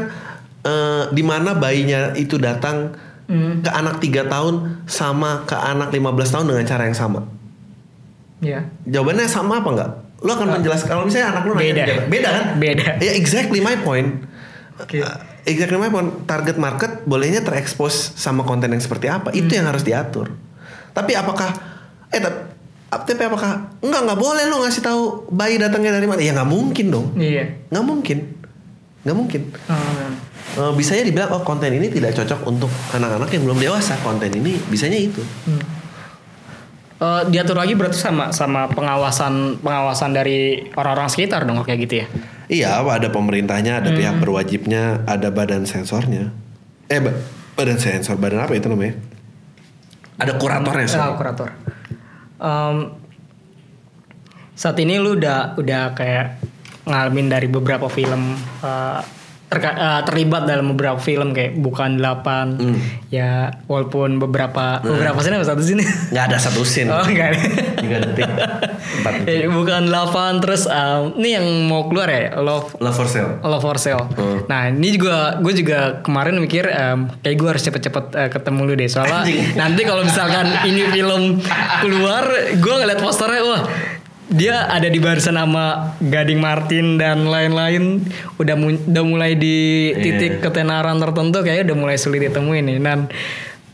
eh, 0.60 1.02
di 1.08 1.22
mana 1.22 1.54
bayinya 1.54 2.12
itu 2.14 2.36
datang 2.36 2.92
Hmm. 3.24 3.62
ke 3.62 3.70
anak 3.70 3.96
3 3.96 4.26
tahun 4.26 4.54
sama 4.84 5.46
ke 5.46 5.54
anak 5.54 5.88
15 5.88 6.02
tahun 6.28 6.44
dengan 6.46 6.66
cara 6.66 6.82
yang 6.84 6.98
sama? 6.98 7.22
Ya. 8.40 8.66
Jawabannya 8.82 9.24
sama 9.24 9.60
apa 9.60 9.68
enggak? 9.70 9.90
Lu 10.18 10.30
akan 10.30 10.48
menjelaskan 10.52 10.88
kalau 10.90 11.04
misalnya 11.04 11.30
anak 11.30 11.42
lu 11.44 11.54
nanya 11.54 11.64
Beda. 11.70 11.84
jawaban- 11.86 12.08
beda 12.10 12.28
kan? 12.28 12.44
Beda. 12.58 12.86
Ya 12.98 13.12
exactly 13.14 13.60
my 13.60 13.78
point. 13.78 14.26
Oke. 14.76 14.98
Uh, 14.98 15.16
exactly 15.44 15.76
my 15.76 15.88
point. 15.88 16.10
Target 16.24 16.56
market 16.56 17.04
bolehnya 17.04 17.40
terekspos 17.40 18.14
sama 18.14 18.42
konten 18.42 18.70
yang 18.70 18.82
seperti 18.82 19.06
apa? 19.06 19.30
Itu 19.30 19.52
yang 19.52 19.68
harus 19.68 19.82
diatur. 19.82 20.32
Tapi 20.90 21.14
apakah 21.14 21.50
eh 22.10 22.18
tap- 22.18 22.50
ap- 22.90 23.06
tapi 23.06 23.22
apakah 23.22 23.70
enggak 23.78 24.02
nggak 24.10 24.18
boleh 24.18 24.44
lo 24.50 24.66
ngasih 24.66 24.82
tahu 24.82 25.02
bayi 25.30 25.56
datangnya 25.56 25.94
dari 25.94 26.06
mana? 26.10 26.20
Ya 26.20 26.34
nggak 26.34 26.50
mungkin 26.50 26.86
dong. 26.90 27.06
Iya. 27.14 27.68
Nggak 27.70 27.84
mungkin. 27.84 28.18
Nggak 29.06 29.16
mungkin. 29.16 29.40
Hmm. 29.70 30.12
Eh, 30.50 30.72
bisanya 30.74 31.06
dibilang 31.06 31.30
oh 31.30 31.42
konten 31.46 31.70
ini 31.70 31.86
tidak 31.88 32.10
cocok 32.12 32.40
untuk 32.44 32.70
anak-anak 32.90 33.30
yang 33.30 33.42
belum 33.46 33.58
dewasa. 33.62 33.94
Konten 34.02 34.34
ini 34.34 34.58
bisanya 34.66 34.98
itu. 34.98 35.22
Hmm. 35.46 35.62
Eh, 37.00 37.22
diatur 37.32 37.56
lagi 37.56 37.72
berarti 37.72 37.96
sama 37.96 38.28
sama 38.28 38.68
pengawasan 38.68 39.62
pengawasan 39.64 40.12
dari 40.12 40.68
orang-orang 40.76 41.08
sekitar 41.08 41.48
dong 41.48 41.62
kayak 41.64 41.80
gitu 41.88 41.94
ya. 42.04 42.06
Iya, 42.50 42.82
apa 42.82 42.98
ada 42.98 43.08
pemerintahnya, 43.08 43.78
ada 43.78 43.94
pihak 43.94 44.18
Hmm. 44.18 44.22
berwajibnya, 44.26 45.06
ada 45.06 45.30
badan 45.30 45.64
sensornya. 45.64 46.34
Eh, 46.90 46.98
ba- 46.98 47.14
badan 47.54 47.78
sensor, 47.78 48.18
badan 48.18 48.42
apa 48.42 48.52
itu 48.52 48.66
namanya? 48.66 48.98
Ada 50.18 50.34
kuratornya, 50.34 50.84
sorry. 50.84 51.06
Ah, 51.06 51.14
kurator. 51.14 51.48
Em, 52.36 52.76
saat 54.52 54.76
ini 54.76 54.98
lu 54.98 55.14
udah 55.14 55.54
udah 55.56 55.94
kayak 55.94 56.42
ngalamin 56.82 57.30
dari 57.30 57.46
beberapa 57.46 57.86
film 57.86 58.34
eh, 58.60 59.00
terka- 59.50 59.74
eh, 59.74 60.00
terlibat 60.04 60.46
dalam 60.46 60.70
beberapa 60.70 60.96
film 60.96 61.30
kayak 61.30 61.52
bukan 61.56 61.98
delapan 61.98 62.54
Hmm. 62.54 62.78
ya 63.08 63.30
walaupun 63.64 64.16
beberapa 64.16 64.78
beberapa 64.80 65.18
sini 65.18 65.34
apa 65.34 65.46
satu 65.48 65.60
sini 65.60 65.82
Nggak 66.08 66.24
ada 66.24 66.36
satu 66.38 66.62
scene. 66.62 66.86
oh 66.88 67.02
enggak 67.02 67.34
ada 67.34 67.38
Tiga 67.76 67.96
detik. 67.98 68.28
Empat 68.92 69.12
detik. 69.18 69.34
Ya, 69.34 69.48
bukan 69.48 69.80
delapan 69.84 70.38
terus 70.38 70.64
em, 70.64 71.16
ini 71.16 71.28
yang 71.32 71.46
mau 71.64 71.84
keluar 71.84 72.06
ya 72.06 72.36
love 72.36 72.78
Love 72.78 72.94
for 72.94 73.04
sale. 73.04 73.42
Love 73.42 73.58
for 73.60 73.76
Sale. 73.76 74.06
Hmm. 74.12 74.44
Nah 74.46 74.68
ini 74.68 74.92
juga 74.92 75.14
gue 75.36 75.52
juga 75.52 75.78
kemarin 76.00 76.36
mikir 76.36 76.64
em, 76.64 77.10
kayak 77.18 77.34
gue 77.34 77.48
harus 77.48 77.62
cepet-cepet 77.62 78.04
eh, 78.14 78.28
ketemu 78.30 78.60
lu 78.62 78.74
deh 78.74 78.86
soalnya 78.86 79.26
nanti 79.56 79.82
kalau 79.82 80.02
misalkan 80.02 80.46
ini 80.62 80.86
film 80.88 81.42
keluar 81.80 82.22
gue 82.52 82.74
ngeliat 82.76 82.98
posternya 82.98 83.42
wah 83.42 83.62
dia 84.30 84.64
ada 84.64 84.86
di 84.86 84.96
barisan 84.96 85.34
sama 85.34 85.94
Gading 85.98 86.38
Martin 86.38 86.96
dan 86.96 87.24
lain-lain. 87.24 87.98
Udah 88.36 88.54
mu- 88.54 88.78
udah 88.80 89.04
mulai 89.04 89.34
di 89.34 89.58
titik 89.92 90.38
Iya. 90.38 90.42
ketenaran 90.42 90.96
tertentu 90.96 91.40
kayaknya 91.40 91.64
udah 91.68 91.78
mulai 91.78 91.96
sulit 91.96 92.22
ditemuin 92.22 92.64
nih. 92.64 92.78
Dan 92.78 93.10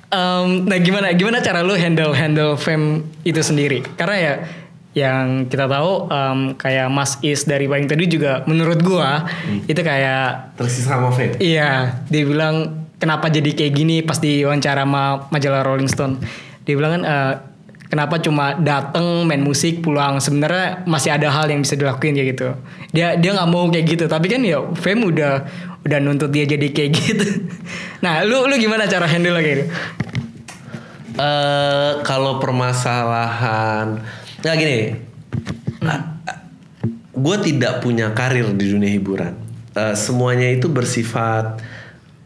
em, 0.09 0.49
nah 0.65 0.79
gimana 0.79 1.13
gimana 1.13 1.39
cara 1.39 1.61
lu 1.61 1.75
handle 1.75 2.11
handle 2.11 2.55
fame 2.55 3.05
itu 3.23 3.39
sendiri? 3.39 3.85
Karena 3.95 4.17
ya 4.17 4.35
yang 4.97 5.27
kita 5.45 5.67
tahu 5.67 6.09
em, 6.09 6.39
kayak 6.55 6.89
Mas 6.89 7.21
Is 7.21 7.45
dari 7.45 7.65
paling 7.65 7.85
tadi 7.85 8.09
juga 8.09 8.41
menurut 8.43 8.81
gua 8.81 9.29
itu 9.63 9.77
kayak 9.77 10.57
Tersisa 10.57 10.89
sama 10.91 11.11
Fate. 11.11 11.37
iya 11.39 12.01
dia 12.07 12.25
bilang 12.25 12.57
kenapa 12.97 13.29
jadi 13.29 13.53
kayak 13.53 13.73
gini 13.73 14.01
pas 14.01 14.17
di 14.17 14.41
wawancara 14.41 14.83
sama 14.83 15.29
majalah 15.29 15.61
Rolling 15.63 15.87
Stone? 15.87 16.17
Dia 16.65 16.75
bilang 16.75 16.97
kan 16.97 17.03
eh, 17.05 17.35
kenapa 17.97 18.21
cuma 18.21 18.53
dateng 18.61 19.25
main 19.25 19.41
musik 19.41 19.81
pulang. 19.81 20.21
Sebenarnya 20.21 20.85
masih 20.85 21.17
ada 21.17 21.33
hal 21.33 21.49
yang 21.49 21.65
bisa 21.65 21.81
dilakuin 21.81 22.13
kayak 22.13 22.29
gitu. 22.37 22.49
Dia 22.93 23.17
dia 23.17 23.33
nggak 23.33 23.49
mau 23.49 23.65
kayak 23.73 23.89
gitu. 23.89 24.05
Tapi 24.05 24.29
kan 24.29 24.45
ya 24.45 24.61
fame 24.77 25.09
udah 25.09 25.49
udah 25.81 25.99
nuntut 26.05 26.29
dia 26.29 26.45
jadi 26.45 26.69
kayak 26.69 26.91
gitu. 26.93 27.27
Nah 28.05 28.21
lu 28.29 28.45
lu 28.45 28.61
gimana 28.61 28.85
cara 28.85 29.09
handle 29.09 29.41
kayak 29.41 29.49
gitu? 29.57 29.65
Eh 31.17 31.93
kalau 32.05 32.37
permasalahan 32.37 34.05
nggak 34.45 34.57
gini, 34.61 34.79
gue 37.17 37.37
tidak 37.41 37.81
punya 37.81 38.13
karir 38.13 38.53
di 38.53 38.67
dunia 38.69 38.93
hiburan. 38.93 39.33
Eh, 39.73 39.97
semuanya 39.97 40.53
itu 40.53 40.69
bersifat 40.69 41.65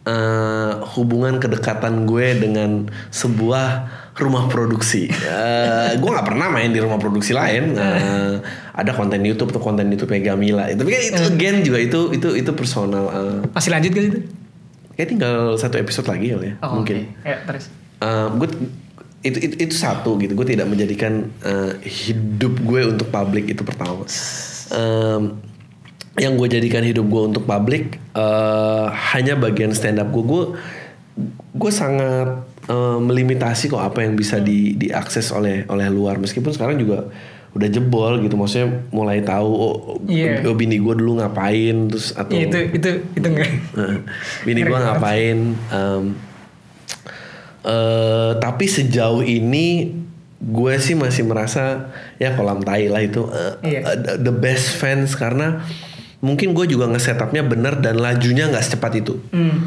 eh, 0.03 0.73
hubungan 0.99 1.39
kedekatan 1.39 2.03
gue 2.11 2.35
dengan 2.35 2.91
sebuah 3.15 3.87
rumah 4.21 4.45
produksi. 4.47 5.09
Eh, 5.09 5.91
gue 5.97 6.11
nggak 6.11 6.29
pernah 6.29 6.47
main 6.47 6.69
di 6.69 6.79
rumah 6.79 6.97
produksi 6.97 7.33
lain. 7.33 7.75
Eh, 7.75 8.35
ada 8.71 8.93
konten 8.93 9.21
YouTube 9.21 9.51
tuh 9.51 9.59
konten 9.59 9.89
YouTube 9.89 10.13
Gamila. 10.15 10.69
Tapi 10.69 10.87
kan 10.87 11.03
itu 11.03 11.21
again 11.27 11.57
juga 11.61 11.79
itu 11.81 12.01
itu 12.13 12.29
itu 12.37 12.51
personal. 12.53 13.05
Eh, 13.09 13.39
masih 13.51 13.71
lanjut 13.73 13.91
ke 13.91 14.01
situ 14.05 14.19
kayak 14.91 15.17
tinggal 15.17 15.57
satu 15.57 15.81
episode 15.81 16.05
lagi 16.07 16.29
kali 16.29 16.53
ya, 16.53 16.55
Oh, 16.61 16.77
mungkin. 16.77 17.09
oke. 17.09 17.25
ya 17.25 17.37
terus 17.49 17.73
gue 18.37 18.49
itu, 19.21 19.39
itu 19.41 19.55
itu 19.57 19.75
satu 19.75 20.17
gitu 20.17 20.37
gue 20.37 20.45
tidak 20.45 20.69
menjadikan 20.69 21.25
eh, 21.41 21.73
hidup 21.81 22.61
gue 22.61 22.81
untuk 22.85 23.09
publik 23.09 23.49
itu 23.49 23.65
pertama 23.65 24.05
Em, 24.71 25.41
yang 26.15 26.37
gue 26.37 26.49
jadikan 26.49 26.85
hidup 26.85 27.09
gue 27.09 27.23
untuk 27.33 27.49
publik 27.49 27.97
eh, 28.13 28.87
hanya 29.17 29.41
bagian 29.41 29.73
stand 29.73 29.99
up 29.99 30.13
gue 30.13 30.21
gue 30.21 30.45
gue 31.55 31.73
sangat 31.73 32.45
eh, 32.71 32.99
melimitasi 32.99 33.67
kok 33.69 33.83
apa 33.83 34.01
yang 34.01 34.15
bisa 34.15 34.39
di 34.39 34.73
diakses 34.75 35.29
oleh 35.31 35.67
oleh 35.67 35.89
luar 35.89 36.17
meskipun 36.17 36.51
sekarang 36.51 36.77
juga 36.77 37.11
udah 37.51 37.67
jebol 37.67 38.23
gitu 38.23 38.39
maksudnya 38.39 38.71
mulai 38.89 39.21
tahu 39.21 39.51
oh, 39.51 39.75
Iya. 40.07 40.47
oh, 40.47 40.55
bini 40.55 40.79
gue 40.79 40.95
dulu 40.95 41.19
ngapain 41.19 41.91
terus 41.91 42.15
atau 42.15 42.31
Ya, 42.31 42.47
itu 42.47 42.59
itu 42.73 42.89
itu 43.13 43.27
enggak. 43.27 43.51
Bini 44.41 44.63
gue 44.63 44.79
ngapain 44.79 45.39
em, 45.51 46.05
eh, 47.63 48.31
tapi 48.37 48.65
sejauh 48.67 49.21
ini 49.21 49.99
gue 50.39 50.75
sih 50.79 50.95
masih 50.95 51.27
merasa 51.27 51.91
ya 52.17 52.33
kolam 52.33 52.63
tai 52.63 52.87
lah 52.87 53.03
itu 53.03 53.27
eh, 53.29 53.55
Iya. 53.69 53.81
eh, 53.85 54.17
the- 54.17 54.33
best 54.33 54.79
fans 54.79 55.13
karena 55.13 55.61
mungkin 56.21 56.55
gue 56.55 56.65
juga 56.67 56.87
nge-setupnya 56.87 57.43
bener 57.43 57.77
dan 57.77 57.99
lajunya 57.99 58.47
nggak 58.47 58.63
secepat 58.63 58.93
itu 58.97 59.19
Hmm. 59.29 59.59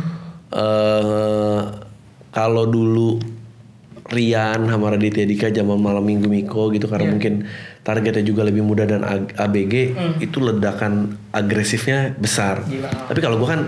eh 0.51 1.61
kalau 2.33 2.65
dulu 2.65 3.21
Rian 4.03 4.67
sama 4.67 4.91
Raditya 4.91 5.23
Dika 5.23 5.47
zaman 5.47 5.79
malam 5.79 6.03
minggu 6.03 6.27
Miko 6.27 6.67
gitu 6.69 6.85
karena 6.85 7.07
Iya. 7.07 7.13
mungkin 7.15 7.33
targetnya 7.81 8.21
juga 8.21 8.43
lebih 8.43 8.61
muda 8.61 8.83
dan 8.83 8.99
ABG 9.31 9.73
itu 10.19 10.37
ledakan 10.37 11.15
agresifnya 11.31 12.11
besar. 12.13 12.61
Gila. 12.63 12.89
Tapi 13.07 13.19
kalau 13.19 13.39
gue 13.39 13.47
kan 13.47 13.61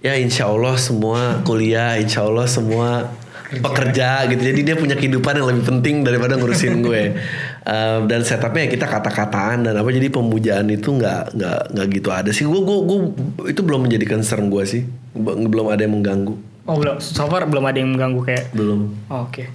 ya 0.00 0.16
insya 0.16 0.48
Allah 0.48 0.74
semua 0.74 1.44
kuliah, 1.44 2.00
insya 2.00 2.24
Allah 2.24 2.48
semua 2.48 3.12
pekerja 3.52 4.24
gitu. 4.26 4.40
Jadi 4.40 4.60
dia 4.62 4.74
punya 4.74 4.94
kehidupan 4.94 5.36
yang 5.36 5.48
lebih 5.50 5.64
penting 5.66 6.02
daripada 6.02 6.34
ngurusin 6.34 6.80
gue. 6.80 7.02
Eh, 7.60 8.00
dan 8.08 8.24
setupnya 8.24 8.64
ya 8.66 8.70
kita 8.72 8.88
kata-kataan 8.88 9.68
dan 9.68 9.76
apa 9.76 9.92
jadi 9.92 10.08
pemujaan 10.08 10.64
itu 10.72 10.96
nggak 10.96 11.36
nggak 11.36 11.60
nggak 11.76 11.86
gitu 11.92 12.08
ada 12.08 12.32
sih. 12.32 12.48
Gue 12.48 12.56
gue 12.56 12.78
gue 12.82 12.98
itu 13.46 13.60
belum 13.60 13.84
menjadi 13.84 14.08
concern 14.08 14.48
gue 14.48 14.64
sih. 14.64 14.82
Be- 15.12 15.36
Belum 15.44 15.68
ada 15.68 15.84
yang 15.84 15.92
mengganggu. 15.92 16.40
Oh 16.70 16.78
belum, 16.78 17.02
so 17.02 17.26
far 17.26 17.50
belum 17.50 17.66
ada 17.66 17.82
yang 17.82 17.90
mengganggu 17.90 18.22
kayak. 18.22 18.44
Belum. 18.54 18.94
Oh, 19.10 19.26
Oke. 19.26 19.50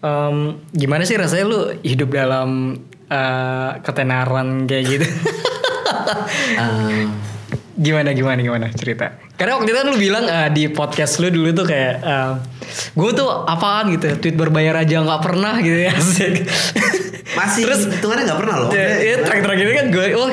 Em, 0.00 0.36
gimana 0.72 1.04
sih 1.04 1.20
rasanya 1.20 1.44
lu 1.44 1.60
hidup 1.84 2.08
dalam 2.08 2.80
eh, 3.06 3.70
ketenaran 3.84 4.64
kayak 4.64 4.84
gitu? 4.88 5.06
Eh, 6.56 7.04
gimana 7.84 8.16
gimana 8.16 8.40
gimana 8.40 8.66
cerita? 8.72 9.12
Karena 9.36 9.60
waktu 9.60 9.68
itu 9.68 9.76
kan 9.76 9.86
lu 9.92 9.98
bilang 10.00 10.24
eh, 10.24 10.48
di 10.48 10.72
podcast 10.72 11.20
lu 11.20 11.28
dulu 11.28 11.52
tuh 11.52 11.66
kayak 11.68 12.00
gue 12.72 13.10
tuh 13.12 13.28
apaan 13.44 13.92
gitu, 13.92 14.16
tweet 14.16 14.32
berbayar 14.32 14.80
aja 14.80 15.04
nggak 15.04 15.20
pernah 15.20 15.60
gitu 15.60 15.84
ya. 15.84 15.92
Masih 17.38 17.64
Terus 17.64 17.80
hitungannya 17.92 18.24
nggak 18.28 18.40
pernah 18.40 18.56
loh. 18.56 18.70
Ya, 18.72 18.88
ya 19.04 19.14
terakhir-terakhir 19.24 19.66
ini 19.68 19.74
kan 19.76 19.86
gue, 19.92 20.06
oh 20.16 20.28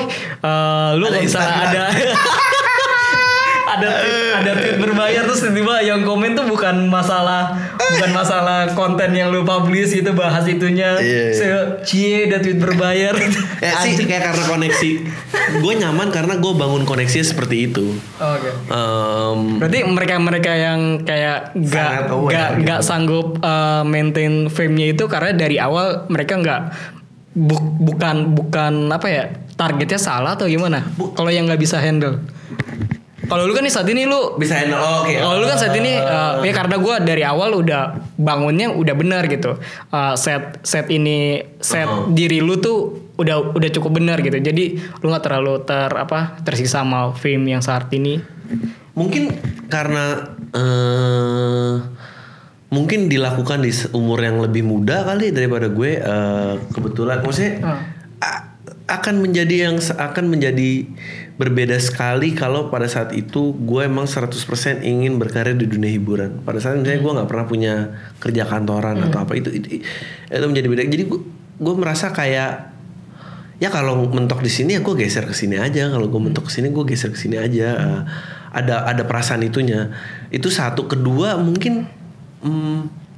eh, 0.47 0.89
lu 0.95 1.05
Ada 1.11 1.19
misalnya 1.19 1.55
Instagram. 1.59 1.91
ada 1.91 2.07
ada 3.79 3.89
tweet, 3.95 4.15
ada 4.35 4.51
tweet 4.53 4.77
berbayar 4.77 5.21
terus 5.23 5.39
tiba-tiba 5.41 5.75
yang 5.79 6.01
komen 6.01 6.31
tuh 6.33 6.45
bukan 6.45 6.85
masalah 6.85 7.55
bukan 7.79 8.11
masalah 8.11 8.59
konten 8.71 9.09
yang 9.11 9.29
lu 9.29 9.41
publish 9.41 9.91
gitu 9.93 10.11
bahas 10.11 10.43
itunya. 10.45 10.93
Iya, 10.95 11.23
iya. 11.31 11.59
Cie 11.81 12.27
ada 12.27 12.37
tweet 12.37 12.57
berbayar. 12.57 13.15
Ya 13.59 13.75
sih 13.77 13.91
kayak 13.97 14.23
karena 14.25 14.43
koneksi. 14.45 14.89
gue 15.59 15.73
nyaman 15.75 16.07
karena 16.09 16.35
gue 16.35 16.53
bangun 16.53 16.83
koneksi 16.83 17.19
seperti 17.25 17.67
itu. 17.67 17.91
Oke. 18.15 18.49
Em, 18.65 19.39
Berarti 19.57 19.79
mereka-mereka 19.83 20.51
yang 20.51 20.79
kayak 21.01 21.51
aware 21.55 22.29
nggak 22.29 22.49
gitu. 22.49 22.61
nggak 22.63 22.81
sanggup 22.81 23.27
uh, 23.39 23.83
maintain 23.83 24.47
fame-nya 24.47 24.93
itu 24.93 25.03
karena 25.05 25.31
dari 25.31 25.57
awal 25.57 26.07
mereka 26.07 26.35
nggak 26.35 26.61
bu- 27.35 27.75
bukan 27.83 28.31
bukan 28.31 28.73
apa 28.89 29.07
ya 29.07 29.23
targetnya 29.53 29.99
salah 29.99 30.33
atau 30.33 30.47
gimana? 30.47 30.87
Kalau 31.13 31.27
yang 31.27 31.43
nggak 31.45 31.59
bisa 31.59 31.77
handle. 31.77 32.23
Kalau 33.29 33.45
lu 33.45 33.53
kan 33.53 33.61
nih 33.61 33.69
saat 33.69 33.85
ini 33.85 34.03
lu 34.03 34.35
bisa 34.35 34.57
handle. 34.57 34.75
Oh, 34.75 35.05
Oke. 35.05 35.15
Kalau 35.15 35.37
lu 35.37 35.45
kan 35.45 35.55
saat 35.55 35.77
ini 35.77 35.93
uh, 35.95 36.41
ya 36.41 36.51
karena 36.51 36.75
gua 36.81 36.97
dari 36.97 37.21
awal 37.21 37.53
udah 37.55 37.95
bangunnya 38.17 38.73
udah 38.73 38.95
benar 38.97 39.29
gitu. 39.29 39.55
Uh, 39.93 40.17
set 40.17 40.59
set 40.65 40.89
ini 40.89 41.45
set 41.61 41.85
Oh. 41.85 42.09
diri 42.09 42.41
lu 42.41 42.57
tuh 42.57 43.13
udah 43.15 43.53
udah 43.53 43.69
cukup 43.69 44.01
benar 44.01 44.19
gitu. 44.19 44.35
Jadi 44.35 44.81
lu 44.99 45.05
nggak 45.07 45.23
terlalu 45.23 45.61
ter 45.61 45.93
apa 45.93 46.41
tersiksa 46.41 46.81
sama 46.81 47.13
fame 47.13 47.53
yang 47.53 47.61
saat 47.61 47.85
ini. 47.93 48.17
Mungkin 48.97 49.29
karena 49.69 50.33
eh 50.51 51.73
mungkin 52.69 53.09
dilakukan 53.09 53.65
di 53.65 53.73
umur 53.97 54.21
yang 54.21 54.37
lebih 54.41 54.61
muda 54.61 55.01
kali 55.01 55.33
daripada 55.33 55.73
gue 55.73 55.91
eh, 55.97 56.53
kebetulan 56.69 57.17
maksudnya 57.21 57.53
Hmm. 57.65 57.81
Akan 58.89 59.21
menjadi 59.21 59.69
yang 59.69 59.77
akan 59.77 60.25
menjadi 60.25 60.89
berbeda 61.39 61.79
sekali 61.79 62.35
kalau 62.35 62.67
pada 62.67 62.89
saat 62.89 63.15
itu 63.15 63.55
gue 63.55 63.81
emang 63.87 64.03
100% 64.03 64.35
ingin 64.83 65.15
berkarir 65.15 65.55
di 65.55 65.69
dunia 65.69 65.93
hiburan. 65.93 66.43
Pada 66.43 66.59
saat 66.59 66.75
misalnya 66.75 66.99
gue 66.99 67.11
nggak 67.15 67.29
pernah 67.29 67.45
punya 67.47 67.73
kerja 68.19 68.43
kantoran 68.43 68.99
atau 69.07 69.23
apa 69.23 69.39
itu, 69.39 69.47
itu 69.53 69.79
itu 70.27 70.45
menjadi 70.49 70.67
beda. 70.67 70.83
Jadi 70.89 71.03
gue 71.07 71.21
gue 71.59 71.75
merasa 71.79 72.11
kayak 72.11 72.75
ya 73.59 73.69
kalau 73.71 74.03
mentok 74.03 74.43
di 74.43 74.51
sini 74.51 74.75
ya 74.75 74.81
gue 74.83 74.95
geser 74.99 75.23
ke 75.23 75.35
sini 75.37 75.55
aja. 75.55 75.87
Kalau 75.87 76.11
gue 76.11 76.19
mentok 76.19 76.49
ke 76.49 76.51
sini 76.51 76.73
gue 76.73 76.83
geser 76.83 77.13
ke 77.13 77.19
sini 77.19 77.39
aja. 77.39 77.67
Uh, 77.79 78.01
ada 78.51 78.89
ada 78.89 79.07
perasaan 79.07 79.45
itunya. 79.45 79.95
Itu 80.33 80.51
satu. 80.51 80.91
Kedua 80.91 81.39
mungkin 81.39 81.87
hmm, 82.43 83.08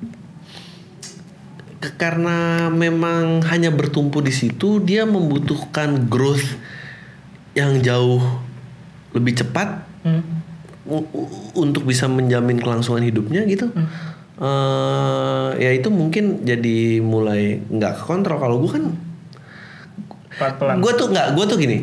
karena 1.81 2.69
memang 2.69 3.41
hanya 3.49 3.73
bertumpu 3.73 4.21
di 4.21 4.29
situ 4.29 4.77
dia 4.77 5.03
membutuhkan 5.03 6.05
growth 6.05 6.45
yang 7.57 7.81
jauh 7.81 8.21
lebih 9.11 9.41
cepat 9.41 9.89
Hmm. 10.01 10.41
untuk 11.53 11.85
bisa 11.85 12.09
menjamin 12.09 12.57
kelangsungan 12.57 13.05
hidupnya 13.05 13.45
gitu. 13.45 13.69
Eh, 14.41 15.49
ya 15.61 15.69
itu 15.77 15.93
mungkin 15.93 16.41
jadi 16.41 16.97
mulai 17.05 17.61
nggak 17.61 18.01
kontrol 18.01 18.41
kalau 18.41 18.57
gue 18.65 18.71
kan 18.73 18.83
gue 20.81 20.93
tuh 20.97 21.07
nggak 21.13 21.27
gue 21.37 21.45
tuh 21.45 21.57
gini. 21.61 21.77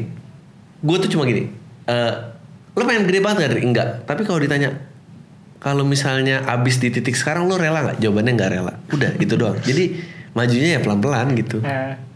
Gue 0.82 0.96
tuh 0.98 1.10
cuma 1.14 1.26
gini 1.26 1.46
eh 1.88 2.12
lo 2.76 2.84
pengen 2.84 3.08
gede 3.08 3.20
banget 3.24 3.48
gak 3.48 3.64
enggak 3.64 3.88
tapi 4.04 4.22
kalau 4.28 4.38
ditanya 4.38 4.70
kalau 5.58 5.82
misalnya 5.82 6.46
abis 6.46 6.78
di 6.78 6.94
titik 6.94 7.18
sekarang 7.18 7.50
lo 7.50 7.58
rela 7.58 7.82
nggak? 7.82 7.98
Jawabannya 7.98 8.32
nggak 8.38 8.50
rela. 8.50 8.74
Udah 8.94 9.10
itu 9.18 9.34
doang. 9.34 9.58
Jadi 9.68 9.98
majunya 10.34 10.78
ya 10.78 10.80
pelan 10.80 11.00
pelan 11.02 11.34
gitu. 11.34 11.58
Nah, 11.62 12.08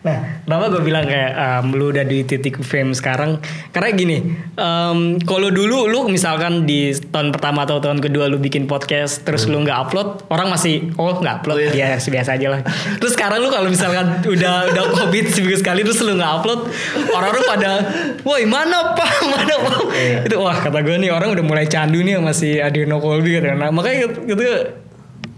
Nah, 0.00 0.40
kenapa 0.48 0.72
gue 0.72 0.80
bilang 0.80 1.04
kayak 1.04 1.32
um, 1.36 1.76
lu 1.76 1.92
udah 1.92 2.08
di 2.08 2.24
titik 2.24 2.56
fame 2.64 2.96
sekarang? 2.96 3.36
Karena 3.68 3.88
gini, 3.92 4.18
um, 4.56 5.20
kalau 5.20 5.52
dulu 5.52 5.84
lu 5.92 6.08
misalkan 6.08 6.64
di 6.64 6.88
tahun 7.10 7.34
pertama 7.34 7.66
atau 7.66 7.82
tahun 7.82 7.98
kedua 7.98 8.30
lu 8.30 8.38
bikin 8.38 8.64
podcast, 8.64 9.26
terus 9.26 9.50
lu 9.50 9.58
nggak 9.60 9.78
upload, 9.86 10.24
orang 10.30 10.50
masih 10.50 10.94
oh 10.94 11.18
nggak 11.18 11.42
upload, 11.42 11.58
Oh, 11.58 11.74
ya 11.74 11.94
iya. 11.94 11.98
biasa 11.98 12.38
aja 12.38 12.46
lah. 12.54 12.60
Terus 12.96 13.12
sekarang 13.18 13.42
lu 13.42 13.50
kalau 13.50 13.66
misalkan 13.66 14.22
udah 14.22 14.70
udah 14.70 14.84
covid 14.94 15.26
seminggu 15.28 15.58
sekali 15.58 15.82
terus 15.82 15.98
lu 16.00 16.14
nggak 16.14 16.32
upload, 16.38 16.70
orang-orang 17.10 17.44
pada, 17.46 17.70
woi 18.22 18.46
mana 18.46 18.94
pak, 18.94 19.10
mana 19.34 19.54
pak? 19.58 19.78
Itu 20.30 20.38
wah 20.38 20.54
kata 20.54 20.80
gue 20.80 20.96
nih 20.96 21.10
orang 21.10 21.34
udah 21.34 21.44
mulai 21.44 21.66
candu 21.66 21.98
nih 22.00 22.16
sama 22.16 22.32
si 22.32 22.56
Adriano 22.56 23.02
Colby 23.02 23.36
gitu. 23.36 23.50
Nah 23.50 23.74
makanya 23.74 24.06
gitu 24.24 24.42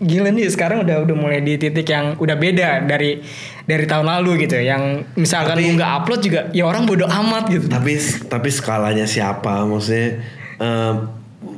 gila 0.03 0.35
nih 0.35 0.51
sekarang 0.51 0.83
udah 0.83 1.07
udah 1.07 1.14
mulai 1.14 1.39
di 1.47 1.55
titik 1.55 1.87
yang 1.87 2.18
udah 2.18 2.35
beda 2.35 2.83
dari 2.91 3.23
dari 3.62 3.87
tahun 3.87 4.11
lalu 4.11 4.47
gitu 4.47 4.59
yang 4.59 5.07
misalkan 5.14 5.55
Tapi- 5.55 5.70
lu 5.70 5.79
nggak 5.79 5.93
upload 6.03 6.20
juga 6.27 6.41
ya 6.51 6.66
orang 6.66 6.91
bodoh 6.91 7.07
amat 7.07 7.47
gitu 7.47 7.70
tapi 7.70 7.95
tapi 8.27 8.49
skalanya 8.51 9.07
siapa 9.07 9.62
maksudnya 9.62 10.18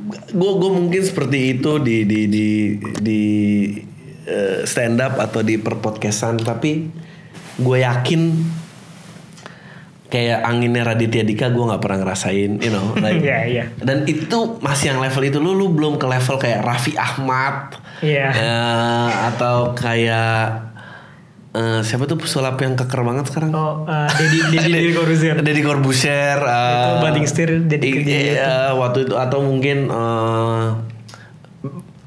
gue 0.07 0.51
gue 0.55 0.71
mungkin 0.71 1.01
seperti 1.01 1.57
itu 1.57 1.77
di 1.79 2.05
di 2.05 2.19
di 2.27 2.47
di 2.99 3.21
eh, 4.23 4.61
stand 4.63 4.99
up 4.99 5.17
atau 5.17 5.41
di 5.41 5.57
perpodcastan 5.57 6.37
tapi 6.37 6.87
gue 7.55 7.77
yakin 7.79 8.21
kayak 10.05 10.45
anginnya 10.45 10.85
Raditya 10.85 11.25
Dika 11.25 11.49
gue 11.49 11.63
nggak 11.65 11.81
pernah 11.81 11.99
ngerasain 12.05 12.61
you 12.61 12.69
know 12.69 12.93
like 13.03 13.19
Iya, 13.19 13.39
iya. 13.45 13.63
dan 13.81 14.05
itu 14.05 14.61
masih 14.61 14.93
yang 14.93 15.01
level 15.01 15.23
itu 15.25 15.37
lu 15.41 15.51
lu 15.51 15.73
belum 15.73 15.97
ke 15.97 16.05
level 16.05 16.37
kayak 16.37 16.61
Raffi 16.61 16.93
Ahmad 16.95 17.81
Iya. 17.99 18.27
eh, 18.31 19.09
atau 19.33 19.71
kayak 19.73 20.64
eh, 21.55 21.79
siapa 21.87 22.03
tuh 22.05 22.19
pesulap 22.19 22.59
yang 22.59 22.75
keker 22.75 23.01
banget 23.01 23.25
sekarang? 23.31 23.51
Oh 23.55 23.87
uh, 23.87 24.07
Dedi 24.11 24.39
Dedi 24.51 24.91
Corbuzier. 24.91 25.35
Deddy 25.39 25.61
Corbuzier 25.63 26.37
Itu 26.37 26.91
eh, 26.91 26.99
banting 26.99 27.25
setir 27.25 27.49
kerja 27.71 28.15
iya, 28.19 28.55
waktu 28.75 29.07
itu 29.07 29.15
atau 29.15 29.39
mungkin 29.39 29.87
eh, 29.87 30.67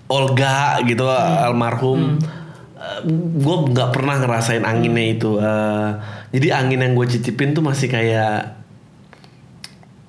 Olga 0.08 0.80
gitu 0.84 1.04
almarhum. 1.08 2.20
Gue 3.38 3.56
nggak 3.68 3.92
pernah 3.92 4.16
ngerasain 4.22 4.64
anginnya 4.64 5.04
itu 5.12 5.36
Eh, 5.36 5.90
jadi 6.32 6.60
angin 6.60 6.84
yang 6.84 6.92
gue 6.92 7.06
cicipin 7.08 7.56
tuh 7.56 7.64
masih 7.64 7.88
kayak 7.88 8.56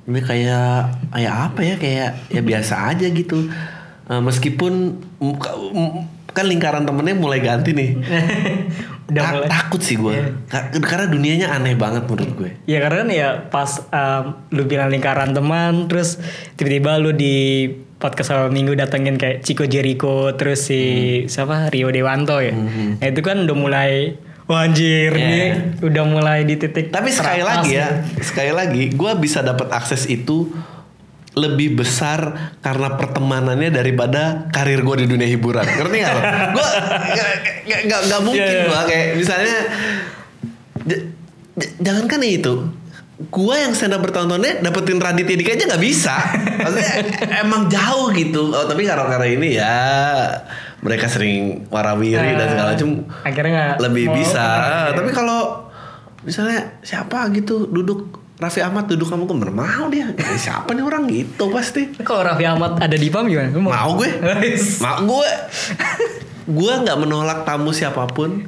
ini 0.09 0.25
kayak 0.25 0.89
kayak 1.13 1.33
apa 1.37 1.59
ya 1.61 1.75
kayak 1.77 2.09
ya 2.33 2.41
biasa 2.41 2.95
aja 2.95 3.07
gitu. 3.07 3.47
Eh, 4.09 4.21
meskipun 4.23 4.99
kan 6.39 6.47
lingkaran 6.47 6.83
temennya 6.83 7.13
mulai 7.13 7.39
ganti 7.39 7.71
nih. 7.71 7.89
Udah 9.09 9.19
Ta- 9.19 9.33
mulai. 9.35 9.49
takut 9.49 9.81
sih 9.81 9.97
gue, 9.97 10.15
karena 10.79 11.05
dunianya 11.05 11.49
aneh 11.49 11.73
banget 11.73 12.05
menurut 12.05 12.29
gue. 12.35 12.49
Ya 12.63 12.77
karena 12.79 12.97
kan 12.99 13.09
ya 13.09 13.27
pas 13.43 13.81
um, 13.83 14.23
lu 14.49 14.63
bilang 14.63 14.87
lingkaran 14.87 15.31
teman 15.31 15.85
terus 15.85 16.21
tiba-tiba 16.53 16.95
lu 16.95 17.09
di 17.09 17.65
podcast 17.97 18.31
awal 18.31 18.47
minggu 18.47 18.73
datengin 18.73 19.17
kayak 19.17 19.41
Chico 19.41 19.65
Jericho 19.65 20.31
terus 20.33 20.63
si 20.63 20.79
Hmm. 20.79 21.25
siapa 21.25 21.55
Rio 21.67 21.89
Dewanto 21.89 22.37
ya. 22.37 22.53
Nah, 22.53 23.03
itu 23.03 23.19
kan 23.19 23.43
udah 23.43 23.57
mulai 23.57 24.13
wah 24.45 24.63
anjir 24.63 25.09
Yeah. 25.11 25.25
nih 25.25 25.49
udah 25.83 26.03
mulai 26.05 26.39
di 26.41 26.55
titik 26.55 26.89
Tapi 26.89 27.09
sekali 27.09 27.41
lagi 27.41 27.75
ya, 27.75 28.01
sekali 28.15 28.49
lagi, 28.49 28.89
gue 28.89 29.11
bisa 29.15 29.41
dapat 29.41 29.69
akses 29.69 30.05
itu 30.05 30.53
lebih 31.37 31.77
besar 31.77 32.53
karena 32.59 32.97
pertemanannya 32.97 33.69
daripada 33.69 34.49
karir 34.49 34.81
gue 34.81 35.05
di 35.05 35.07
dunia 35.07 35.29
hiburan. 35.29 35.61
Ngerti 35.61 35.97
gak 36.01 36.13
lo? 36.17 36.21
Gue 36.57 36.67
gak, 37.69 37.81
gak, 37.85 38.01
gak 38.09 38.21
mungkin 38.25 38.41
Yeah, 38.41 38.53
yeah. 38.53 38.65
gue 38.65 38.81
kayak 38.89 39.07
misalnya, 39.13 39.57
j- 40.89 41.05
j- 41.53 41.73
jangankan 41.77 42.21
itu, 42.25 42.53
gue 43.19 43.55
yang 43.55 43.75
stand 43.75 43.93
up 43.93 44.01
bertahun-tahunnya 44.01 44.63
dapetin 44.63 44.97
Raditya 44.97 45.35
Dika 45.37 45.51
aja 45.53 45.65
nggak 45.69 45.83
bisa. 45.83 46.15
Maksudnya 46.65 46.91
emang 47.43 47.67
jauh 47.67 48.09
gitu. 48.15 48.49
Oh, 48.49 48.65
tapi 48.65 48.87
karena 48.87 49.05
karena 49.05 49.27
ini 49.27 49.49
ya 49.59 49.75
mereka 50.79 51.11
sering 51.11 51.67
warawiri 51.67 52.39
dan 52.39 52.47
segala 52.55 52.69
macam 52.73 52.89
akhirnya 53.27 53.51
nggak 53.51 53.77
lebih 53.83 54.05
bisa. 54.15 54.39
Ah, 54.43 54.89
tapi 54.95 55.11
kalau 55.11 55.67
misalnya 56.23 56.79
siapa 56.79 57.27
gitu 57.35 57.67
duduk 57.67 58.17
Raffi 58.39 58.63
Ahmad 58.63 58.87
duduk 58.87 59.05
kamu 59.05 59.27
ke 59.27 59.33
mana 59.35 59.51
mau 59.51 59.85
dia. 59.87 60.07
Eh, 60.09 60.39
siapa 60.39 60.71
nih 60.71 60.79
orang? 60.81 61.03
Gitu 61.05 61.43
pasti. 61.49 61.91
Kalau 61.99 62.23
Raffi 62.23 62.43
Ahmad 62.43 62.79
ada 62.79 62.95
di 62.95 63.07
PAM 63.07 63.27
gimana? 63.27 63.51
Lu 63.51 63.59
mau 63.59 63.91
gue? 63.93 64.09
Mau 64.79 64.99
gue? 65.05 65.29
Gue 66.47 66.73
nggak 66.79 66.97
menolak 66.97 67.43
tamu 67.43 67.69
siapa 67.69 68.07
pun. 68.07 68.47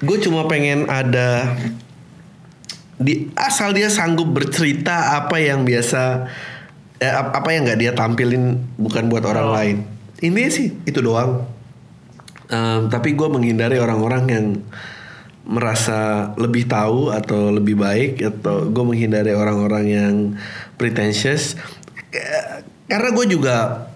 Gue 0.00 0.16
cuma 0.18 0.48
pengen 0.48 0.88
ada 0.88 1.60
di 2.96 3.28
asal 3.34 3.70
dia 3.70 3.88
sanggup 3.88 4.28
bercerita 4.28 5.16
apa 5.16 5.36
yang 5.36 5.62
biasa 5.62 6.28
eh, 6.96 7.08
ap- 7.10 7.32
apa 7.34 7.48
yang 7.50 7.64
nggak 7.64 7.78
dia 7.78 7.92
tampilin 7.92 8.44
bukan 8.76 9.06
buat 9.06 9.24
orang 9.24 9.46
Oh. 9.46 9.52
lain. 9.52 9.76
Ini 10.18 10.42
sih 10.48 10.72
itu 10.82 11.00
doang. 11.00 11.44
Em, 12.46 12.88
tapi 12.88 13.12
gue 13.12 13.24
menghindari 13.24 13.76
orang-orang 13.76 14.24
yang 14.26 14.46
merasa 15.44 16.30
lebih 16.36 16.68
tahu 16.68 17.08
atau 17.10 17.48
lebih 17.48 17.80
baik 17.80 18.20
atau 18.20 18.68
gue 18.68 18.84
menghindari 18.84 19.32
orang-orang 19.32 19.84
yang 19.88 20.14
pretentious. 20.76 21.56
Karena 22.86 23.08
gue 23.14 23.26
juga 23.26 23.86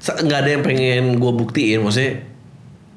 nggak 0.00 0.38
ada 0.40 0.50
yang 0.50 0.62
pengen 0.64 1.18
gue 1.18 1.32
buktiin. 1.34 1.82
Maksudnya 1.82 2.22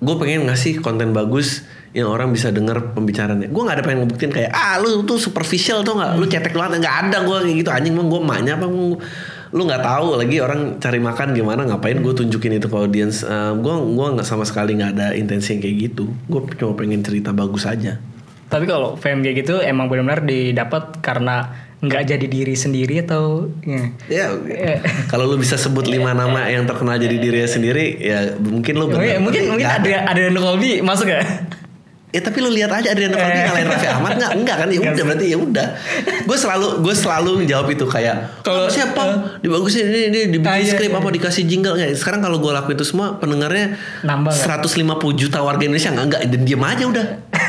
gue 0.04 0.16
pengen 0.20 0.48
ngasih 0.48 0.84
konten 0.84 1.16
bagus 1.16 1.66
yang 1.94 2.10
orang 2.10 2.34
bisa 2.34 2.50
denger 2.50 2.98
pembicaraannya 2.98 3.54
gue 3.54 3.62
nggak 3.62 3.78
ada 3.78 3.86
pengen 3.86 4.00
ngebuktiin 4.10 4.34
kayak 4.34 4.50
ah 4.50 4.82
lu 4.82 5.06
tuh 5.06 5.22
superficial 5.22 5.86
tuh 5.86 5.94
nggak? 5.94 6.12
Lu 6.18 6.26
cetek 6.26 6.54
banget 6.58 6.82
nggak 6.82 6.98
ada 7.10 7.18
gue 7.22 7.38
kayak 7.46 7.58
gitu. 7.62 7.70
Anjing 7.70 7.94
mah 7.94 8.06
gue 8.10 8.20
emaknya 8.22 8.54
apa 8.58 8.66
lu 9.54 9.70
nggak 9.70 9.86
tahu 9.86 10.18
lagi 10.18 10.42
orang 10.42 10.82
cari 10.82 10.98
makan 10.98 11.32
gimana 11.32 11.62
ngapain 11.64 12.02
gue 12.02 12.10
tunjukin 12.12 12.58
itu 12.58 12.66
ke 12.66 12.74
audiens 12.74 13.22
gue 13.56 13.76
gue 13.94 14.08
nggak 14.18 14.26
sama 14.26 14.44
sekali 14.44 14.74
nggak 14.74 14.92
ada 14.98 15.08
intensi 15.14 15.54
yang 15.54 15.62
kayak 15.62 15.78
gitu 15.88 16.10
gue 16.26 16.42
cuma 16.58 16.74
pengen 16.74 17.06
cerita 17.06 17.30
bagus 17.30 17.64
aja 17.64 18.02
Tapi 18.50 18.66
kalau 18.66 18.94
fame 18.98 19.22
kayak 19.22 19.46
gitu 19.46 19.62
emang 19.62 19.90
benar-benar 19.90 20.26
didapat 20.26 21.02
karena 21.02 21.54
nggak 21.84 22.16
jadi 22.16 22.26
diri 22.26 22.56
sendiri 22.56 23.04
atau 23.04 23.52
ya. 23.62 23.92
ya 24.08 24.28
kalau 25.12 25.28
lu 25.28 25.36
bisa 25.36 25.60
sebut 25.60 25.84
lima 25.86 26.16
nama 26.22 26.48
yang 26.48 26.64
terkenal 26.64 26.96
jadi 26.96 27.18
dirinya 27.20 27.50
sendiri 27.50 28.00
ya 28.00 28.40
mungkin 28.40 28.74
lu 28.80 28.88
Mungkin 28.88 28.98
bener. 29.04 29.20
mungkin, 29.20 29.42
Tapi 29.44 29.52
mungkin 29.52 29.66
nggak 29.68 29.76
ada 29.84 29.94
ada 30.16 30.40
Colby 30.40 30.80
masuk 30.80 31.12
ya? 31.12 31.22
Ya 32.14 32.22
tapi 32.22 32.38
lu 32.40 32.54
lihat 32.54 32.70
aja 32.70 32.94
Adriano 32.94 33.18
Colby 33.18 33.34
Eh. 33.34 33.44
ngalahin 33.44 33.68
Raffi 33.68 33.88
Ahmad 33.90 34.12
nggak? 34.16 34.32
Enggak 34.38 34.56
kan? 34.62 34.68
Ya 34.70 34.80
udah 34.80 35.04
berarti 35.04 35.26
ya 35.28 35.38
udah. 35.42 35.68
Gue 36.24 36.38
selalu 36.38 36.68
gue 36.80 36.94
selalu 36.94 37.32
jawab 37.44 37.68
itu 37.68 37.84
kayak 37.84 38.46
Kalau- 38.46 38.70
siapa 38.70 39.04
dibagusin 39.42 39.90
ini 39.90 40.02
ini 40.08 40.20
dibikin 40.30 40.46
Ah, 40.48 40.62
iya, 40.62 40.70
skrip 40.70 40.94
iya. 40.94 41.02
apa 41.02 41.10
dikasih 41.10 41.44
jingle 41.44 41.74
nggak? 41.74 41.90
Sekarang 41.98 42.22
kalau 42.22 42.38
gue 42.38 42.54
lakuin 42.54 42.78
itu 42.78 42.86
semua 42.86 43.18
pendengarnya 43.18 43.82
Nambah 44.06 44.30
nggak? 44.30 44.62
150 44.62 44.78
juta 45.18 45.42
warga 45.42 45.66
Indonesia 45.66 45.90
nggak 45.90 46.06
enggak 46.06 46.22
dan 46.30 46.42
diem 46.46 46.62
aja 46.64 46.84
udah. 46.86 47.06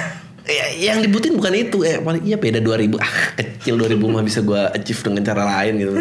ya, 0.49 0.65
yang 0.93 0.99
dibutuhin 1.01 1.37
bukan 1.37 1.53
itu 1.55 1.79
eh 1.83 2.01
paling 2.01 2.21
iya 2.21 2.37
beda 2.37 2.61
2000 2.61 2.97
ah 2.97 3.13
kecil 3.35 3.77
2000 3.77 4.01
mah 4.01 4.21
bisa 4.21 4.41
gue 4.41 4.61
achieve 4.73 5.01
dengan 5.03 5.25
cara 5.25 5.45
lain 5.45 5.77
gitu 5.77 5.93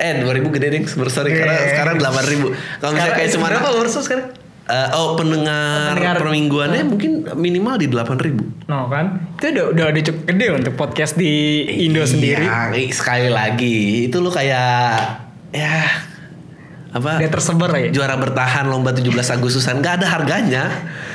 eh 0.00 0.14
2000 0.16 0.54
gede 0.56 0.66
deh 0.70 0.82
sorry 1.06 1.34
karena 1.34 1.54
Iya. 1.54 1.66
sekarang 1.74 1.94
8000 1.98 2.50
kalau 2.78 2.92
misalnya 2.94 3.14
kayak 3.14 3.30
cuma 3.30 3.46
berapa 3.46 3.68
ursus 3.76 4.06
sekarang? 4.06 4.26
Eh, 4.70 4.88
oh 4.94 5.14
pendengar, 5.14 5.92
Pendengar. 5.92 6.14
per 6.16 6.28
mingguannya 6.30 6.82
mungkin 6.86 7.10
minimal 7.34 7.74
di 7.74 7.86
8000 7.86 8.38
No 8.64 8.86
kan? 8.86 9.34
Itu 9.34 9.50
udah 9.50 9.64
udah 9.68 9.84
udah 9.90 10.02
cukup 10.04 10.22
gede 10.26 10.46
untuk 10.54 10.72
podcast 10.74 11.12
di 11.14 11.32
Indo 11.82 12.02
sendiri. 12.02 12.46
Iya, 12.46 12.70
i- 12.72 12.90
sekali 12.90 13.26
lagi 13.26 13.78
itu 14.06 14.16
lu 14.16 14.30
kayak 14.30 14.94
ya 15.50 15.76
apa 16.88 17.18
Dia 17.18 17.26
tersebar 17.28 17.70
ya. 17.72 17.86
juara 17.88 18.14
bertahan 18.14 18.66
lomba 18.66 18.90
17 18.90 19.10
Agustusan 19.28 19.78
nggak 19.78 19.98
ada 19.98 20.06
harganya. 20.08 20.64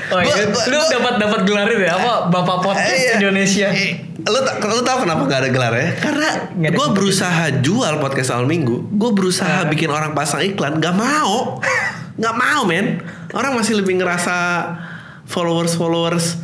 Oh 0.08 0.20
iya, 0.20 0.46
Gua- 0.46 0.66
lu 0.66 0.80
dapat 0.90 1.14
dapat 1.18 1.40
gelar 1.44 1.68
itu 1.68 1.82
ya 1.82 1.96
apa? 1.96 2.14
Bapak 2.30 2.58
podcast 2.62 2.92
Eh, 2.94 3.00
iya. 3.02 3.12
Indonesia. 3.18 3.68
Eh, 3.70 3.92
lu, 4.22 4.40
lu 4.44 4.82
tahu 4.82 4.98
kenapa 5.02 5.22
gak 5.26 5.40
ada 5.40 5.50
gelar 5.50 5.74
ya? 5.74 5.88
Karena 5.98 6.30
ada 6.46 6.70
gue 6.72 6.88
berusaha 6.92 7.44
jual 7.58 7.94
podcast 7.98 8.30
awal 8.32 8.46
minggu, 8.46 8.86
gue 8.90 9.12
berusaha 9.12 9.64
bikin 9.66 9.88
orang 9.88 10.12
pasang 10.12 10.44
iklan, 10.44 10.78
gak 10.78 10.94
mau, 10.94 11.58
gak 12.24 12.36
mau 12.36 12.64
men. 12.64 13.02
Orang 13.36 13.54
masih 13.54 13.76
lebih 13.76 14.00
ngerasa 14.00 14.36
followers 15.28 15.76
followers 15.76 16.40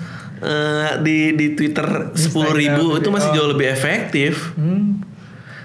di 1.00 1.32
di 1.32 1.54
Twitter 1.54 2.12
sepuluh 2.14 2.52
ribu 2.52 2.98
itu 2.98 3.08
masih 3.08 3.30
Oh. 3.30 3.36
jauh 3.38 3.50
lebih 3.50 3.70
efektif. 3.70 4.52
Hmm. 4.58 5.00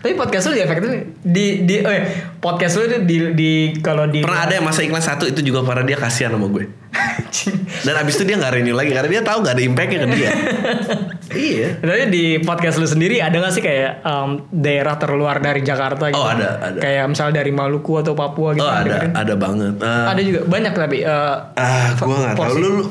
Tapi 0.07 0.15
podcast 0.15 0.47
lu 0.47 0.55
di 0.55 0.63
efektif 0.63 0.91
di 1.19 1.67
di 1.67 1.83
oh 1.83 1.91
iya, 1.91 2.31
podcast 2.39 2.79
lu 2.79 2.87
itu 2.87 2.97
di 3.03 3.17
di 3.35 3.51
kalau 3.83 4.07
di 4.07 4.23
Pernah 4.23 4.47
ada 4.47 4.55
yang 4.55 4.63
masa 4.63 4.87
iklan 4.87 5.03
satu 5.03 5.27
itu 5.27 5.43
juga 5.43 5.67
karena 5.67 5.83
dia 5.83 5.99
kasihan 5.99 6.31
sama 6.31 6.47
gue. 6.47 6.71
Dan 7.91 7.95
abis 7.99 8.15
itu 8.15 8.23
dia 8.23 8.39
nggak 8.39 8.55
renew 8.55 8.79
lagi 8.79 8.95
karena 8.95 9.11
dia 9.11 9.23
tahu 9.27 9.43
gak 9.43 9.59
ada 9.59 9.65
impactnya 9.67 10.07
ke 10.07 10.09
dia. 10.15 10.31
iya. 11.51 11.69
Tapi 11.83 12.07
di 12.07 12.39
podcast 12.39 12.79
lu 12.79 12.87
sendiri 12.87 13.19
ada 13.19 13.35
gak 13.35 13.51
sih 13.51 13.67
kayak 13.67 14.07
em, 14.07 14.47
daerah 14.55 14.95
terluar 14.95 15.43
dari 15.43 15.67
Jakarta 15.67 16.07
gitu? 16.15 16.23
Oh, 16.23 16.31
ada, 16.31 16.55
ada. 16.63 16.79
Kayak 16.79 17.11
misal 17.11 17.35
dari 17.35 17.51
Maluku 17.51 17.99
atau 17.99 18.15
Papua 18.15 18.55
gitu. 18.55 18.63
Oh 18.63 18.71
ada 18.71 18.87
dengerin? 18.87 19.11
ada 19.11 19.35
banget. 19.35 19.75
Eh, 19.83 20.07
Ada 20.07 20.21
juga 20.23 20.41
banyak 20.47 20.73
tapi 20.79 20.99
eh, 21.03 21.37
Ah, 21.59 21.99
gue 21.99 22.15
nggak 22.15 22.35
tahu. 22.39 22.55
Lu, 22.63 22.69
lu 22.79 22.85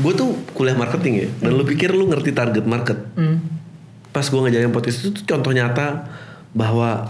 gue 0.00 0.12
tuh 0.16 0.32
kuliah 0.56 0.80
marketing 0.80 1.14
ya. 1.20 1.28
Dan 1.44 1.60
lu 1.60 1.68
pikir 1.68 1.92
lu 1.92 2.08
ngerti 2.08 2.32
target 2.32 2.64
market? 2.64 2.96
hmm. 3.20 3.60
Pas 4.12 4.22
gue 4.22 4.36
ngajarin 4.38 4.70
podcast 4.70 5.00
itu 5.00 5.10
tuh 5.12 5.24
contoh 5.26 5.50
nyata 5.50 6.06
bahwa 6.52 7.08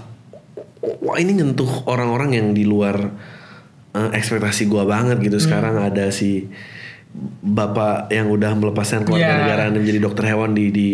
wah 0.98 1.16
ini 1.18 1.34
nyentuh 1.34 1.82
orang-orang 1.84 2.34
yang 2.34 2.46
di 2.50 2.62
luar 2.62 3.10
eh, 3.92 4.10
ekspektasi 4.12 4.66
gue 4.66 4.82
banget 4.84 5.18
gitu. 5.18 5.36
Hmm. 5.36 5.44
Sekarang 5.44 5.74
ada 5.76 6.08
si 6.08 6.46
bapak 7.42 8.08
yang 8.08 8.26
udah 8.26 8.54
melepaskan 8.54 9.04
keluarga 9.04 9.28
Iya. 9.28 9.40
negaraan 9.44 9.72
menjadi 9.76 9.98
dokter 10.00 10.24
hewan 10.26 10.56
di 10.56 10.70
di 10.70 10.88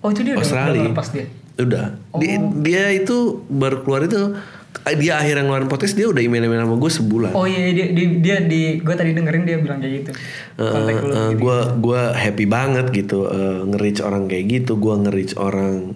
Oh 0.00 0.12
itu 0.12 0.20
dia 0.20 0.36
udah- 0.36 0.44
Australia. 0.44 0.80
udah 0.80 0.92
lepas 0.92 1.08
dia. 1.10 1.26
Udah. 1.54 1.86
Dia, 2.14 2.34
dia 2.60 2.84
itu 2.92 3.16
baru 3.46 3.80
keluar 3.80 4.04
itu 4.04 4.36
dia 4.94 5.16
akhirnya 5.16 5.42
ngeluarin 5.42 5.66
podcast 5.66 5.94
dia 5.94 6.06
udah 6.06 6.18
email-email 6.18 6.60
sama 6.62 6.76
gue 6.76 6.90
sebulan. 6.92 7.30
Oh 7.32 7.44
iya 7.44 7.70
dia 7.70 7.86
dia, 7.88 8.06
dia 8.12 8.36
di 8.40 8.62
gue 8.78 8.92
tadi 8.92 9.12
dengerin 9.12 9.42
dia 9.42 9.56
bilang 9.56 9.78
kayak 9.78 9.94
gitu. 9.98 10.10
Kontak 10.56 10.94
lu. 10.96 11.08
gitu. 11.08 11.18
gue 11.40 11.58
gue 11.80 12.00
happy 12.12 12.44
banget 12.44 12.86
gitu 12.90 13.18
eh, 13.26 13.60
nge-reach 13.64 14.00
orang 14.00 14.26
kayak 14.26 14.44
gitu 14.46 14.72
gue 14.74 14.94
nge-reach 14.98 15.34
orang 15.36 15.94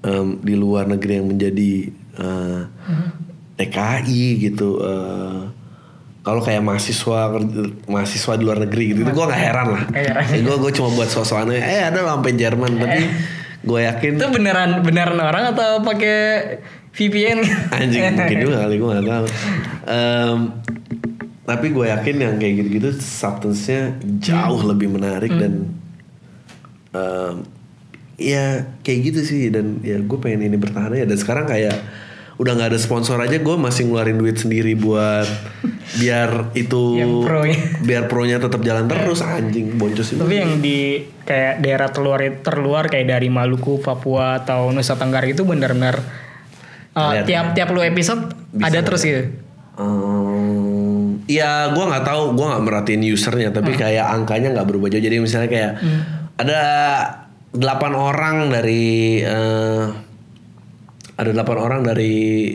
em, 0.00 0.38
di 0.38 0.54
luar 0.54 0.86
negeri 0.86 1.12
yang 1.14 1.28
menjadi 1.28 1.72
eh, 2.16 2.60
Mhm. 2.86 3.08
TKI 3.56 4.24
gitu 4.44 4.78
eh, 4.78 5.40
kalau 6.20 6.40
kayak 6.40 6.60
mahasiswa 6.60 7.38
mahasiswa 7.86 8.32
di 8.34 8.42
luar 8.42 8.58
negeri 8.60 8.92
gitu, 8.92 9.00
gue 9.04 9.24
nggak 9.24 9.40
heran 9.40 9.68
lah 9.72 9.84
gue 10.28 10.56
gue 10.58 10.72
cuma 10.72 10.90
buat 10.90 11.06
sosokannya 11.06 11.56
eh 11.56 11.82
ada 11.82 12.02
sampai 12.02 12.32
Jerman 12.32 12.72
tapi 12.76 13.02
gue 13.62 13.80
yakin 13.82 14.10
Itu 14.14 14.28
beneran 14.30 14.70
beneran 14.80 15.16
orang 15.16 15.50
atau 15.50 15.80
pakai 15.80 16.18
VPN? 16.96 17.38
anjing 17.70 18.02
mungkin 18.16 18.38
juga 18.40 18.56
kali 18.58 18.74
gue 18.74 18.88
gak 18.90 19.06
tahu 19.06 19.26
Em, 19.86 20.38
tapi 21.42 21.66
gue 21.68 21.86
yakin 21.86 22.16
yang 22.18 22.34
kayak 22.36 22.54
gitu-gitu 22.58 22.90
substance-nya 22.92 23.94
jauh 24.18 24.58
Hmm. 24.58 24.68
lebih 24.68 24.88
menarik 24.90 25.30
dan 25.30 25.70
em, 26.90 27.34
ya 28.16 28.46
kayak 28.80 29.00
gitu 29.04 29.20
sih 29.22 29.42
dan 29.46 29.78
ya 29.80 30.00
gue 30.00 30.18
pengen 30.18 30.42
ini 30.44 30.56
bertahan 30.56 30.90
ya 30.94 31.04
dan 31.04 31.14
sekarang 31.14 31.44
kayak 31.44 31.76
udah 32.36 32.52
nggak 32.52 32.70
ada 32.70 32.76
sponsor 32.76 33.16
aja 33.16 33.38
gue 33.38 33.56
masih 33.56 33.86
ngeluarin 33.86 34.16
duit 34.16 34.36
sendiri 34.36 34.74
buat 34.74 35.24
biar 36.00 36.52
itu 36.52 36.98
Yang 36.98 37.12
pro-nya. 37.22 37.58
biar 37.80 38.02
pronya 38.06 38.36
tetap 38.36 38.60
jalan 38.60 38.84
terus 38.84 39.20
anjing 39.20 39.76
boncos 39.76 40.08
itu 40.10 40.18
Tapi 40.18 40.34
yang 40.34 40.58
di 40.58 40.78
kayak 41.22 41.60
daerah 41.60 41.88
terluar 41.88 42.20
terluar 42.40 42.84
kayak 42.86 43.06
dari 43.08 43.28
Maluku, 43.28 43.78
Papua 43.78 44.42
atau 44.42 44.68
Nusa 44.68 44.96
Tenggara 44.96 45.24
itu 45.24 45.44
benar-benar 45.44 46.25
uh, 46.96 47.22
tiap 47.22 47.52
tiap 47.52 47.68
lu 47.70 47.80
episode 47.80 48.32
Bisa. 48.50 48.66
ada 48.66 48.78
terus 48.80 49.02
gitu. 49.02 49.22
Em, 49.76 51.20
ya 51.26 51.68
gue 51.68 51.84
nggak 51.84 52.02
tahu 52.02 52.32
gue 52.32 52.46
nggak 52.46 52.62
merhatiin 52.62 53.02
usernya 53.06 53.50
tapi 53.50 53.70
Hmm. 53.70 53.80
kayak 53.80 54.06
angkanya 54.10 54.48
nggak 54.52 54.66
berubah 54.66 54.88
jauh. 54.88 55.00
Jadi 55.00 55.16
misalnya 55.18 55.46
kayak 55.46 55.72
ada 56.36 56.60
delapan 57.52 57.92
orang 57.92 58.36
dari 58.48 58.86
eh, 59.20 59.84
ada 61.14 61.30
delapan 61.30 61.56
orang 61.58 61.80
dari 61.82 62.52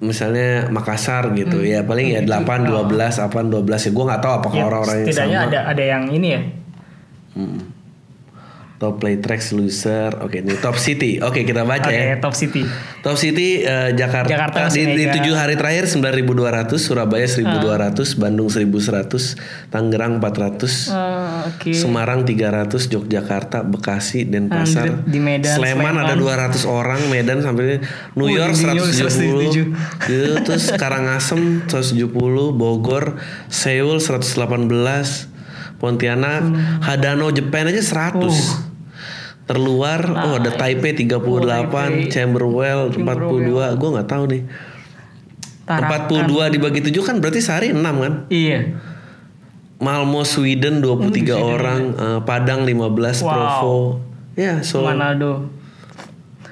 misalnya 0.00 0.68
Makassar 0.68 1.32
gitu. 1.34 1.60
Ya 1.60 1.84
paling 1.84 2.08
ya 2.10 2.20
8 2.20 2.64
12 2.64 3.20
8 3.20 3.52
12 3.52 3.60
ya 3.68 3.90
gue 3.90 4.04
nggak 4.06 4.20
tahu 4.20 4.32
apakah 4.34 4.56
Ya, 4.56 4.64
orang-orang 4.64 4.96
yang 4.96 5.06
setidaknya 5.06 5.38
sama. 5.38 5.48
ada 5.48 5.58
ada 5.68 5.82
yang 5.86 6.04
ini 6.08 6.28
ya. 6.30 6.40
Top 8.80 8.96
play 8.96 9.20
tracks 9.20 9.52
loser 9.52 10.08
oke 10.18 10.40
ini 10.40 10.56
top 10.56 10.72
city 10.74 11.20
oke 11.20 11.44
kita 11.44 11.62
baca 11.62 11.84
Oke, 11.84 11.92
ya 11.92 12.16
Top 12.16 12.32
City. 12.32 12.64
Top 13.00 13.14
City 13.14 13.60
eh, 13.60 13.92
Jakarta, 13.92 14.32
Jakarta 14.32 14.72
di, 14.72 14.88
di 14.88 15.04
Mega. 15.04 15.20
tujuh 15.20 15.36
hari 15.36 15.52
terakhir 15.52 15.84
9.200 15.84 16.80
Surabaya 16.80 17.28
1.200 17.28 17.60
Bandung 18.16 18.48
1.100 18.48 19.36
Tangerang 19.68 20.16
400 20.16 20.88
Ah, 20.88 21.44
Oke. 21.44 21.76
Semarang 21.76 22.24
300 22.24 22.88
Yogyakarta 22.88 23.60
Bekasi 23.62 24.24
Denpasar 24.24 25.04
di 25.04 25.20
Medan, 25.20 25.60
Sleman, 25.60 26.00
ada 26.00 26.16
Sleman. 26.16 26.48
200 26.56 26.64
orang 26.64 27.00
Medan 27.08 27.44
sampai 27.44 27.84
New 28.16 28.32
Wih, 28.32 28.40
York 28.40 28.56
di 28.56 28.64
New 28.64 28.80
York 28.80 28.96
170 28.96 30.08
gitu, 30.08 30.32
terus 30.40 30.72
Karangasem 30.72 31.68
170 31.68 32.08
Bogor 32.56 33.20
Seoul 33.46 34.00
118 34.00 35.28
Pontianak 35.76 36.42
Hmm. 36.42 36.80
Hadano 36.80 37.28
Jepang 37.28 37.68
aja 37.68 37.80
100 37.80 38.69
terluar 39.50 39.98
oh 40.06 40.38
ada 40.38 40.50
Taipei 40.52 40.94
38 40.94 41.10
Oh, 41.18 41.42
Taipei. 41.42 42.06
Camberwell 42.06 42.94
42 42.94 43.50
gue 43.74 43.88
nggak 43.90 44.06
tahu 44.06 44.24
nih 44.28 44.42
Tarakan. 45.66 46.30
42 46.30 46.54
dibagi 46.54 46.80
7 46.82 46.94
kan 47.00 47.16
berarti 47.18 47.40
sehari 47.40 47.68
6 47.70 47.82
kan 47.82 48.14
Iya. 48.26 48.78
Malmo 49.76 50.22
Sweden 50.22 50.78
23 50.78 51.34
orang 51.34 51.80
eh, 51.92 52.20
Padang 52.22 52.62
15 52.62 52.78
Wow. 53.20 53.26
Provo 53.26 53.74
ya 54.34 54.62
so 54.62 54.82
Manado. 54.82 55.50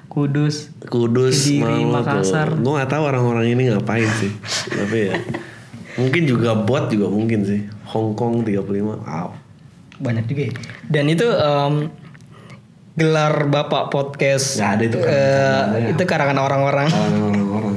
Kudus. 0.08 0.74
Kudus 0.82 1.46
Kediri, 1.46 1.62
Malmo 1.62 1.94
Makassar. 1.94 2.48
gue 2.52 2.72
nggak 2.72 2.90
tahu 2.90 3.02
orang-orang 3.04 3.46
ini 3.48 3.70
ngapain 3.70 4.08
sih 4.18 4.32
tapi 4.76 4.98
ya 5.06 5.14
mungkin 5.94 6.22
juga 6.24 6.56
bot 6.56 6.88
juga 6.88 7.06
mungkin 7.06 7.42
sih 7.42 7.60
Hong 7.86 8.12
Kong 8.12 8.42
35 8.42 8.66
wow 8.98 9.30
Banyak 9.98 10.24
juga 10.26 10.42
ya. 10.46 10.52
Dan 10.86 11.04
itu 11.08 11.26
em, 11.26 11.90
gelar 12.98 13.46
Bapak 13.46 13.94
podcast. 13.94 14.58
Nggak 14.58 14.70
ada 14.74 14.82
itu 14.82 14.98
kan, 14.98 15.06
karangannya. 15.06 15.90
itu 15.94 16.02
karangan 16.02 16.38
orang-orang. 16.42 16.88
orang-orang 16.90 17.76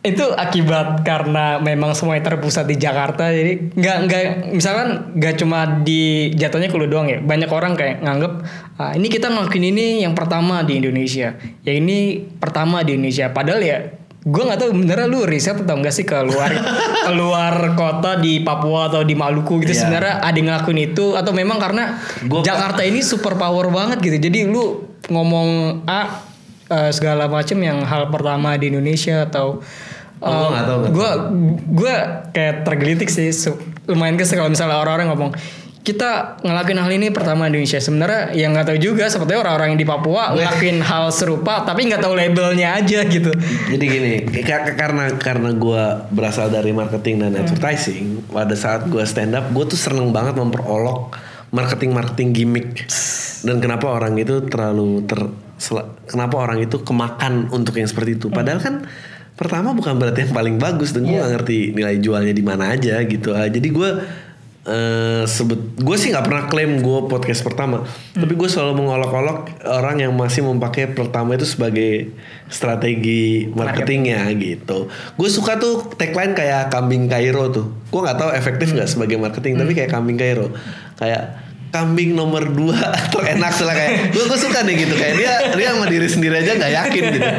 itu 0.00 0.24
akibat 0.32 1.04
karena 1.04 1.60
memang 1.60 1.92
semuanya 1.92 2.32
terpusat 2.32 2.64
di 2.64 2.80
Jakarta 2.80 3.28
jadi 3.28 3.68
nggak 3.68 3.96
nggak 4.08 4.22
misalkan 4.56 5.12
nggak 5.12 5.34
cuma 5.36 5.84
di 5.84 6.32
jatuhnya 6.40 6.72
lu 6.72 6.88
doang 6.88 7.04
ya 7.04 7.20
banyak 7.20 7.52
orang 7.52 7.76
kayak 7.76 8.00
nganggep 8.00 8.32
"Ah, 8.80 8.96
ini 8.96 9.12
kita 9.12 9.28
ngelakuin 9.28 9.76
ini 9.76 10.00
yang 10.00 10.16
pertama 10.16 10.64
di 10.64 10.80
Indonesia 10.80 11.36
ya 11.36 11.72
ini 11.76 12.16
pertama 12.40 12.80
di 12.80 12.96
Indonesia 12.96 13.28
padahal 13.28 13.60
ya 13.60 13.99
gue 14.20 14.42
nggak 14.42 14.58
tahu 14.58 14.70
beneran 14.74 15.08
lu 15.08 15.24
riset 15.24 15.56
atau 15.56 15.74
enggak 15.74 15.90
sih 15.90 16.04
ke 16.04 16.12
luar 16.20 16.52
keluar 17.08 17.54
kota 17.72 18.16
di 18.16 18.40
Papua 18.40 18.86
atau 18.86 19.00
di 19.00 19.12
Maluku 19.12 19.58
gitu 19.58 19.72
Iya. 19.72 19.80
sebenarnya 19.80 20.14
ada 20.18 20.34
yang 20.34 20.46
ngelakuin 20.46 20.80
itu 20.82 21.06
atau 21.14 21.32
memang 21.32 21.56
karena 21.56 21.96
Gua- 22.22 22.44
Jakarta 22.44 22.82
ini 22.82 23.00
super 23.00 23.34
power 23.34 23.68
banget 23.68 23.98
gitu 24.00 24.20
jadi 24.20 24.44
lu 24.44 24.76
ngomong 25.06 25.48
A 25.84 26.20
eh, 26.66 26.90
segala 26.90 27.26
macam 27.26 27.56
yang 27.58 27.80
hal 27.80 28.08
pertama 28.08 28.54
di 28.54 28.68
Indonesia 28.68 29.24
atau 29.24 29.64
Oh, 30.20 30.52
tahu, 30.52 30.52
nggak 30.52 30.92
gue 30.92 31.10
gue 31.72 31.94
kayak 32.30 32.54
tergelitik 32.60 33.08
sih 33.08 33.32
lumayan 33.88 34.20
kesel 34.20 34.36
kalau 34.36 34.52
misalnya 34.52 34.76
orang-orang 34.76 35.08
ngomong 35.08 35.30
kita 35.80 36.10
ngelakuin 36.40 36.76
hal 36.76 36.92
ini 36.92 37.08
pertama 37.08 37.44
di 37.44 37.56
Indonesia 37.56 37.80
sebenarnya 37.80 38.22
yang 38.32 38.52
nggak 38.52 38.66
tahu 38.66 38.78
juga 38.78 39.08
sepertinya 39.08 39.40
orang-orang 39.42 39.68
yang 39.72 39.80
di 39.80 39.88
Papua 39.88 40.22
ngelakuin 40.30 40.78
hal 40.78 41.08
serupa 41.08 41.64
tapi 41.64 41.88
nggak 41.88 41.98
tahu 41.98 42.12
labelnya 42.12 42.76
aja 42.76 43.00
gitu 43.02 43.32
Jadi 43.66 43.84
gini, 43.86 44.12
ka- 44.38 44.60
ka- 44.62 44.76
karena 44.76 45.08
karena 45.14 45.50
gue 45.50 45.82
berasal 46.10 46.48
dari 46.48 46.70
marketing 46.70 47.22
dan 47.22 47.30
Hmm. 47.32 47.42
advertising, 47.42 48.04
pada 48.26 48.52
saat 48.52 48.86
gue 48.86 49.00
stand 49.02 49.32
up, 49.32 49.48
gue 49.48 49.64
tuh 49.66 49.78
seneng 49.78 50.10
banget 50.10 50.36
memperolok 50.36 51.16
marketing-marketing 51.50 52.28
gimmick. 52.30 52.68
Dan 53.40 53.58
kenapa 53.58 53.88
orang 53.88 54.14
itu 54.14 54.44
terlalu 54.44 55.02
ter, 55.02 55.18
kenapa 56.04 56.36
orang 56.36 56.60
itu 56.60 56.78
kemakan 56.78 57.48
untuk 57.48 57.74
yang 57.74 57.86
seperti 57.86 58.14
itu? 58.14 58.28
Padahal 58.28 58.58
kan 58.58 58.74
pertama 59.32 59.72
bukan 59.72 59.96
berarti 59.96 60.22
yang 60.22 60.34
paling 60.34 60.56
bagus 60.56 60.92
dan 60.92 61.02
gue 61.02 61.10
Iya. 61.10 61.24
gak 61.24 61.32
ngerti 61.34 61.58
nilai 61.72 61.96
jualnya 61.98 62.30
di 62.30 62.44
mana 62.44 62.70
aja 62.70 63.00
gitu. 63.00 63.32
Ah, 63.32 63.46
jadi 63.46 63.64
gue 63.66 63.90
eh 64.70 65.22
sebut 65.26 65.58
gue 65.82 65.96
sih 65.98 66.14
nggak 66.14 66.22
pernah 66.30 66.44
klaim 66.46 66.78
gue 66.78 66.98
podcast 67.10 67.42
pertama. 67.42 67.82
Tapi 68.14 68.32
gue 68.38 68.46
selalu 68.46 68.78
mengolok-olok 68.78 69.66
orang 69.66 69.98
yang 69.98 70.14
masih 70.14 70.46
memakai 70.46 70.86
pertama 70.94 71.34
itu 71.34 71.42
sebagai 71.42 72.14
strategi 72.46 73.50
marketingnya 73.50 74.30
gitu. 74.38 74.86
Gue 75.18 75.26
suka 75.26 75.58
tuh 75.58 75.90
tagline 75.98 76.38
kayak 76.38 76.70
kambing 76.70 77.10
Kairo 77.10 77.50
tuh. 77.50 77.66
Gue 77.90 78.00
nggak 78.06 78.18
tahu 78.22 78.30
efektif 78.30 78.70
nggak 78.70 78.86
sebagai 78.86 79.18
marketing 79.18 79.58
tapi 79.58 79.74
kayak 79.74 79.90
kambing 79.90 80.14
Kairo. 80.14 80.54
Kayak 80.94 81.42
kambing 81.74 82.14
nomor 82.14 82.46
dua 82.46 82.78
terenak 83.12 83.58
lah 83.58 83.74
kayak. 83.74 84.14
Gue 84.14 84.22
gue 84.30 84.38
suka 84.38 84.62
deh 84.62 84.78
gitu 84.78 84.94
kayak 84.94 85.14
dia 85.18 85.32
dia 85.58 85.74
sama 85.74 85.90
diri 85.90 86.06
sendiri 86.06 86.38
aja 86.46 86.54
nggak 86.54 86.72
yakin 86.78 87.02
gitu 87.18 87.30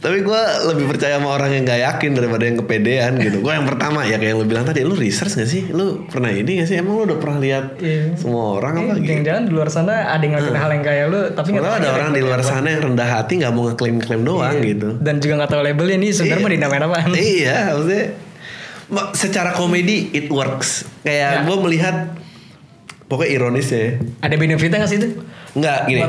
tapi 0.00 0.20
gue 0.20 0.42
lebih 0.66 0.88
percaya 0.88 1.14
sama 1.14 1.28
orang 1.30 1.52
yang 1.52 1.62
nggak 1.62 1.80
yakin 1.82 2.10
daripada 2.12 2.42
yang 2.42 2.56
kepedean 2.56 3.12
gitu. 3.16 3.38
Gue 3.38 3.52
yang 3.52 3.64
pertama 3.64 4.00
ya 4.02 4.16
kayak 4.16 4.32
yang 4.32 4.38
lu 4.38 4.46
bilang 4.46 4.64
tadi 4.64 4.80
lu 4.80 4.92
research 4.92 5.36
gak 5.36 5.44
sih? 5.46 5.68
Lu 5.68 6.04
pernah 6.04 6.28
ini 6.28 6.56
gak 6.56 6.66
sih? 6.66 6.76
Emang 6.76 6.96
lu 6.96 7.04
udah 7.04 7.18
pernah 7.18 7.36
lihat 7.36 7.76
Iya. 7.76 8.16
semua 8.16 8.56
orang 8.56 8.74
apa 8.78 8.90
Eh, 8.90 8.96
gitu? 8.96 9.08
jangan-jangan 9.12 9.42
di 9.42 9.52
luar 9.52 9.68
sana 9.68 9.92
ada 10.08 10.18
yang 10.18 10.32
ngelakuin 10.34 10.56
hal 10.56 10.70
yang 10.70 10.82
kayak 10.82 11.04
lu 11.06 11.20
tapi 11.30 11.48
nggak 11.52 11.68
ada 11.76 11.88
orang 11.92 12.10
di 12.10 12.20
luar 12.20 12.40
sana 12.40 12.66
yang 12.66 12.80
rendah 12.82 13.08
hati 13.10 13.32
nggak 13.38 13.52
mau 13.52 13.62
ngeklaim-klaim 13.66 14.22
doang 14.22 14.48
apa. 14.50 14.64
gitu. 14.64 14.88
Dan 14.98 15.14
juga 15.18 15.32
nggak 15.36 15.50
tahu 15.50 15.60
labelnya 15.62 15.96
nih 15.98 16.10
sebenarnya 16.10 16.40
mau 16.40 16.50
dinamain 16.50 16.82
apaan 16.82 17.10
iya 17.12 17.56
maksudnya 17.70 18.04
ma- 18.88 19.10
secara 19.12 19.50
komedi 19.52 20.08
it 20.12 20.26
works. 20.28 20.88
Kayak 21.00 21.30
Ya. 21.30 21.40
gue 21.44 21.56
melihat 21.60 21.96
pokoknya 23.06 23.30
ironis 23.30 23.68
ya. 23.68 24.00
Ada 24.18 24.34
benefitnya 24.34 24.80
nggak 24.80 24.88
sih 24.88 24.96
itu? 24.96 25.08
Nggak 25.54 25.78
gini. 25.84 26.00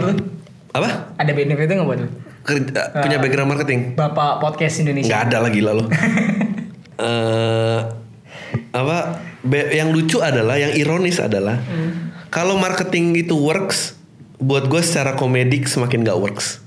Apa? 0.72 1.12
Ada 1.20 1.32
benefitnya 1.34 1.76
nggak 1.76 1.90
buat 1.90 2.00
lu 2.00 2.10
Kerja- 2.42 2.90
punya 2.96 3.18
background 3.18 3.50
marketing? 3.50 3.80
Bapak 3.94 4.40
podcast 4.40 4.82
Indonesia. 4.82 5.08
Nggak 5.08 5.22
ada 5.28 5.38
lagi 5.40 5.60
lah 5.62 5.74
lo. 5.76 5.86
Eh, 7.02 7.80
apa 8.72 8.98
be- 9.42 9.74
yang 9.74 9.90
lucu 9.90 10.22
adalah 10.22 10.54
yang 10.54 10.70
ironis 10.70 11.18
adalah 11.18 11.58
kalau 12.30 12.62
marketing 12.62 13.18
itu 13.18 13.34
works 13.34 13.98
buat 14.38 14.70
gue 14.70 14.78
secara 14.80 15.18
komedik 15.18 15.66
semakin 15.66 16.06
gak 16.06 16.22
works. 16.22 16.62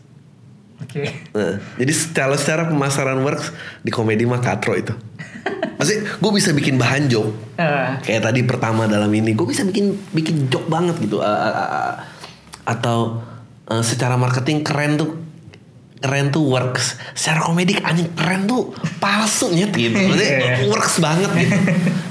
Oke. 0.83 1.07
Nah, 1.31 1.63
jadi 1.79 1.93
secara 1.95 2.35
secara 2.35 2.67
pemasaran 2.67 3.23
works 3.23 3.55
di 3.81 3.95
komedi 3.95 4.27
mah 4.27 4.43
katro 4.43 4.75
itu. 4.75 4.91
Maksudnya 5.79 6.19
gue 6.19 6.31
bisa 6.35 6.51
bikin 6.51 6.77
bahan 6.77 7.07
joke. 7.07 7.31
Ah, 7.55 8.03
kayak 8.03 8.27
tadi 8.27 8.43
pertama 8.43 8.91
dalam 8.91 9.09
ini 9.09 9.33
gue 9.33 9.47
bisa 9.47 9.63
bikin 9.63 9.95
bikin 10.11 10.51
joke 10.51 10.67
banget 10.67 10.99
gitu. 10.99 11.23
A- 11.23 11.31
a- 11.31 11.55
a- 11.55 11.97
atau 12.67 13.23
eh, 13.65 13.83
secara 13.83 14.19
marketing 14.19 14.67
keren 14.67 14.99
tuh 14.99 15.15
keren 16.05 16.29
tuh 16.29 16.45
works 16.45 16.85
secara 17.13 17.41
komedik 17.43 17.81
anjing 17.81 18.13
keren 18.13 18.45
tuh 18.45 18.69
palsu 19.01 19.49
nyet 19.49 19.73
gitu 19.73 19.97
maksudnya 19.97 20.33
Iya. 20.61 20.69
works 20.69 21.01
banget 21.01 21.33
gitu 21.35 21.57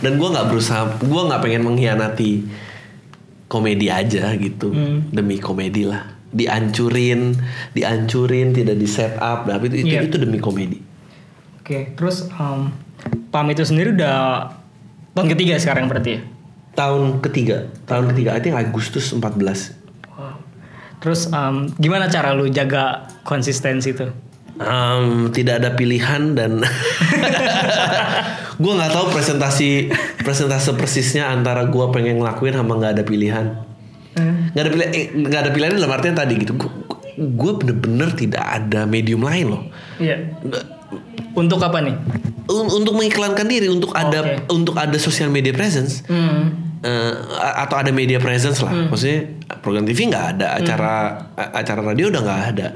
dan 0.02 0.18
gue 0.18 0.28
nggak 0.28 0.48
berusaha 0.50 0.82
gue 0.98 1.22
nggak 1.24 1.42
pengen 1.42 1.62
mengkhianati 1.64 2.32
komedi 3.46 3.88
aja 3.88 4.34
gitu 4.34 4.74
Hmm. 4.74 5.06
demi 5.08 5.38
komedi 5.38 5.86
lah 5.86 6.10
diancurin 6.28 7.38
diancurin 7.72 8.50
tidak 8.52 8.74
di 8.74 8.88
set 8.88 9.14
up 9.16 9.46
tapi 9.46 9.70
itu 9.70 9.76
itu, 9.80 9.94
Iya. 9.94 10.02
itu 10.04 10.18
demi 10.18 10.40
komedi 10.40 10.82
Oke, 11.62 11.94
terus 11.94 12.28
um, 12.34 12.74
PAM 13.30 13.48
itu 13.48 13.64
sendiri 13.64 13.94
udah 13.94 14.50
tahun 15.14 15.28
ketiga 15.30 15.56
sekarang 15.56 15.86
berarti 15.86 16.10
ya? 16.12 16.22
tahun 16.74 17.22
ketiga 17.22 17.70
tahun 17.86 18.10
ketiga 18.10 18.34
I 18.34 18.42
think 18.42 18.58
Agustus 18.58 19.14
14 19.14 19.22
Wow. 19.22 19.83
Terus 21.04 21.28
um, 21.28 21.68
gimana 21.76 22.08
cara 22.08 22.32
lu 22.32 22.48
jaga 22.48 22.84
konsistensi 23.22 23.92
itu? 23.92 24.08
Em, 24.56 25.06
tidak 25.30 25.60
ada 25.60 25.74
pilihan 25.74 26.32
dan 26.32 26.62
gue 28.56 28.72
nggak 28.72 28.92
tahu 28.92 29.06
presentasi 29.10 29.90
presentasi 30.18 30.72
persisnya 30.74 31.28
antara 31.28 31.66
gue 31.66 31.86
pengen 31.90 32.22
ngelakuin 32.22 32.54
sama 32.54 32.78
nggak 32.78 32.94
ada 32.94 33.04
pilihan 33.04 33.48
Hmm. 34.14 34.54
nggak 34.54 34.62
ada 34.62 34.70
pilihan 34.70 34.92
eh, 34.94 35.06
nggak 35.10 35.42
ada 35.42 35.50
pilihan 35.50 35.74
dalam 35.74 35.90
artian 35.90 36.14
tadi 36.14 36.38
gitu 36.38 36.54
gue 37.16 37.52
bener-bener 37.56 38.14
tidak 38.14 38.46
ada 38.46 38.86
medium 38.86 39.26
lain 39.26 39.50
loh 39.50 39.64
Iya. 39.98 40.38
Untuk 41.34 41.58
apa 41.58 41.82
nih? 41.82 41.98
un- 42.46 42.70
untuk 42.72 42.94
mengiklankan 42.94 43.42
diri 43.44 43.66
untuk 43.68 43.90
ada 43.92 44.22
Oke. 44.22 44.54
untuk 44.54 44.78
ada 44.78 44.94
social 44.96 45.28
media 45.28 45.50
presence 45.50 46.06
Hmm. 46.06 46.73
Eh, 46.84 47.14
atau 47.58 47.80
ada 47.80 47.90
media 47.90 48.20
presence 48.20 48.60
lah. 48.60 48.76
Hmm. 48.76 48.88
Maksudnya 48.92 49.20
program 49.60 49.84
TV 49.84 50.12
nggak 50.12 50.26
ada, 50.38 50.48
acara 50.60 50.94
a- 51.34 51.52
acara 51.58 51.82
radio 51.82 52.12
udah 52.12 52.22
nggak 52.22 52.42
ada. 52.54 52.68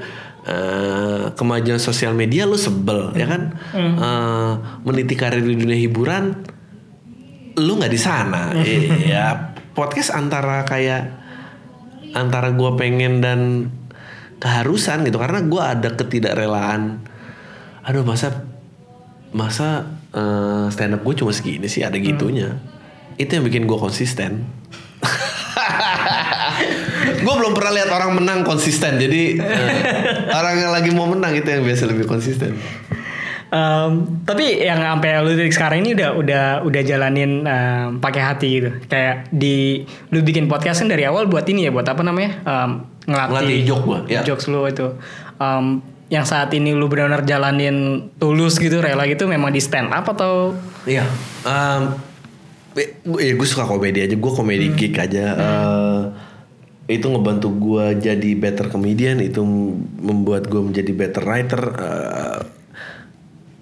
Eh, 0.48 1.24
kemajuan 1.36 1.76
sosial 1.76 2.16
media 2.16 2.48
lu 2.48 2.56
sebel 2.56 3.12
ya 3.12 3.28
kan? 3.28 3.52
Hmm. 3.70 3.94
Eh, 3.94 4.52
meniti 4.82 5.12
karir 5.12 5.44
di 5.44 5.54
dunia 5.54 5.76
hiburan 5.76 6.32
lu 7.58 7.72
nggak 7.76 7.92
di 7.92 8.00
sana. 8.00 8.54
Iya, 8.56 9.52
podcast 9.76 10.14
antara 10.14 10.64
kayak 10.64 11.20
antara 12.16 12.56
gue 12.56 12.70
pengen 12.80 13.20
dan 13.20 13.40
keharusan 14.38 15.04
gitu 15.04 15.18
karena 15.20 15.44
gue 15.44 15.62
ada 15.62 15.88
ketidakrelaan. 15.92 17.02
Aduh 17.84 18.06
masa 18.06 18.46
masa 19.28 19.84
eh, 20.16 20.66
stand 20.72 20.96
up 20.96 21.04
gue 21.04 21.12
cuma 21.12 21.34
segini 21.34 21.68
sih 21.68 21.84
ada 21.84 22.00
gitunya. 22.00 22.56
Itu 23.18 23.38
yang 23.38 23.44
bikin 23.44 23.66
gue 23.66 23.78
konsisten. 23.78 24.46
gue 27.24 27.34
belum 27.34 27.52
pernah 27.54 27.72
lihat 27.74 27.90
orang 27.90 28.18
menang 28.18 28.40
konsisten 28.42 28.98
jadi 28.98 29.38
eh, 29.38 30.32
orang 30.38 30.54
yang 30.58 30.72
lagi 30.74 30.90
mau 30.90 31.06
menang 31.06 31.34
itu 31.34 31.46
yang 31.46 31.62
biasa 31.66 31.90
lebih 31.90 32.06
konsisten. 32.06 32.54
Em, 33.48 34.20
tapi 34.28 34.60
yang 34.60 34.76
sampai 34.76 35.24
lu 35.24 35.32
titik 35.32 35.56
sekarang 35.56 35.80
ini 35.80 35.96
udah 35.96 36.10
udah 36.20 36.44
udah 36.68 36.82
jalanin 36.84 37.48
em, 37.48 37.96
pakai 37.96 38.22
hati 38.22 38.48
gitu. 38.60 38.70
Kayak 38.86 39.24
di 39.32 39.88
lu 40.12 40.20
bikin 40.20 40.52
podcast 40.52 40.84
kan 40.84 40.92
dari 40.92 41.08
awal 41.08 41.24
buat 41.32 41.48
ini 41.48 41.64
ya, 41.64 41.72
buat 41.72 41.88
apa 41.88 42.04
namanya? 42.04 42.44
Em, 42.44 42.70
ngelatih, 43.08 43.32
Ngelatih 43.32 43.58
joke 43.64 43.84
gua, 43.88 43.98
ya. 44.04 44.20
Jokes 44.20 44.52
lu 44.52 44.68
itu. 44.68 44.92
Em, 45.40 45.80
yang 46.12 46.28
saat 46.28 46.52
ini 46.52 46.76
lu 46.76 46.92
benar-benar 46.92 47.24
jalanin 47.24 48.08
tulus 48.20 48.60
gitu, 48.60 48.84
rela 48.84 49.08
gitu 49.08 49.24
memang 49.24 49.52
di 49.52 49.60
stand 49.64 49.92
up 49.92 50.04
atau 50.12 50.52
Iya. 50.84 51.04
Um, 51.44 51.96
ya 53.18 53.32
gue 53.34 53.48
suka 53.48 53.64
komedi 53.64 54.04
aja. 54.04 54.14
Gue 54.14 54.32
komedi 54.32 54.66
geek 54.72 54.96
aja. 54.98 55.24
Eh, 55.34 56.02
itu 56.88 57.06
ngebantu 57.08 57.48
gue 57.52 57.84
jadi 58.00 58.30
better 58.38 58.70
comedian. 58.72 59.20
Itu 59.22 59.42
membuat 60.00 60.46
gue 60.46 60.62
menjadi 60.62 60.92
better 60.94 61.24
writer. 61.26 61.62
Eh, 61.78 62.40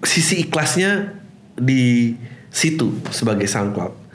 sisi 0.05 0.45
ikhlasnya 0.45 1.17
di 1.57 2.13
situ 2.51 2.93
sebagai 3.09 3.49
SoundCloud. 3.49 4.07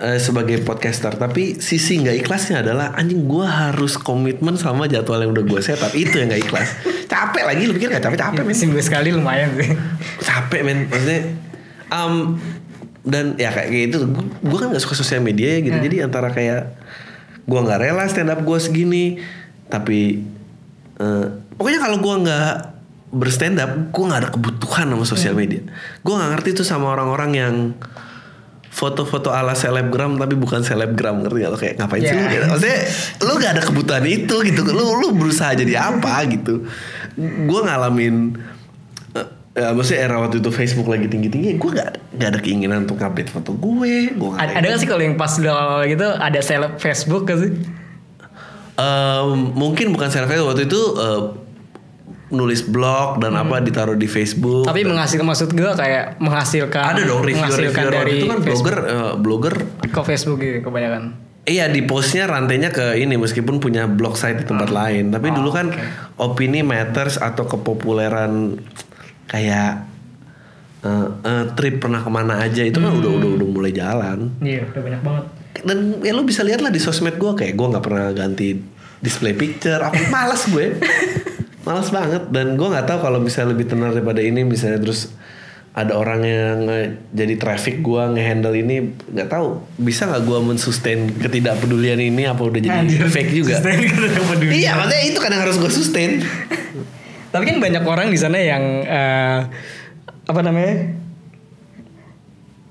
Eh, 0.00 0.16
sebagai 0.16 0.64
podcaster 0.64 1.12
tapi 1.12 1.60
sisi 1.60 2.00
nggak 2.00 2.24
ikhlasnya 2.24 2.64
adalah 2.64 2.96
anjing 2.96 3.28
gue 3.28 3.44
harus 3.44 4.00
komitmen 4.00 4.56
sama 4.56 4.88
jadwal 4.88 5.20
yang 5.20 5.36
udah 5.36 5.44
gue 5.44 5.60
setup 5.60 5.92
itu 5.92 6.16
yang 6.16 6.32
nggak 6.32 6.48
ikhlas 6.48 6.72
capek 7.04 7.44
lagi 7.44 7.68
lu 7.68 7.76
pikir 7.76 7.92
nggak 7.92 8.08
capek 8.08 8.16
capek 8.16 8.42
men 8.48 8.56
seminggu 8.56 8.80
sekali 8.80 9.12
lumayan 9.12 9.52
sih. 9.60 9.76
capek 10.24 10.60
men 10.64 10.88
maksudnya 10.88 11.20
um, 11.92 12.40
dan 13.00 13.36
ya 13.40 13.48
kayak 13.48 13.68
gitu 13.88 14.12
gue 14.44 14.58
kan 14.60 14.68
nggak 14.72 14.82
suka 14.84 14.96
sosial 14.98 15.24
media 15.24 15.56
ya 15.56 15.60
gitu. 15.64 15.78
Jadi 15.80 15.96
antara 16.04 16.28
kayak 16.32 16.76
gue 17.48 17.60
nggak 17.60 17.80
rela 17.80 18.04
stand 18.06 18.30
up 18.30 18.40
gue 18.44 18.58
segini 18.60 19.18
tapi 19.70 20.20
eh, 21.00 21.26
pokoknya 21.56 21.80
kalau 21.80 21.98
gue 21.98 22.14
nggak 22.28 22.52
berstand 23.10 23.58
up 23.58 23.72
gue 23.90 24.04
nggak 24.04 24.20
ada 24.20 24.30
kebutuhan 24.30 24.86
sama 24.92 25.04
sosial 25.08 25.34
media. 25.34 25.64
Gue 26.04 26.14
nggak 26.14 26.30
ngerti 26.38 26.60
tuh 26.60 26.66
sama 26.66 26.92
orang-orang 26.92 27.30
yang 27.34 27.54
foto-foto 28.70 29.34
ala 29.34 29.52
selebgram 29.58 30.14
tapi 30.14 30.38
bukan 30.38 30.62
selebgram 30.62 31.26
ngerti 31.26 31.38
gak 31.42 31.50
lo? 31.50 31.58
Kayak 31.58 31.74
ngapain 31.82 32.02
sih 32.06 32.14
lu? 32.14 32.22
Yeah. 32.22 32.48
maksudnya 32.48 32.78
lu 33.26 33.32
gak 33.42 33.52
ada 33.58 33.62
kebutuhan 33.66 34.04
itu 34.06 34.36
gitu. 34.46 34.60
Lu 34.70 34.84
lu 35.02 35.08
berusaha 35.18 35.52
jadi 35.58 35.90
apa 35.90 36.22
gitu. 36.30 36.64
Gue 37.18 37.60
ngalamin 37.66 38.38
ya, 39.60 39.76
maksudnya 39.76 40.00
era 40.08 40.16
waktu 40.16 40.40
itu 40.40 40.48
Facebook 40.48 40.88
lagi 40.88 41.06
tinggi-tinggi 41.12 41.60
gue 41.60 41.70
gak, 41.76 41.90
gak 42.16 42.28
ada 42.32 42.40
keinginan 42.40 42.88
untuk 42.88 42.96
update 42.96 43.28
foto 43.28 43.52
gue 43.52 44.16
gue 44.16 44.30
Ada, 44.40 44.56
ada 44.56 44.66
gak 44.72 44.80
sih 44.80 44.88
kalau 44.88 45.02
yang 45.04 45.20
pas 45.20 45.32
udah 45.36 45.84
gitu 45.84 46.08
ada 46.08 46.40
seleb 46.40 46.80
Facebook 46.80 47.28
gak 47.28 47.38
sih? 47.44 47.52
mungkin 49.52 49.92
bukan 49.92 50.08
selfie 50.08 50.40
waktu 50.40 50.64
itu 50.64 50.80
eh, 50.96 51.20
nulis 52.30 52.62
blog 52.62 53.18
dan 53.18 53.34
apa 53.34 53.58
ditaruh 53.58 53.98
di 53.98 54.06
Facebook 54.06 54.64
Tapi 54.64 54.86
menghasilkan 54.86 55.26
maksud 55.26 55.50
gue 55.50 55.72
kayak 55.74 56.16
menghasilkan 56.22 56.96
ada 56.96 57.02
dong 57.02 57.26
review-reviewer 57.26 57.74
menghasilkan 57.74 57.84
dari 57.90 58.12
itu 58.16 58.26
kan 58.30 58.38
Facebook 58.40 58.64
blogger 58.64 58.78
eh, 58.86 59.12
blogger 59.18 59.54
ke 59.90 60.00
Facebook 60.06 60.38
gitu 60.40 60.58
kebanyakan. 60.64 61.02
Iya 61.40 61.72
di 61.72 61.82
postnya 61.82 62.30
rantainya 62.30 62.70
ke 62.70 63.00
ini 63.00 63.18
meskipun 63.18 63.58
punya 63.58 63.90
blog 63.90 64.14
site 64.14 64.44
di 64.44 64.46
tempat 64.46 64.70
lain 64.70 65.10
tapi 65.10 65.34
dulu 65.34 65.50
kan 65.50 65.74
opini 66.20 66.62
matters 66.62 67.18
atau 67.18 67.48
kepopuleran 67.48 68.60
kayak 69.30 69.86
eh, 70.82 71.08
eh, 71.22 71.44
trip 71.54 71.78
pernah 71.78 72.02
ke 72.02 72.10
mana 72.10 72.42
aja 72.42 72.66
itu 72.66 72.82
kan 72.82 72.90
udah 72.90 73.10
udah 73.22 73.30
udah 73.38 73.48
mulai 73.48 73.70
jalan. 73.70 74.34
Iya, 74.42 74.66
udah 74.74 74.82
banyak 74.82 75.02
banget. 75.06 75.26
dan 75.60 76.00
ya 76.00 76.14
lu 76.16 76.24
bisa 76.24 76.40
lihat 76.40 76.64
lah 76.64 76.72
di 76.72 76.80
sosmed 76.80 77.20
gue 77.20 77.32
kayak 77.36 77.52
gue 77.52 77.66
nggak 77.68 77.84
pernah 77.84 78.10
ganti 78.10 78.58
display 78.98 79.36
picture. 79.38 79.78
Aku 79.78 80.08
malas 80.14 80.50
gue. 80.50 80.82
Malas 81.62 81.92
banget. 81.94 82.32
Dan 82.32 82.58
gue 82.58 82.68
nggak 82.68 82.86
tahu 82.88 82.98
kalau 83.06 83.20
bisa 83.22 83.44
lebih 83.46 83.68
tenang 83.70 83.94
daripada 83.94 84.24
ini 84.24 84.42
misalnya 84.42 84.80
terus 84.80 85.12
ada 85.70 85.94
orang 85.94 86.26
yang 86.26 86.58
jadi 87.14 87.38
traffic 87.38 87.78
gue 87.84 88.02
ngehandle 88.16 88.56
ini 88.56 88.90
nggak 89.14 89.28
tahu. 89.28 89.60
Bisa 89.78 90.08
nggak 90.08 90.22
gue 90.24 90.38
mensustain 90.42 91.12
ketidakpedulian 91.20 92.00
ini 92.00 92.24
apa 92.24 92.40
udah 92.40 92.60
jadi 92.62 92.88
fake 93.06 93.32
juga? 93.36 93.60
iya 94.50 94.74
makanya 94.80 95.04
itu 95.06 95.18
kadang 95.20 95.40
harus 95.44 95.60
gue 95.60 95.70
sustain 95.70 96.24
Tapi 97.30 97.44
kan 97.46 97.56
banyak 97.62 97.84
orang 97.86 98.10
di 98.10 98.18
sana 98.18 98.38
yang 98.42 98.62
eh, 98.82 99.40
apa 100.26 100.40
namanya? 100.42 100.74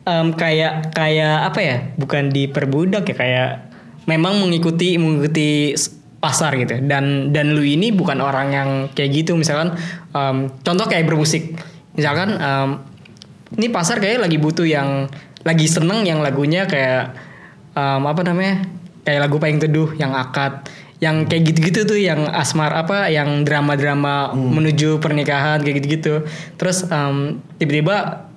Em, 0.04 0.28
kayak 0.36 0.92
kayak 0.92 1.38
apa 1.48 1.60
ya? 1.64 1.78
Bukan 1.96 2.32
diperbudak 2.32 3.08
ya 3.08 3.16
kayak 3.16 3.50
memang 4.08 4.44
mengikuti 4.44 5.00
mengikuti 5.00 5.76
pasar 6.20 6.60
gitu. 6.60 6.76
Dan 6.84 7.32
dan 7.32 7.56
lu 7.56 7.64
ini 7.64 7.96
bukan 7.96 8.20
orang 8.20 8.48
yang 8.52 8.70
kayak 8.92 9.24
gitu 9.24 9.40
misalkan 9.40 9.80
em, 10.12 10.52
contoh 10.60 10.86
kayak 10.92 11.08
bermusik. 11.08 11.56
Misalkan 11.96 12.36
em, 12.36 12.70
ini 13.56 13.72
pasar 13.72 14.04
kayak 14.04 14.28
lagi 14.28 14.36
butuh 14.36 14.68
yang 14.68 15.08
lagi 15.48 15.72
seneng 15.72 16.04
yang 16.04 16.20
lagunya 16.20 16.68
kayak 16.68 17.16
em, 17.80 18.04
apa 18.04 18.22
namanya? 18.28 18.68
Kayak 19.08 19.20
lagu 19.26 19.40
paling 19.40 19.60
teduh 19.64 19.90
yang 19.96 20.12
akad 20.12 20.68
yang 21.00 21.24
kayak 21.32 21.52
gitu-gitu 21.52 21.88
tuh 21.88 22.00
yang 22.00 22.28
asmar 22.36 22.76
apa 22.76 23.08
yang 23.08 23.48
drama-drama 23.48 24.36
menuju 24.36 25.00
pernikahan 25.00 25.64
kayak 25.64 25.80
gitu-gitu. 25.80 26.28
Terus 26.60 26.84
em, 26.92 27.40
tiba-tiba 27.56 28.28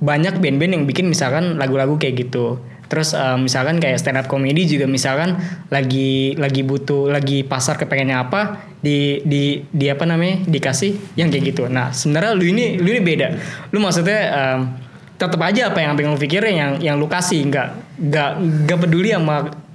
banyak 0.00 0.40
band-band 0.40 0.72
yang 0.80 0.84
bikin 0.88 1.12
misalkan 1.12 1.60
lagu-lagu 1.60 2.00
kayak 2.00 2.28
gitu. 2.28 2.56
Terus 2.88 3.12
em, 3.12 3.44
misalkan 3.44 3.76
kayak 3.84 4.00
stand 4.00 4.16
up 4.16 4.32
comedy 4.32 4.64
juga 4.64 4.88
misalkan 4.88 5.36
lagi 5.68 6.32
lagi 6.40 6.64
butuh 6.64 7.12
lagi 7.12 7.44
pasar 7.44 7.76
kepengennya 7.76 8.24
apa 8.24 8.64
di 8.80 9.20
di 9.20 9.60
di 9.68 9.86
apa 9.92 10.08
namanya 10.08 10.40
dikasih 10.48 11.20
yang 11.20 11.28
kayak 11.28 11.52
gitu. 11.52 11.68
Nah 11.68 11.92
sebenarnya 11.92 12.32
lu 12.32 12.48
ini 12.48 12.80
lu 12.80 12.96
ini 12.96 13.00
beda. 13.04 13.28
Lu 13.76 13.78
maksudnya 13.84 14.20
em, 14.32 14.60
tetap 15.20 15.40
aja 15.44 15.68
apa 15.68 15.84
yang 15.84 15.92
yang 16.00 16.16
lu 16.16 16.20
pikirin 16.20 16.54
yang 16.56 16.72
yang 16.80 16.96
lu 16.96 17.12
kasih. 17.12 17.44
Nggak 17.44 17.68
nggak 18.08 18.30
nggak 18.40 18.78
peduli 18.88 19.12
sama 19.12 19.65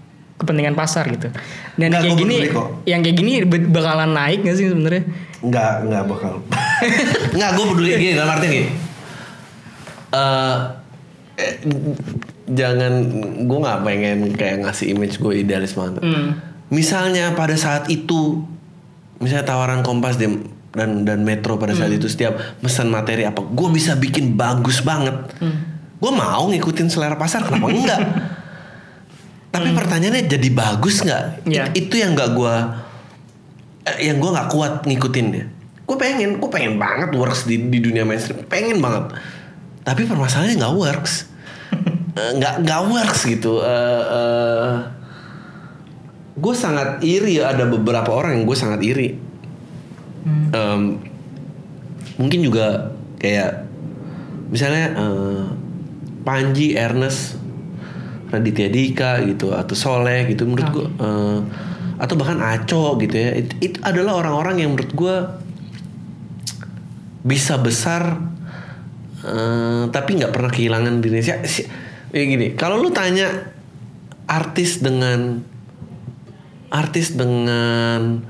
kepentingan 0.42 0.74
pasar 0.74 1.06
gitu. 1.14 1.30
Dan 1.78 1.94
Nggak, 1.94 2.02
yang 2.02 2.02
kayak 2.02 2.18
gini, 2.18 2.36
yang 2.90 3.00
kayak 3.06 3.18
gini 3.18 3.32
bakalan 3.70 4.12
naik 4.18 4.42
gak 4.42 4.58
sih 4.58 4.68
sebenarnya? 4.68 5.06
nggak 5.42 5.74
nggak 5.90 6.04
bakal. 6.06 6.34
Nggak 7.36 7.50
gue 7.58 7.66
peduli. 7.74 7.90
Gini 7.98 8.14
dalam 8.14 8.38
artian 8.38 8.52
gini. 8.54 8.70
Eh, 10.12 10.58
eh, 11.42 11.54
jangan 12.52 12.94
gue 13.50 13.60
nggak 13.66 13.82
pengen 13.82 14.18
kayak 14.38 14.58
ngasih 14.68 14.94
image 14.94 15.18
gue 15.18 15.42
idealis 15.42 15.74
banget. 15.74 16.02
Hmm. 16.02 16.38
misalnya 16.72 17.36
pada 17.36 17.52
saat 17.60 17.92
itu 17.92 18.48
misalnya 19.20 19.44
tawaran 19.44 19.84
kompas 19.84 20.16
dan 20.16 20.48
dan 20.72 21.04
dan 21.04 21.20
metro 21.28 21.60
pada 21.60 21.76
saat 21.76 21.92
itu 21.92 22.08
setiap 22.08 22.40
pesan 22.64 22.88
materi 22.88 23.28
apa 23.28 23.44
gue 23.44 23.70
bisa 23.74 23.98
bikin 24.00 24.38
bagus 24.40 24.80
banget. 24.86 25.36
Gue 26.02 26.12
mau 26.14 26.48
ngikutin 26.48 26.88
selera 26.88 27.20
pasar 27.20 27.44
kenapa 27.44 27.68
enggak 27.70 28.02
tapi 29.52 29.70
pertanyaannya 29.76 30.32
jadi 30.32 30.50
bagus 30.50 31.04
nggak? 31.04 31.24
Iya. 31.46 31.64
It- 31.76 31.92
itu 31.92 31.96
yang 32.00 32.16
nggak 32.16 32.32
gue 32.34 32.56
eh, 33.86 33.98
yang 34.08 34.18
gue 34.18 34.30
nggak 34.32 34.50
kuat 34.50 34.74
ngikutinnya 34.88 35.62
gue 35.82 36.00
pengen 36.00 36.40
gue 36.40 36.48
pengen 36.48 36.80
banget 36.80 37.12
works 37.20 37.44
di, 37.44 37.60
di 37.68 37.84
dunia 37.84 38.08
mainstream. 38.08 38.48
Pengen 38.48 38.80
banget. 38.80 39.12
Tapi 39.84 40.08
permasalahannya 40.08 40.56
nggak 40.56 40.76
works. 40.80 41.14
Eh, 42.12 42.32
nggak 42.36 42.68
nggak 42.68 42.82
works 42.92 43.24
gitu. 43.24 43.64
Eh, 43.64 44.04
eh, 44.04 44.72
gue 46.36 46.54
sangat 46.56 47.00
iri 47.08 47.40
ada 47.40 47.64
beberapa 47.64 48.12
orang 48.12 48.36
yang 48.36 48.44
gue 48.44 48.58
sangat 48.60 48.84
iri. 48.84 49.16
Em, 50.52 51.00
mungkin 52.20 52.40
juga 52.44 52.92
kayak 53.16 53.64
misalnya 54.52 54.86
eh, 54.92 55.44
Panji 56.28 56.76
Ernest 56.76 57.40
Raditya 58.32 58.72
Dika 58.72 59.20
gitu 59.28 59.52
atau 59.52 59.76
Soleh 59.76 60.32
gitu 60.32 60.48
menurut 60.48 60.70
gue 60.72 60.88
eh, 60.88 61.40
atau 62.02 62.16
bahkan 62.18 62.42
Aco 62.42 62.98
gitu 62.98 63.14
ya. 63.14 63.38
Itu, 63.38 63.54
itu 63.62 63.78
adalah 63.86 64.18
orang-orang 64.24 64.64
yang 64.66 64.74
menurut 64.74 64.92
gue 64.96 65.16
bisa 67.22 67.60
besar 67.62 68.18
eh, 69.22 69.84
tapi 69.92 70.10
nggak 70.18 70.34
pernah 70.34 70.50
kehilangan 70.50 71.04
dirinya 71.04 71.22
si, 71.22 71.34
si- 71.46 71.68
ya 72.12 72.24
gini 72.26 72.58
kalau 72.58 72.82
lu 72.82 72.90
tanya 72.90 73.30
artis 74.26 74.82
dengan 74.82 75.44
artis 76.72 77.14
dengan 77.14 78.24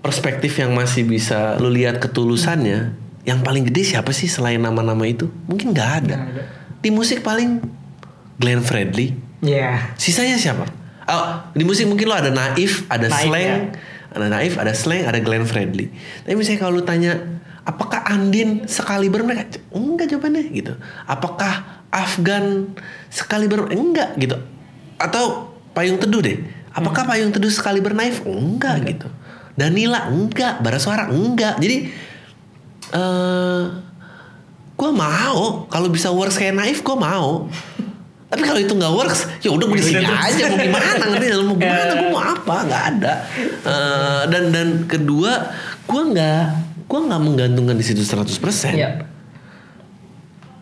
perspektif 0.00 0.54
yang 0.62 0.70
masih 0.72 1.02
bisa 1.02 1.58
lu 1.58 1.66
lihat 1.68 1.98
ketulusannya 1.98 2.94
yang 3.26 3.42
paling 3.42 3.66
gede 3.66 3.82
siapa 3.90 4.14
sih 4.14 4.30
selain 4.30 4.62
nama-nama 4.62 5.02
itu? 5.02 5.26
Mungkin 5.50 5.74
nggak 5.74 5.90
ada. 6.06 6.16
Ada. 6.30 6.42
di 6.78 6.94
musik 6.94 7.26
paling 7.26 7.58
Glenn 8.36 8.60
Fredly? 8.60 9.16
Iya. 9.44 9.94
sisanya 10.00 10.36
siapa? 10.40 10.64
Oh, 11.06 11.26
di 11.54 11.62
musik 11.62 11.86
mungkin 11.86 12.10
lo 12.10 12.16
ada 12.18 12.34
Naif 12.34 12.82
ada 12.90 13.06
Naif, 13.06 13.30
Slang 13.30 13.46
ya. 13.46 13.58
ada 14.10 14.26
Naif 14.26 14.58
ada 14.58 14.72
Slang 14.74 15.06
ada 15.06 15.18
Glenn 15.22 15.46
Fredly. 15.46 15.86
Tapi 16.26 16.34
misalnya 16.34 16.60
kalau 16.66 16.80
lu 16.80 16.82
tanya 16.82 17.14
apakah 17.62 18.02
Andin 18.10 18.66
sekali 18.66 19.06
mereka? 19.06 19.46
Enggak 19.70 20.10
jawabannya 20.10 20.50
gitu. 20.50 20.74
Apakah 21.06 21.84
Afgan 21.94 22.74
sekali 23.08 23.46
enggak 23.70 24.18
gitu. 24.18 24.34
Atau 24.98 25.54
Payung 25.76 26.00
Teduh 26.02 26.24
deh. 26.24 26.42
Apakah 26.74 27.06
Hmm. 27.06 27.10
Payung 27.14 27.32
Teduh 27.32 27.52
sekali 27.52 27.78
Naif? 27.94 28.26
Enggak 28.26 28.82
gitu. 28.88 29.08
Danila? 29.54 30.10
Enggak. 30.10 30.58
Bara 30.60 30.82
Suara 30.82 31.06
enggak. 31.06 31.60
Jadi 31.62 31.76
eh 32.92 33.62
gue 34.76 34.90
mau. 34.90 35.70
Kalau 35.70 35.88
bisa 35.88 36.10
works 36.10 36.36
kayak 36.36 36.56
Naif 36.56 36.82
gue 36.82 36.96
mau 36.96 37.46
tapi 38.26 38.42
kalau 38.42 38.58
itu 38.58 38.72
nggak 38.72 38.90
works 38.90 39.20
ya 39.38 39.50
udah 39.50 39.64
gue 39.64 39.78
di 39.78 39.86
sini 39.86 40.02
aja 40.02 40.42
mau 40.50 40.58
gimana 40.58 40.86
ngerti 41.14 41.26
mau 41.40 41.54
gimana 41.54 41.92
gue 41.94 42.08
mau 42.10 42.22
apa 42.22 42.54
nggak 42.64 42.82
ada 42.92 43.12
Eh, 43.62 44.22
dan 44.28 44.44
dan 44.50 44.68
kedua 44.84 45.50
gue 45.84 46.02
nggak 46.10 46.42
gue 46.86 47.00
nggak 47.02 47.20
menggantungkan 47.20 47.74
di 47.74 47.82
situ 47.82 48.02
100% 48.02 48.74
Iya. 48.74 48.90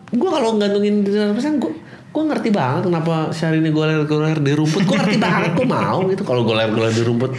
gue 0.09 0.29
kalau 0.29 0.55
gantungin 0.55 1.01
di 1.01 1.11
100% 1.11 1.57
gue 1.57 1.73
gue 2.15 2.23
ngerti 2.23 2.49
banget 2.49 2.87
kenapa 2.87 3.29
Syahrini 3.29 3.69
goler-goler 3.69 4.39
di 4.39 4.53
rumput 4.53 4.81
gue 4.81 4.95
ngerti 4.95 5.17
banget 5.17 5.51
gue 5.53 5.67
mau 5.67 6.05
gitu 6.07 6.21
kalau 6.21 6.41
goler-goler 6.41 6.89
di 6.89 7.01
rumput 7.01 7.33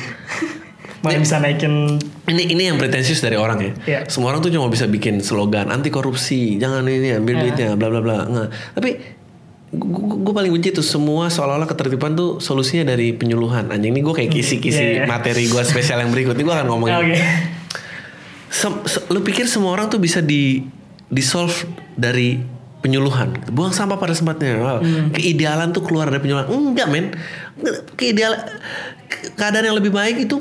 Malah 0.96 1.22
bisa 1.22 1.38
naikin 1.38 2.02
ini 2.26 2.50
ini 2.50 2.66
yang 2.66 2.82
pretensius 2.82 3.22
dari 3.22 3.38
orang 3.38 3.62
ya. 3.62 3.72
Iya. 3.86 4.00
Semua 4.10 4.34
orang 4.34 4.42
tuh 4.42 4.50
cuma 4.50 4.66
bisa 4.66 4.90
bikin 4.90 5.22
slogan 5.22 5.70
anti 5.70 5.86
korupsi, 5.86 6.58
jangan 6.58 6.82
ini 6.82 7.14
ambil 7.14 7.36
Iya. 7.36 7.42
duitnya, 7.46 7.68
bla 7.78 7.88
bla 7.92 8.00
bla. 8.02 8.18
Nggak. 8.26 8.48
Tapi 8.74 8.90
gue 9.76 10.32
paling 10.32 10.50
benci 10.50 10.70
tuh 10.70 10.80
semua 10.80 11.28
seolah-olah 11.28 11.66
ketertiban 11.66 12.12
tuh 12.12 12.38
solusinya 12.38 12.88
dari 12.88 13.12
penyuluhan. 13.12 13.68
Anjing 13.68 13.90
ini 13.90 14.00
gue 14.00 14.14
kayak 14.14 14.30
kisi-kisi 14.30 14.76
Iya, 14.76 14.90
iya. 14.94 15.04
materi 15.04 15.44
gue 15.44 15.62
spesial 15.62 16.00
yang 16.00 16.10
berikut. 16.10 16.32
Ini 16.32 16.42
gue 16.42 16.54
akan 16.54 16.66
ngomongin. 16.66 16.96
Oke. 16.96 17.16
Sem- 18.48 18.82
se- 18.84 19.04
lu 19.06 19.20
pikir 19.20 19.44
semua 19.44 19.70
orang 19.70 19.86
tuh 19.86 19.98
bisa 19.98 20.18
di 20.18 20.64
di 21.06 21.20
solve 21.20 21.54
dari 21.92 22.40
penyuluhan 22.76 23.50
buang 23.50 23.70
sampah 23.70 23.94
pada 23.94 24.12
tempatnya 24.12 24.56
Wow. 24.56 24.78
keidealan 25.10 25.70
tuh 25.70 25.82
keluar 25.82 26.06
dari 26.06 26.18
penyuluhan 26.20 26.46
enggak 26.46 26.86
men 26.86 27.10
keidealan 27.92 28.38
ke- 29.04 29.34
keadaan 29.34 29.64
yang 29.64 29.74
lebih 29.74 29.90
baik 29.90 30.20
itu 30.20 30.38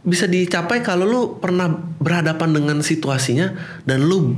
bisa 0.00 0.24
dicapai 0.24 0.80
kalau 0.80 1.04
lu 1.04 1.20
pernah 1.36 1.68
berhadapan 1.96 2.52
dengan 2.52 2.76
situasinya 2.80 3.52
dan 3.82 4.00
lu 4.02 4.36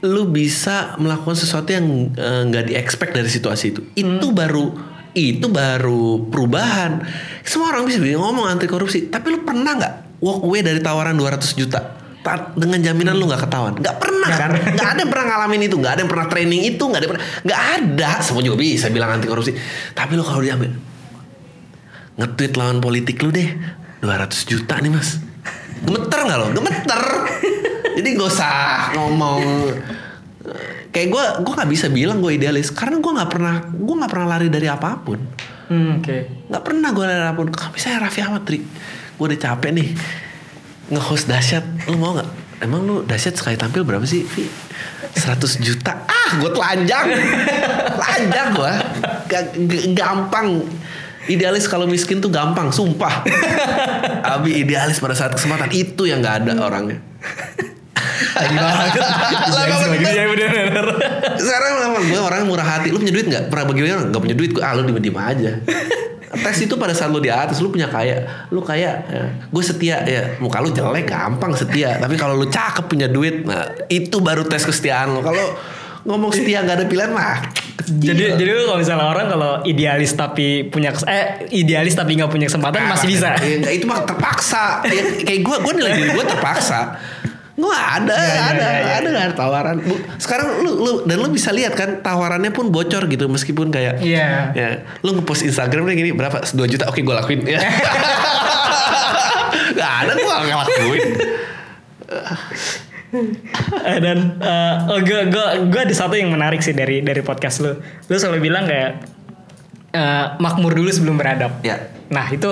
lu 0.00 0.32
bisa 0.32 0.96
melakukan 0.96 1.36
sesuatu 1.36 1.68
yang 1.76 2.08
eh, 2.16 2.42
nggak 2.48 2.72
di 2.72 2.74
expect 2.76 3.12
dari 3.12 3.28
situasi 3.28 3.64
itu. 3.76 3.80
Itu 3.92 4.32
baru 4.32 4.72
itu 5.12 5.46
baru 5.50 6.30
perubahan. 6.30 7.04
Semua 7.44 7.74
orang 7.74 7.84
bisa 7.84 8.00
ngomong 8.00 8.46
anti 8.48 8.64
korupsi. 8.70 9.12
Tapi 9.12 9.26
lu 9.28 9.38
pernah 9.44 9.76
nggak 9.76 10.22
walk 10.22 10.40
away 10.46 10.64
dari 10.64 10.80
tawaran 10.80 11.18
200 11.18 11.52
juta? 11.58 11.80
Ta- 12.20 12.52
dengan 12.52 12.80
jaminan 12.84 13.16
lu 13.16 13.28
nggak 13.28 13.48
ketahuan? 13.48 13.74
Nggak 13.76 13.96
pernah. 14.00 14.28
Kan 14.32 14.50
nggak 14.56 14.88
ada 14.96 15.00
yang 15.04 15.10
pernah 15.12 15.26
ngalamin 15.34 15.60
itu. 15.68 15.76
Nggak 15.76 15.92
ada 15.92 16.00
yang 16.00 16.10
pernah 16.10 16.26
training 16.32 16.60
itu. 16.64 16.84
Nggak 16.84 17.00
ada 17.00 17.04
yang 17.04 17.12
pernah 17.12 17.26
nggak 17.44 17.60
ada. 17.76 18.10
Semua 18.24 18.42
juga 18.44 18.56
bisa 18.56 18.86
bilang 18.88 19.10
anti 19.20 19.26
korupsi. 19.28 19.52
Tapi 19.92 20.12
lu 20.16 20.24
kalau 20.24 20.40
diambil 20.40 20.72
nge-tweet 22.20 22.52
lawan 22.56 22.80
politik 22.80 23.20
lu 23.20 23.28
deh. 23.28 23.48
200 24.00 24.48
juta 24.48 24.80
nih 24.80 24.88
mas. 24.88 25.20
Gemeter 25.84 26.20
nggak 26.24 26.38
lo? 26.40 26.46
Gemeter 26.56 27.02
jadi 28.00 28.16
gak 28.16 28.30
usah 28.32 28.56
ngomong. 28.96 29.40
Kayak 30.90 31.08
gue 31.12 31.24
gue 31.44 31.52
nggak 31.52 31.70
bisa 31.70 31.86
bilang 31.92 32.18
gue 32.24 32.32
idealis. 32.32 32.72
Karena 32.72 32.96
gue 32.96 33.12
nggak 33.12 33.30
pernah 33.30 33.60
gue 33.68 33.94
nggak 34.00 34.10
pernah 34.10 34.26
lari 34.26 34.48
dari 34.48 34.66
apa 34.66 34.96
pun. 35.04 35.20
Hmm, 35.70 36.02
Oke. 36.02 36.48
nggak 36.50 36.64
pernah 36.64 36.88
gue 36.90 37.04
lari 37.04 37.18
dari 37.20 37.28
apa 37.28 37.38
pun. 37.38 37.48
Kalau 37.52 37.70
misalnya 37.76 38.08
Raffi 38.08 38.20
Ahmad 38.24 38.42
Trik 38.48 38.64
gue 39.20 39.24
udah 39.28 39.38
capek 39.38 39.70
nih. 39.76 39.88
Nge-host 40.90 41.28
dahsyat. 41.28 41.64
Lu 41.92 42.00
mau 42.00 42.16
nggak 42.16 42.28
emang 42.64 42.80
lu 42.82 42.96
dahsyat 43.04 43.36
sekali 43.36 43.54
tampil 43.60 43.84
berapa 43.84 44.02
sih 44.08 44.24
Vi? 44.24 44.48
100 45.14 45.60
juta. 45.60 45.92
Ah 46.08 46.40
gue 46.40 46.50
telanjang. 46.50 47.06
Telanjang 48.00 48.48
gue 48.56 48.72
gampang. 49.92 50.64
Idealis 51.28 51.68
kalau 51.68 51.84
miskin 51.84 52.18
tuh 52.18 52.32
gampang 52.32 52.72
sumpah. 52.72 53.22
Abi 54.34 54.64
idealis 54.64 54.98
pada 54.98 55.12
saat 55.14 55.36
kesempatan. 55.36 55.68
Itu 55.70 56.08
yang 56.08 56.24
nggak 56.24 56.48
ada 56.48 56.52
orangnya 56.64 56.98
Lagi 58.36 58.54
banget. 58.60 59.00
Lama 59.00 59.54
Lagi 59.54 59.74
banget. 59.74 60.10
Iya 60.10 60.24
bener 60.28 60.86
sekarang 61.40 61.70
emang 61.90 62.04
gue 62.06 62.20
orang 62.20 62.40
murah 62.46 62.66
hati 62.66 62.88
lu 62.92 63.00
punya 63.00 63.14
duit 63.14 63.26
nggak 63.26 63.44
pernah 63.48 63.64
bagi 63.68 63.80
orang 63.88 64.12
nggak 64.12 64.22
punya 64.22 64.36
duit 64.36 64.50
gue 64.52 64.62
ah 64.62 64.72
lu 64.76 64.82
diem 64.86 65.00
diem 65.00 65.18
aja 65.18 65.52
tes 66.30 66.56
itu 66.62 66.74
pada 66.78 66.94
saat 66.94 67.10
lu 67.10 67.18
di 67.18 67.32
atas 67.32 67.58
lu 67.58 67.74
punya 67.74 67.90
kaya 67.90 68.46
lu 68.54 68.62
kaya 68.62 69.02
ya. 69.02 69.24
gue 69.50 69.64
setia 69.64 69.96
ya 70.06 70.38
muka 70.38 70.62
lu 70.62 70.70
jelek 70.70 71.10
gampang 71.10 71.52
setia 71.58 71.98
tapi 71.98 72.14
kalau 72.14 72.38
lu 72.38 72.46
cakep 72.46 72.86
punya 72.86 73.10
duit 73.10 73.42
nah 73.42 73.66
itu 73.90 74.22
baru 74.22 74.46
tes 74.46 74.62
kesetiaan 74.62 75.10
lu 75.10 75.20
kalau 75.26 75.42
ngomong 76.06 76.32
setia 76.32 76.64
nggak 76.64 76.76
ada 76.80 76.86
pilihan 76.86 77.12
mah 77.12 77.44
Jadi 77.90 78.38
jadi 78.38 78.50
lu 78.54 78.70
kalau 78.70 78.78
misalnya 78.78 79.06
orang 79.10 79.26
kalau 79.34 79.52
idealis 79.66 80.14
tapi 80.14 80.62
punya 80.70 80.94
eh 81.10 81.50
idealis 81.50 81.98
tapi 81.98 82.14
nggak 82.14 82.30
punya 82.30 82.46
kesempatan 82.46 82.86
masih 82.86 83.08
bisa. 83.10 83.34
Ya, 83.42 83.58
enggak, 83.58 83.72
itu 83.74 83.84
mah 83.88 84.06
terpaksa. 84.06 84.84
Ya, 84.86 85.02
kayak 85.26 85.40
gue, 85.42 85.56
gue 85.58 85.72
nilai 85.74 85.92
diri 85.98 86.10
gue 86.14 86.22
terpaksa. 86.22 86.94
Ada, 87.68 88.14
Iya, 88.16 88.24
iya, 88.24 88.40
ada, 88.40 88.64
iya, 88.64 88.80
iya. 88.80 88.94
ada, 89.04 89.08
ada 89.28 89.34
tawaran. 89.36 89.76
Bu, 89.84 89.94
sekarang 90.16 90.64
lu, 90.64 90.70
lu 90.80 90.92
dan 91.04 91.20
lu 91.20 91.28
bisa 91.28 91.52
lihat 91.52 91.76
kan 91.76 92.00
tawarannya 92.00 92.48
pun 92.48 92.72
bocor 92.72 93.04
gitu 93.04 93.28
meskipun 93.28 93.68
kayak 93.68 94.00
Iya. 94.00 94.56
ya 94.56 94.68
lu 95.04 95.20
ngepost 95.20 95.44
Instagram 95.44 95.84
nih 95.92 95.96
gini 96.00 96.10
berapa 96.16 96.40
2 96.40 96.56
juta 96.64 96.88
oke 96.88 97.04
gue 97.04 97.14
lakuin 97.14 97.44
ya. 97.44 97.60
Gak 99.70 99.92
ada 100.06 100.12
gue 100.12 100.26
gak 100.26 100.44
ngelakuin. 100.46 101.02
Eh, 103.80 103.98
dan 103.98 104.18
eh, 104.38 104.74
oh, 104.86 105.00
gue 105.02 105.20
gue 105.30 105.46
gue 105.66 105.80
ada 105.82 105.94
satu 105.94 106.14
yang 106.14 106.30
menarik 106.30 106.62
sih 106.62 106.70
dari 106.70 107.02
dari 107.02 107.22
podcast 107.22 107.58
lu. 107.62 107.74
Lu 108.06 108.14
selalu 108.14 108.38
bilang 108.38 108.70
kayak 108.70 109.02
eh, 109.90 110.26
makmur 110.38 110.74
dulu 110.74 110.90
sebelum 110.90 111.18
beradab. 111.18 111.58
Ya. 111.66 111.90
Nah 112.10 112.26
itu 112.30 112.50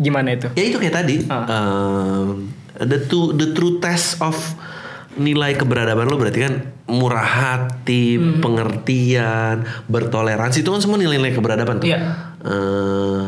gimana 0.00 0.32
itu? 0.36 0.48
Ya 0.56 0.64
itu 0.64 0.76
kayak 0.80 0.94
tadi. 1.04 1.16
Ah. 1.28 1.44
Um, 1.48 2.48
the 2.82 2.98
two, 3.06 3.34
the 3.34 3.50
true 3.54 3.82
test 3.82 4.22
of 4.22 4.36
nilai 5.18 5.58
keberadaban 5.58 6.06
lo 6.06 6.14
berarti 6.14 6.46
kan 6.46 6.54
murah 6.86 7.26
hati, 7.26 8.14
Hmm. 8.14 8.38
pengertian, 8.38 9.66
bertoleransi 9.90 10.62
itu 10.62 10.70
kan 10.70 10.78
semua 10.78 10.94
nilai-nilai 10.96 11.34
keberadaban 11.34 11.82
tuh. 11.82 11.90
Iya. 11.90 11.98
Eh, 12.46 13.22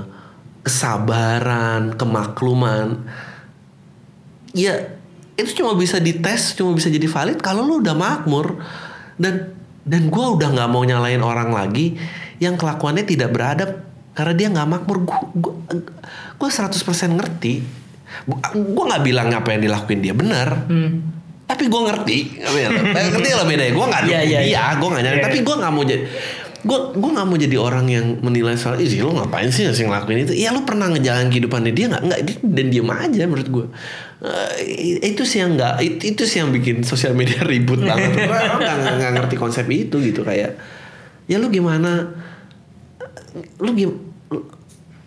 kesabaran, 0.63 1.99
kemakluman. 1.99 3.11
Ya 4.55 4.99
itu 5.35 5.65
cuma 5.65 5.73
bisa 5.75 5.97
dites, 5.99 6.53
cuma 6.55 6.77
bisa 6.77 6.93
jadi 6.93 7.09
valid 7.09 7.41
kalau 7.41 7.65
lo 7.65 7.81
udah 7.81 7.97
makmur 7.97 8.61
dan 9.17 9.57
dan 9.83 10.13
gue 10.13 10.27
udah 10.37 10.53
nggak 10.53 10.69
mau 10.71 10.85
nyalain 10.85 11.23
orang 11.25 11.51
lagi 11.51 11.97
yang 12.39 12.61
kelakuannya 12.61 13.09
tidak 13.09 13.33
beradab 13.33 13.83
karena 14.15 14.33
dia 14.37 14.49
nggak 14.53 14.69
makmur. 14.69 14.97
Gue 15.35 15.55
gue 16.39 16.49
100% 16.49 17.17
ngerti. 17.19 17.80
Gue 18.53 18.85
nggak 18.87 19.03
bilang 19.03 19.29
apa 19.31 19.49
yang 19.51 19.63
dilakuin 19.63 20.01
dia 20.01 20.15
benar. 20.15 20.67
Hmm. 20.67 21.19
Tapi 21.45 21.67
gue 21.67 21.81
ngerti, 21.83 22.19
ngerti 23.11 23.31
lah 23.35 23.43
bedanya. 23.43 23.73
Gue 23.75 23.87
nggak 23.87 24.03
Iya, 24.03 24.19
dukung 24.19 24.31
iya, 24.31 24.39
dia, 24.39 24.47
iya. 24.47 24.65
gue 24.73 24.89
nggak 24.89 25.03
nyari. 25.03 25.17
Iya, 25.19 25.25
Tapi 25.27 25.39
iya. 25.39 25.47
gue 25.47 25.55
nggak 25.59 25.73
mau 25.73 25.83
jadi, 25.83 26.03
gue 26.61 26.79
gue 26.95 27.11
nggak 27.11 27.27
mau 27.27 27.37
jadi 27.37 27.57
orang 27.57 27.87
yang 27.89 28.07
menilai 28.21 28.55
soal, 28.55 28.77
ih 28.77 29.01
lo 29.01 29.11
ngapain 29.13 29.51
sih 29.51 29.67
sih 29.67 29.83
ngelakuin 29.83 30.19
itu? 30.25 30.35
Iya 30.37 30.55
lo 30.55 30.63
pernah 30.63 30.87
ngejalan 30.87 31.27
kehidupannya 31.27 31.73
dia 31.73 31.87
nggak? 31.91 32.03
Nggak, 32.07 32.21
dia- 32.23 32.43
dan 32.47 32.67
diem 32.69 32.87
aja 32.87 33.23
menurut 33.27 33.49
gue. 33.51 33.67
Eh, 34.21 35.11
itu 35.11 35.23
sih 35.25 35.41
yang 35.41 35.57
nggak, 35.57 35.75
itu, 35.81 36.03
itu 36.13 36.23
sih 36.23 36.39
yang 36.39 36.53
bikin 36.53 36.85
sosial 36.85 37.19
media 37.19 37.43
ribut 37.51 37.83
banget. 37.83 38.15
Orang 38.31 38.97
nggak 39.01 39.13
ngerti 39.19 39.35
konsep 39.35 39.67
itu 39.67 39.99
gitu 39.99 40.23
kayak, 40.23 40.55
ya 41.27 41.35
lu 41.35 41.51
gimana? 41.51 42.15
Lu 43.59 43.75
gim, 43.75 43.91
lu, 44.29 44.39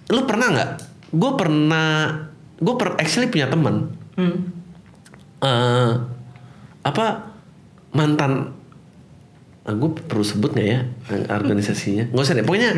lu 0.10 0.22
pernah 0.26 0.48
nggak? 0.52 0.70
Gue 1.14 1.32
pernah, 1.38 1.88
gue 2.64 2.74
per, 2.74 2.96
actually 2.96 3.28
punya 3.28 3.46
teman 3.46 3.92
Hmm. 4.14 4.38
eh 5.40 5.92
apa 6.82 7.06
mantan 7.92 8.54
gue 9.66 9.90
perlu 10.02 10.22
sebut 10.22 10.52
nggak 10.52 10.68
ya 10.68 10.80
organisasinya 11.30 12.10
nggak 12.10 12.22
usah 12.22 12.34
deh 12.34 12.44
pokoknya 12.44 12.70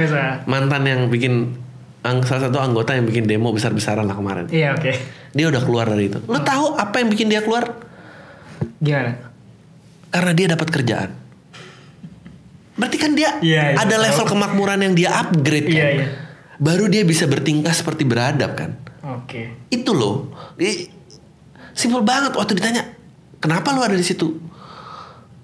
mantan 0.46 0.82
yang 0.84 1.02
bikin 1.08 1.58
ang- 2.02 2.22
salah 2.22 2.46
satu 2.46 2.58
anggota 2.58 2.94
yang 2.94 3.04
bikin 3.04 3.26
demo 3.26 3.50
besar 3.50 3.72
besaran 3.72 4.04
lah 4.04 4.14
kemarin 4.14 4.46
Iya 4.48 4.74
oke. 4.74 4.92
dia 5.32 5.46
udah 5.46 5.60
keluar 5.60 5.86
dari 5.86 6.08
itu 6.08 6.22
lo 6.22 6.40
tahu 6.40 6.74
apa 6.74 6.96
yang 6.98 7.10
bikin 7.10 7.28
dia 7.28 7.42
keluar 7.42 7.74
Gimana? 8.78 9.12
karena 10.08 10.32
dia 10.32 10.48
dapat 10.48 10.68
kerjaan 10.70 11.10
berarti 12.76 12.98
kan 12.98 13.12
dia 13.12 13.30
Iya, 13.40 13.64
iya, 13.72 13.78
ada 13.78 13.92
tahu. 13.92 14.04
level 14.04 14.26
kemakmuran 14.30 14.80
yang 14.82 14.94
dia 14.94 15.10
upgrade 15.18 15.68
kan 15.68 15.76
Iya 15.76 15.88
iya. 15.92 16.08
baru 16.58 16.86
dia 16.86 17.04
bisa 17.04 17.26
bertingkah 17.26 17.72
seperti 17.72 18.04
beradab 18.04 18.54
kan. 18.54 18.72
Oke. 19.06 19.54
Itu 19.70 19.94
loh. 19.94 20.34
I- 20.58 20.90
Simpel 21.76 22.02
banget 22.02 22.32
waktu 22.32 22.56
ditanya, 22.56 22.88
kenapa 23.38 23.76
lu 23.76 23.84
ada 23.84 23.94
di 23.94 24.02
situ? 24.02 24.40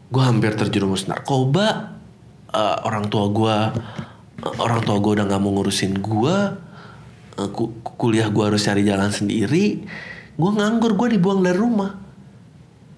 Gue 0.07 0.23
hampir 0.23 0.55
terjerumus 0.55 1.05
narkoba. 1.05 1.99
eh, 2.51 2.77
orang 2.83 3.07
tua 3.07 3.31
gue, 3.31 3.57
orang 4.59 4.83
tua 4.83 4.99
gue 4.99 5.11
udah 5.15 5.23
nggak 5.23 5.39
mau 5.39 5.55
ngurusin 5.55 5.99
gue. 5.99 6.35
Ku- 7.47 7.71
kuliah 7.95 8.27
gue 8.27 8.43
harus 8.43 8.59
cari 8.61 8.83
jalan 8.83 9.07
sendiri. 9.07 9.87
Gue 10.35 10.51
nganggur, 10.51 10.99
gue 10.99 11.15
dibuang 11.15 11.39
dari 11.39 11.55
rumah. 11.55 11.95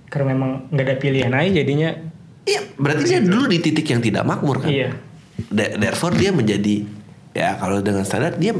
Karena 0.10 0.34
memang 0.34 0.74
nggak 0.74 0.86
ada 0.86 0.96
pilihan 0.98 1.30
aja 1.30 1.50
jadinya. 1.54 1.90
Iya, 2.44 2.62
berarti 2.76 3.04
dia 3.08 3.22
dulu 3.22 3.46
di 3.46 3.62
titik 3.62 3.86
yang 3.88 4.02
tidak 4.02 4.26
makmur 4.26 4.62
kan? 4.62 4.74
Iya. 4.74 4.90
Therefore 5.54 6.14
dia 6.14 6.34
menjadi 6.34 6.86
ya 7.34 7.58
kalau 7.58 7.82
dengan 7.82 8.06
standar 8.06 8.34
dia 8.38 8.58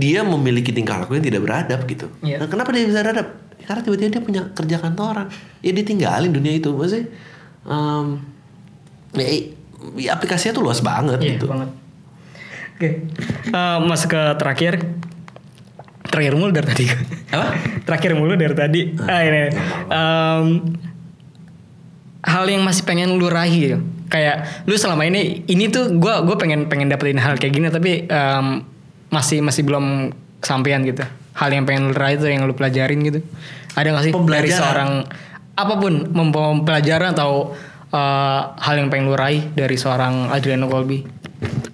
dia 0.00 0.24
memiliki 0.24 0.72
tingkah 0.72 1.04
laku 1.04 1.20
yang 1.20 1.26
tidak 1.28 1.44
beradab 1.44 1.84
gitu. 1.84 2.08
Iya. 2.24 2.40
Nah, 2.40 2.48
kenapa 2.48 2.72
dia 2.72 2.88
bisa 2.88 3.04
beradab? 3.04 3.28
Karena 3.60 3.80
tiba-tiba 3.84 4.08
dia 4.08 4.22
punya 4.24 4.42
kerja 4.50 4.76
kantoran. 4.80 5.28
Ya 5.60 5.70
dia 5.70 5.84
tinggalin 5.84 6.32
dunia 6.32 6.56
itu. 6.56 6.72
Maksudnya 6.72 7.12
em, 7.68 8.06
ya, 9.12 9.26
ya, 10.00 10.10
aplikasinya 10.16 10.56
tuh 10.56 10.64
luas 10.64 10.80
banget 10.80 11.20
Iya 11.20 11.36
gitu. 11.36 11.46
banget. 11.46 11.68
Oke. 12.74 12.88
Eh, 13.52 13.78
masuk 13.84 14.08
ke 14.08 14.22
terakhir. 14.40 14.74
Terakhir 16.10 16.32
mulu 16.34 16.50
dari 16.50 16.66
tadi. 16.66 16.84
Apa? 17.36 17.46
terakhir 17.86 18.10
mulu 18.16 18.34
dari 18.34 18.54
tadi. 18.56 18.80
Ah, 19.04 19.20
ini. 19.22 19.40
Em, 19.86 20.46
hal 22.20 22.44
yang 22.48 22.64
masih 22.64 22.82
pengen 22.82 23.14
lu 23.14 23.28
raih 23.28 23.54
gitu. 23.54 23.78
Kayak 24.10 24.66
lu 24.66 24.74
selama 24.74 25.06
ini 25.06 25.46
ini 25.46 25.70
tuh 25.70 25.94
gua 25.94 26.26
gue 26.26 26.34
pengen 26.34 26.66
pengen 26.66 26.90
dapetin 26.90 27.20
hal 27.22 27.38
kayak 27.38 27.54
gini 27.54 27.70
tapi 27.70 28.10
em, 28.10 28.46
masih 29.10 29.42
masih 29.42 29.62
belum 29.62 30.10
kesampaian 30.38 30.80
gitu. 30.82 31.02
Hal 31.34 31.50
yang 31.50 31.64
pengen 31.64 31.90
lu 31.90 31.94
raih 31.94 32.16
tuh 32.16 32.26
yang 32.26 32.46
lu 32.46 32.54
pelajarin 32.54 32.98
gitu. 33.02 33.20
Ada 33.74 33.94
gak 33.94 34.04
sih 34.06 34.12
dari 34.14 34.50
seorang 34.50 34.90
apa 35.54 35.74
pun 35.76 36.08
mem- 36.08 36.32
pelajaran 36.64 37.12
atau 37.12 37.52
eh, 37.90 38.40
hal 38.56 38.74
yang 38.76 38.88
pengen 38.88 39.10
lu 39.10 39.14
raih 39.14 39.50
dari 39.52 39.74
seorang 39.74 40.30
Adriano 40.30 40.66
Colby? 40.66 41.02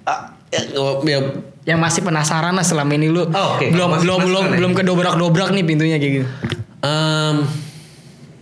Ah, 0.04 0.32
ya, 0.50 1.20
yang 1.66 1.82
masih 1.82 2.00
penasaran 2.00 2.54
lah 2.54 2.62
selama 2.62 2.94
ini 2.94 3.10
lu 3.10 3.26
Oh, 3.26 3.58
oke. 3.58 3.68
belum 3.68 3.88
Masih 3.90 4.00
belum 4.06 4.18
belum 4.22 4.44
ya? 4.44 4.52
belum 4.56 4.72
kedobrak-dobrak 4.72 5.48
nih 5.50 5.64
pintunya 5.66 5.96
kayak 5.98 6.14
gitu. 6.22 6.28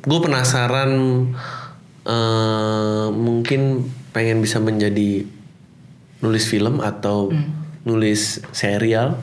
gue 0.04 0.18
penasaran 0.20 0.90
eh, 2.04 3.06
mungkin 3.10 3.88
pengen 4.12 4.44
bisa 4.44 4.60
menjadi 4.60 5.24
nulis 6.20 6.44
film 6.44 6.84
atau 6.84 7.32
nulis 7.84 8.40
serial. 8.52 9.20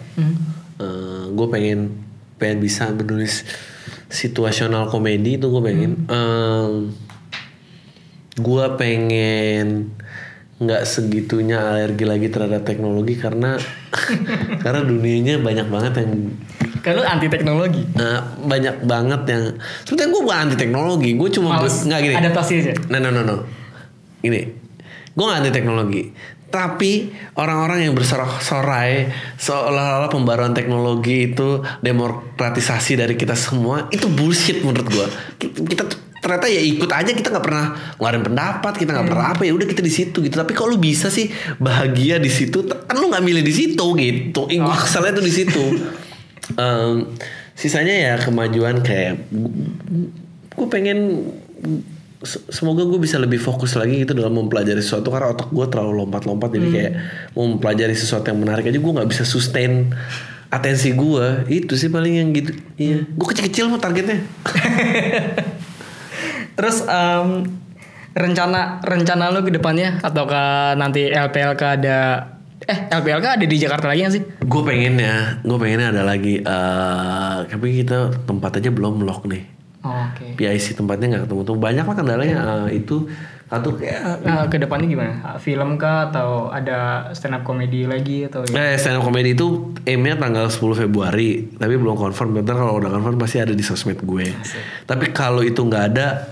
gue 1.32 1.48
pengen 1.48 2.02
pengen 2.42 2.58
bisa 2.58 2.90
menulis 2.90 3.46
situasional 4.10 4.90
komedi 4.90 5.38
itu 5.38 5.46
gue 5.50 5.62
pengen. 5.62 5.92
gue 8.32 8.66
pengen 8.80 9.92
nggak 10.62 10.84
segitunya 10.86 11.58
alergi 11.58 12.06
lagi 12.06 12.28
terhadap 12.30 12.62
teknologi 12.62 13.18
karena 13.18 13.58
karena 14.64 14.82
dunianya 14.86 15.42
banyak 15.42 15.68
banget 15.74 15.94
yang 16.06 16.12
lu 16.82 17.06
anti 17.06 17.30
teknologi. 17.30 17.86
Eh, 17.94 18.22
banyak 18.46 18.86
banget 18.90 19.22
yang 19.30 19.44
sebetulnya 19.86 20.10
gue 20.14 20.22
bukan 20.26 20.40
anti 20.50 20.56
teknologi 20.58 21.10
gue 21.14 21.30
cuma 21.34 21.62
nggak 21.62 22.00
gini 22.02 22.16
adaptasi 22.18 22.54
aja. 22.62 22.74
no 22.90 22.98
no 22.98 23.10
no 23.14 23.22
no 23.22 23.36
ini 24.26 24.42
gue 25.14 25.24
nggak 25.26 25.40
anti 25.46 25.52
teknologi 25.54 26.04
tapi 26.52 27.16
orang-orang 27.40 27.88
yang 27.88 27.94
bersorak-sorai 27.96 29.08
seolah-olah 29.40 30.12
pembaruan 30.12 30.52
teknologi 30.52 31.32
itu 31.32 31.64
demokratisasi 31.80 33.00
dari 33.00 33.16
kita 33.16 33.34
semua 33.34 33.88
itu 33.90 34.12
bullshit 34.12 34.60
menurut 34.62 34.88
gue 34.92 35.08
kita 35.72 35.88
ternyata 36.22 36.46
ya 36.46 36.62
ikut 36.62 36.92
aja 36.94 37.12
kita 37.18 37.34
nggak 37.34 37.46
pernah 37.46 37.74
ngeluarin 37.98 38.22
pendapat 38.22 38.74
kita 38.78 38.94
nggak 38.94 39.08
pernah 39.10 39.28
apa 39.34 39.42
ya 39.42 39.58
udah 39.58 39.68
kita 39.68 39.82
di 39.82 39.90
situ 39.90 40.22
gitu. 40.22 40.38
Tapi 40.38 40.54
kalau 40.54 40.78
lu 40.78 40.80
bisa 40.80 41.10
sih 41.10 41.34
bahagia 41.58 42.22
di 42.22 42.30
situ? 42.30 42.62
Kan 42.62 43.02
lu 43.02 43.10
nggak 43.10 43.26
milih 43.26 43.42
di 43.42 43.50
situ 43.50 43.86
gitu 43.98 44.46
gue 44.46 44.78
keselnya 44.86 45.18
tuh 45.18 45.26
di 45.26 45.34
situ. 45.34 45.64
Em, 46.62 47.08
sisanya 47.56 47.96
ya 47.96 48.14
kemajuan 48.22 48.84
kayak 48.84 49.24
gue 50.52 50.68
pengen 50.68 51.26
semoga 52.26 52.86
gue 52.86 53.00
bisa 53.02 53.18
lebih 53.18 53.42
fokus 53.42 53.74
lagi 53.74 54.06
gitu 54.06 54.14
dalam 54.14 54.38
mempelajari 54.38 54.78
sesuatu 54.78 55.10
karena 55.10 55.34
otak 55.34 55.50
gue 55.50 55.66
terlalu 55.66 56.06
lompat-lompat 56.06 56.50
jadi 56.54 56.68
kayak 56.70 56.92
mau 57.34 57.50
mempelajari 57.50 57.98
sesuatu 57.98 58.30
yang 58.30 58.40
menarik 58.42 58.70
aja 58.70 58.78
gue 58.78 58.92
nggak 58.94 59.10
bisa 59.10 59.26
sustain 59.26 59.90
atensi 60.52 60.94
gue 60.94 61.48
itu 61.50 61.74
sih 61.74 61.90
paling 61.90 62.14
yang 62.22 62.30
gitu 62.36 62.52
iya. 62.78 63.08
Gue 63.08 63.28
kecil-kecil 63.32 63.72
mah 63.72 63.80
targetnya. 63.80 64.20
Terus 66.60 66.84
em, 66.86 67.48
rencana 68.12 68.84
rencana 68.84 69.32
lu 69.32 69.48
ke 69.48 69.56
depannya 69.56 70.04
ataukah 70.04 70.76
nanti 70.76 71.08
LPLK 71.08 71.62
ada 71.80 71.98
eh 72.62 72.80
LPLK 72.92 73.26
ada 73.40 73.46
di 73.48 73.58
Jakarta 73.58 73.90
lagi 73.90 74.06
gak 74.06 74.14
sih? 74.14 74.24
gue 74.44 74.62
pengennya 74.62 75.42
gue 75.42 75.58
pengennya 75.58 75.88
ada 75.96 76.04
lagi 76.04 76.44
eh 76.44 77.38
tapi 77.48 77.82
kita 77.82 78.28
tempat 78.28 78.60
aja 78.60 78.70
belum 78.70 79.08
lock 79.08 79.26
nih 79.32 79.61
Oh, 79.82 80.06
Oke. 80.14 80.38
PIC 80.38 80.78
tempatnya 80.78 81.18
nggak 81.18 81.24
ketemu 81.26 81.42
tuh 81.42 81.58
banyak 81.58 81.86
lah 81.90 81.96
kendalanya 81.98 82.38
eh, 82.70 82.78
itu. 82.78 83.10
Satu 83.52 83.76
kayak 83.76 84.24
Nah, 84.24 84.48
ke 84.48 84.62
depannya 84.62 84.88
gimana? 84.88 85.14
Film 85.42 85.76
kah 85.76 86.08
atau 86.08 86.48
ada 86.54 87.12
stand 87.12 87.36
up 87.36 87.44
comedy 87.44 87.84
lagi 87.84 88.24
atau 88.24 88.48
Eh 88.48 88.80
stand 88.80 89.02
up 89.02 89.04
comedy 89.04 89.36
itu 89.36 89.76
aimnya 89.84 90.16
tanggal 90.16 90.48
10 90.48 90.88
Februari 90.88 91.52
Tapi 91.60 91.76
belum 91.76 92.00
confirm. 92.00 92.32
Bentar 92.32 92.56
kalau 92.56 92.80
udah 92.80 92.88
confirm 92.88 93.20
pasti 93.20 93.44
ada 93.44 93.52
di 93.52 93.60
sosmed 93.60 94.00
gue. 94.00 94.32
Tapi 94.88 95.12
kalau 95.12 95.44
itu 95.44 95.60
nggak 95.60 95.84
ada 95.92 96.32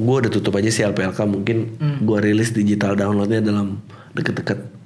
Gue 0.00 0.16
udah 0.24 0.32
tutup 0.32 0.56
aja 0.56 0.72
sih 0.72 0.80
LPLK 0.80 1.18
Mungkin 1.28 1.56
gue 2.08 2.18
rilis 2.24 2.56
digital 2.56 2.96
downloadnya 2.96 3.44
dalam 3.44 3.76
deket-deket 4.16 4.79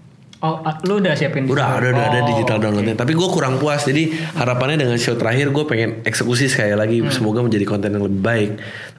Oh, 0.45 0.61
lu 0.85 1.01
udah 1.01 1.17
siapin 1.17 1.49
Udah, 1.49 1.81
udah, 1.81 1.89
udah 1.97 2.05
ada 2.05 2.21
Oh, 2.21 2.29
digital 2.29 2.61
downloadnya. 2.61 2.93
Tapi 2.93 3.17
gue 3.17 3.29
kurang 3.33 3.57
puas. 3.57 3.81
Jadi 3.81 4.13
harapannya 4.37 4.85
dengan 4.85 5.01
show 5.01 5.17
terakhir 5.17 5.49
Gue 5.49 5.65
pengen 5.65 6.05
eksekusi 6.05 6.53
sekali 6.53 6.77
lagi. 6.77 7.01
Semoga 7.09 7.41
menjadi 7.41 7.65
konten 7.65 7.97
yang 7.97 8.05
lebih 8.05 8.21
baik. 8.21 8.51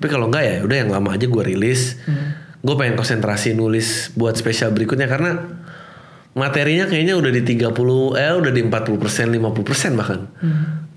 Tapi 0.01 0.07
kalau 0.09 0.25
nggak 0.33 0.41
ya 0.41 0.55
udah 0.65 0.77
yang 0.81 0.89
lama 0.89 1.13
aja 1.13 1.29
gue 1.29 1.43
rilis. 1.45 2.01
Gue 2.65 2.73
pengen 2.73 2.97
konsentrasi 2.97 3.53
nulis 3.53 4.09
Buat 4.17 4.41
spesial 4.41 4.73
berikutnya. 4.73 5.05
Karena 5.05 5.37
materinya 6.33 6.89
kayaknya 6.89 7.13
udah 7.13 7.29
di 7.29 7.41
30 7.45 7.69
eh 8.17 8.33
udah 8.33 8.51
di 8.51 8.61
40 8.65 8.97
persen 8.97 9.29
50 9.29 9.61
persen 9.61 9.91
bahkan. 9.93 10.25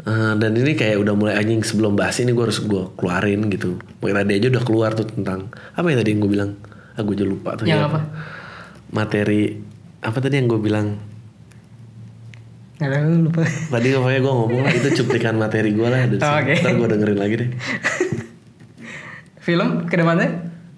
Eh, 0.09 0.33
dan 0.41 0.51
ini 0.57 0.73
kayak 0.73 0.97
udah 0.97 1.13
mulai 1.13 1.37
anjing. 1.37 1.61
Sebelum 1.61 1.93
bahas 1.93 2.17
ini 2.25 2.33
gue 2.33 2.45
harus 2.49 2.65
gue 2.65 2.89
keluarin 2.97 3.53
gitu. 3.53 3.77
Mungkin 4.01 4.17
tadi 4.17 4.33
aja 4.41 4.49
udah 4.49 4.65
keluar 4.65 4.97
tuh 4.97 5.05
tentang 5.05 5.53
apa 5.77 5.85
yang 5.93 6.01
tadi 6.01 6.17
yang 6.17 6.21
gue 6.25 6.33
bilang? 6.33 6.51
Ah 6.97 7.05
gue 7.05 7.13
aja 7.13 7.27
lupa 7.29 7.53
tuh 7.53 7.69
Yang 7.69 7.85
ya. 7.85 7.89
apa? 7.93 8.01
materi 8.89 9.61
apa 10.01 10.19
tadi 10.19 10.35
yang 10.35 10.47
gue 10.47 10.59
bilang 10.59 10.95
Nggak 12.79 12.91
tahu 12.93 13.11
lupa. 13.25 13.43
tadi 13.69 13.89
pokoknya 13.91 14.21
gue 14.21 14.33
ngomong 14.33 14.61
lah 14.61 14.73
itu 14.73 14.89
cuplikan 14.97 15.35
materi 15.35 15.71
gue 15.71 15.83
lah 15.85 16.07
dan 16.07 16.19
Oh, 16.21 16.35
oke. 16.37 16.55
ntar 16.57 16.73
gue 16.73 16.89
dengerin 16.89 17.19
lagi 17.19 17.35
deh 17.37 17.51
Film 19.41 19.69
ke 19.85 19.95
depannya? 19.95 20.29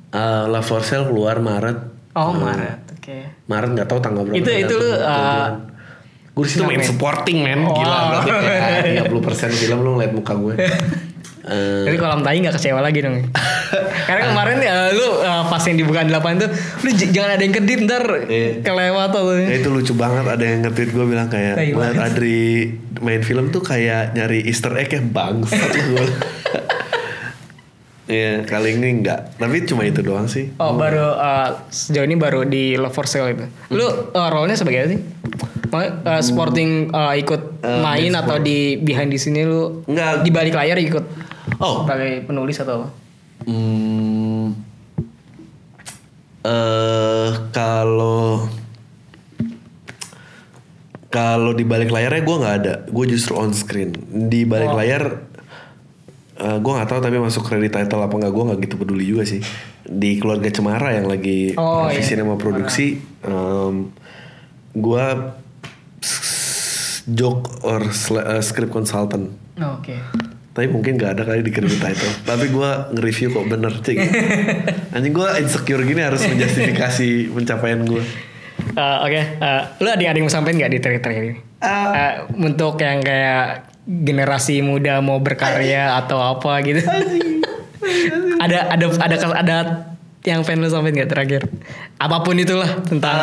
Eh, 0.09 0.45
Love 0.47 0.65
for 0.65 0.81
Sale 0.81 1.05
keluar 1.05 1.39
Maret 1.39 1.79
Oh, 2.13 2.33
Maret. 2.33 2.79
Oke. 2.93 3.23
Maret 3.47 3.71
nggak 3.73 3.87
tahu 3.87 3.99
tanggal 3.99 4.23
berapa 4.25 4.37
Itu- 4.37 4.51
itu 4.57 4.75
lu, 4.75 4.91
uh, 4.97 5.47
gue 6.31 6.43
di 6.43 6.51
situ 6.51 6.63
main 6.63 6.79
main. 6.79 6.87
supporting 6.87 7.39
men 7.41 7.61
Oh. 7.63 7.75
gila 7.75 7.99
berarti 8.11 8.31
ya 8.97 9.05
30% 9.05 9.13
film 9.53 9.79
lu 9.81 9.91
ngeliat 9.95 10.13
muka 10.13 10.33
gue 10.35 10.55
Jadi 11.41 11.97
kolam 11.97 12.21
tai 12.21 12.37
gak 12.39 12.55
kecewa 12.55 12.81
lagi 12.81 13.01
dong. 13.01 13.17
Karena 14.09 14.23
kemarin 14.29 14.59
ya 14.61 14.93
lu 14.93 15.07
uh, 15.19 15.47
pas 15.47 15.63
yang 15.63 15.79
dibuka 15.79 16.05
8 16.05 16.13
tuh 16.37 16.51
lu 16.85 16.91
jangan 16.93 17.39
ada 17.39 17.43
yang 17.43 17.55
kedip 17.55 17.79
ntar 17.87 18.05
Iya. 18.27 18.61
kelewat 18.61 19.15
atau 19.15 19.33
Ya 19.33 19.57
itu 19.57 19.69
lucu 19.71 19.95
banget 19.95 20.27
ada 20.27 20.45
yang 20.45 20.67
nge-tweet 20.67 20.91
gue 20.91 21.07
bilang 21.07 21.29
kayak 21.31 21.55
ngeliat 21.57 21.97
banget. 21.97 22.07
Adri 22.13 22.43
main 23.01 23.23
film 23.23 23.49
tuh 23.49 23.63
kayak 23.63 24.13
nyari 24.13 24.45
easter 24.45 24.75
egg 24.77 24.93
ya 24.93 25.01
bangsat 25.01 25.71
gue. 25.73 26.05
Iya 28.11 28.43
kali 28.43 28.75
ini 28.75 29.01
enggak 29.01 29.39
Tapi 29.39 29.63
cuma 29.71 29.87
itu 29.87 30.03
doang 30.03 30.27
sih 30.27 30.51
Oh 30.59 30.75
baru 30.75 31.15
uh, 31.15 31.63
sejauh 31.71 32.03
ini 32.03 32.19
baru 32.19 32.43
di 32.43 32.75
Love 32.75 32.91
for 32.91 33.07
Sale 33.07 33.39
itu. 33.39 33.47
Lu 33.71 33.87
uh, 33.87 34.29
role-nya 34.35 34.59
sebagai 34.59 34.83
apa 34.83 34.89
sih? 34.91 35.01
Uh, 35.71 36.19
sporting 36.19 36.91
uh, 36.91 37.15
ikut 37.15 37.49
Uh, 37.61 37.85
main 37.85 38.09
main 38.09 38.17
atau 38.17 38.41
di 38.41 38.81
behind 38.81 39.13
di 39.13 39.21
sini 39.21 39.45
lu 39.45 39.85
Enggak. 39.85 40.25
di 40.25 40.33
balik 40.33 40.57
layar 40.57 40.81
ikut 40.81 41.05
Oh 41.61 41.85
sebagai 41.85 42.25
penulis 42.25 42.57
atau 42.57 42.75
apa? 42.81 42.89
Hmm, 43.45 44.57
eh 46.41 47.31
kalau 47.51 48.49
kalau 51.11 51.53
di 51.53 51.67
balik 51.67 51.91
layarnya 51.91 52.23
gue 52.23 52.37
nggak 52.39 52.57
ada, 52.63 52.75
gue 52.87 53.05
justru 53.07 53.35
on 53.35 53.51
screen. 53.51 53.93
Di 54.31 54.47
balik 54.47 54.71
Oh. 54.73 54.79
layar 54.79 55.05
eh 56.41 56.57
gue 56.57 56.73
nggak 56.73 56.89
tahu 56.89 57.01
tapi 57.01 57.21
masuk 57.21 57.45
kredit 57.45 57.77
title 57.77 58.01
apa 58.01 58.15
nggak 58.17 58.33
gue 58.33 58.45
nggak 58.47 58.59
gitu 58.65 58.75
peduli 58.79 59.05
juga 59.05 59.29
sih. 59.29 59.43
Di 59.85 60.17
keluarga 60.17 60.49
Cemara 60.49 60.95
yang 60.95 61.11
lagi 61.11 61.53
Oh, 61.59 61.91
iya. 61.91 62.01
nama 62.17 62.39
produksi, 62.39 63.03
gue 64.71 65.05
joke 67.11 67.59
or 67.67 67.83
uh, 67.83 68.39
script 68.41 68.71
consultant. 68.71 69.35
Oke. 69.59 69.99
Tapi 70.61 70.69
mungkin 70.77 71.01
gak 71.01 71.17
ada 71.17 71.25
kali 71.25 71.41
di 71.41 71.57
credit 71.57 71.81
title. 71.81 72.13
Tapi 72.29 72.53
gue 72.53 72.71
nge-review 72.93 73.33
kok 73.33 73.45
bener 73.49 73.73
cik. 73.81 73.97
Anjing 74.95 75.17
gue 75.17 75.29
insecure 75.41 75.81
gini 75.89 76.05
harus 76.05 76.21
menjustifikasi 76.29 77.33
pencapaian 77.33 77.81
gue. 77.89 78.05
Eh, 78.77 78.97
Oke, 79.01 79.21
eh, 79.41 79.63
lu 79.81 79.89
ada 79.89 79.97
yang 80.05 80.13
ada 80.13 80.19
yang 80.21 80.29
mau 80.29 80.35
sampein 80.37 80.61
nggak 80.61 80.73
di 80.77 80.79
terakhir 80.85 81.23
ini? 81.33 81.37
Eh, 81.65 82.13
untuk 82.45 82.77
yang 82.77 83.01
kayak 83.01 83.73
generasi 83.89 84.61
muda 84.61 85.01
mau 85.01 85.17
berkarya 85.17 85.97
atau 85.97 86.21
apa 86.21 86.61
gitu? 86.61 86.85
ada 88.45 88.69
ada 88.69 88.85
ada 89.01 89.17
ada 89.33 89.57
yang 90.29 90.45
pengen 90.45 90.61
lu 90.61 90.69
sampein 90.69 90.93
nggak 90.93 91.09
terakhir? 91.09 91.49
Apa 91.97 92.21
pun 92.21 92.37
itulah 92.37 92.69
tentang 92.85 93.17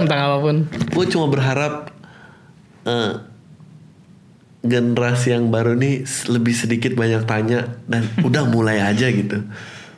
tentang 0.00 0.20
apa 0.32 0.36
pun. 0.40 0.56
gue 0.72 1.04
cuma 1.12 1.28
berharap 1.28 1.92
eh, 2.88 3.31
generasi 4.62 5.34
yang 5.34 5.50
baru 5.50 5.74
nih 5.74 6.06
lebih 6.30 6.54
sedikit 6.54 6.94
banyak 6.94 7.26
tanya 7.26 7.76
dan 7.90 8.06
udah 8.28 8.46
mulai 8.48 8.78
aja 8.82 9.10
gitu. 9.10 9.42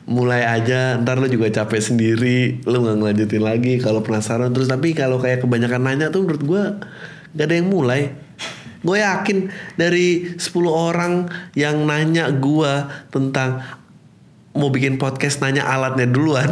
Mulai 0.05 0.45
aja 0.45 1.01
ntar 1.01 1.17
lu 1.17 1.25
juga 1.25 1.49
capek 1.49 1.81
sendiri 1.81 2.61
lu 2.61 2.77
nggak 2.85 2.97
ngelanjutin 3.01 3.43
lagi 3.45 3.73
kalau 3.81 4.05
penasaran. 4.05 4.53
Terus 4.53 4.69
tapi 4.69 4.93
kalau 4.93 5.17
kayak 5.17 5.45
kebanyakan 5.45 5.81
nanya 5.81 6.07
tuh 6.13 6.25
menurut 6.25 6.43
gue 6.45 6.63
gak 7.33 7.45
ada 7.45 7.55
yang 7.57 7.69
mulai. 7.69 8.13
Gue 8.85 9.01
yakin 9.01 9.49
dari 9.81 10.37
10 10.37 10.45
orang 10.69 11.25
yang 11.57 11.89
nanya 11.89 12.29
gue 12.29 12.73
tentang 13.09 13.65
mau 14.55 14.71
bikin 14.71 14.95
podcast 14.95 15.43
nanya 15.43 15.67
alatnya 15.67 16.07
duluan. 16.07 16.47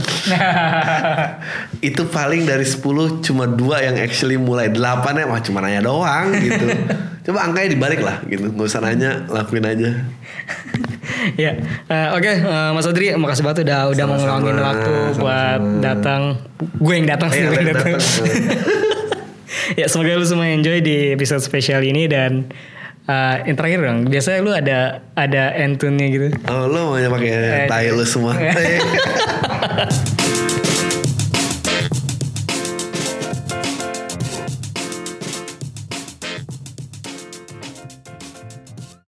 Itu 1.79 2.11
paling 2.11 2.43
dari 2.43 2.67
10 2.67 2.83
cuma 3.23 3.47
dua 3.47 3.79
yang 3.79 3.95
actually 3.95 4.35
mulai. 4.35 4.67
Delapan 4.67 5.23
ya 5.23 5.25
mah 5.25 5.39
cuma 5.39 5.63
nanya 5.63 5.79
doang 5.79 6.35
gitu. 6.35 6.67
Coba 7.25 7.47
angkanya 7.47 7.71
dibalik 7.71 8.03
lah 8.03 8.19
gitu. 8.27 8.51
Nggak 8.51 8.67
usah 8.67 8.83
nanya 8.83 9.23
lakuin 9.31 9.65
aja. 9.65 9.89
Ya, 11.39 11.55
eh, 11.87 12.07
oke, 12.11 12.27
eh, 12.27 12.69
Mas 12.75 12.83
Adri, 12.83 13.15
makasih 13.15 13.47
banget 13.47 13.63
udah 13.63 13.95
udah 13.95 14.05
mau 14.07 14.19
ngeluangin 14.19 14.59
waktu 14.59 14.93
buat 15.15 15.61
sama-sama. 15.61 15.79
datang. 15.79 16.21
Gue 16.83 16.93
yang 16.99 17.07
datang 17.07 17.29
sih, 17.31 17.39
Iya, 17.39 17.47
gue 17.47 17.59
yang 17.63 17.69
datang. 17.71 17.91
ya 19.79 19.85
semoga 19.87 20.19
lu 20.19 20.27
semua 20.27 20.51
enjoy 20.51 20.83
di 20.83 21.15
episode 21.15 21.39
spesial 21.39 21.79
ini 21.79 22.11
dan 22.11 22.51
eh, 23.07 23.35
yang 23.49 23.57
terakhir 23.57 23.79
dong. 23.83 23.99
Biasanya 24.07 24.39
lu 24.43 24.51
ada 24.51 24.79
ada 25.13 25.43
end 25.55 25.77
tune-nya 25.77 26.07
gitu. 26.09 26.27
oh 26.49 26.65
lo 26.67 26.93
mau 26.93 26.97
pakai 26.97 27.67
tai 27.69 27.89
lu 27.93 28.05
semua 28.05 28.33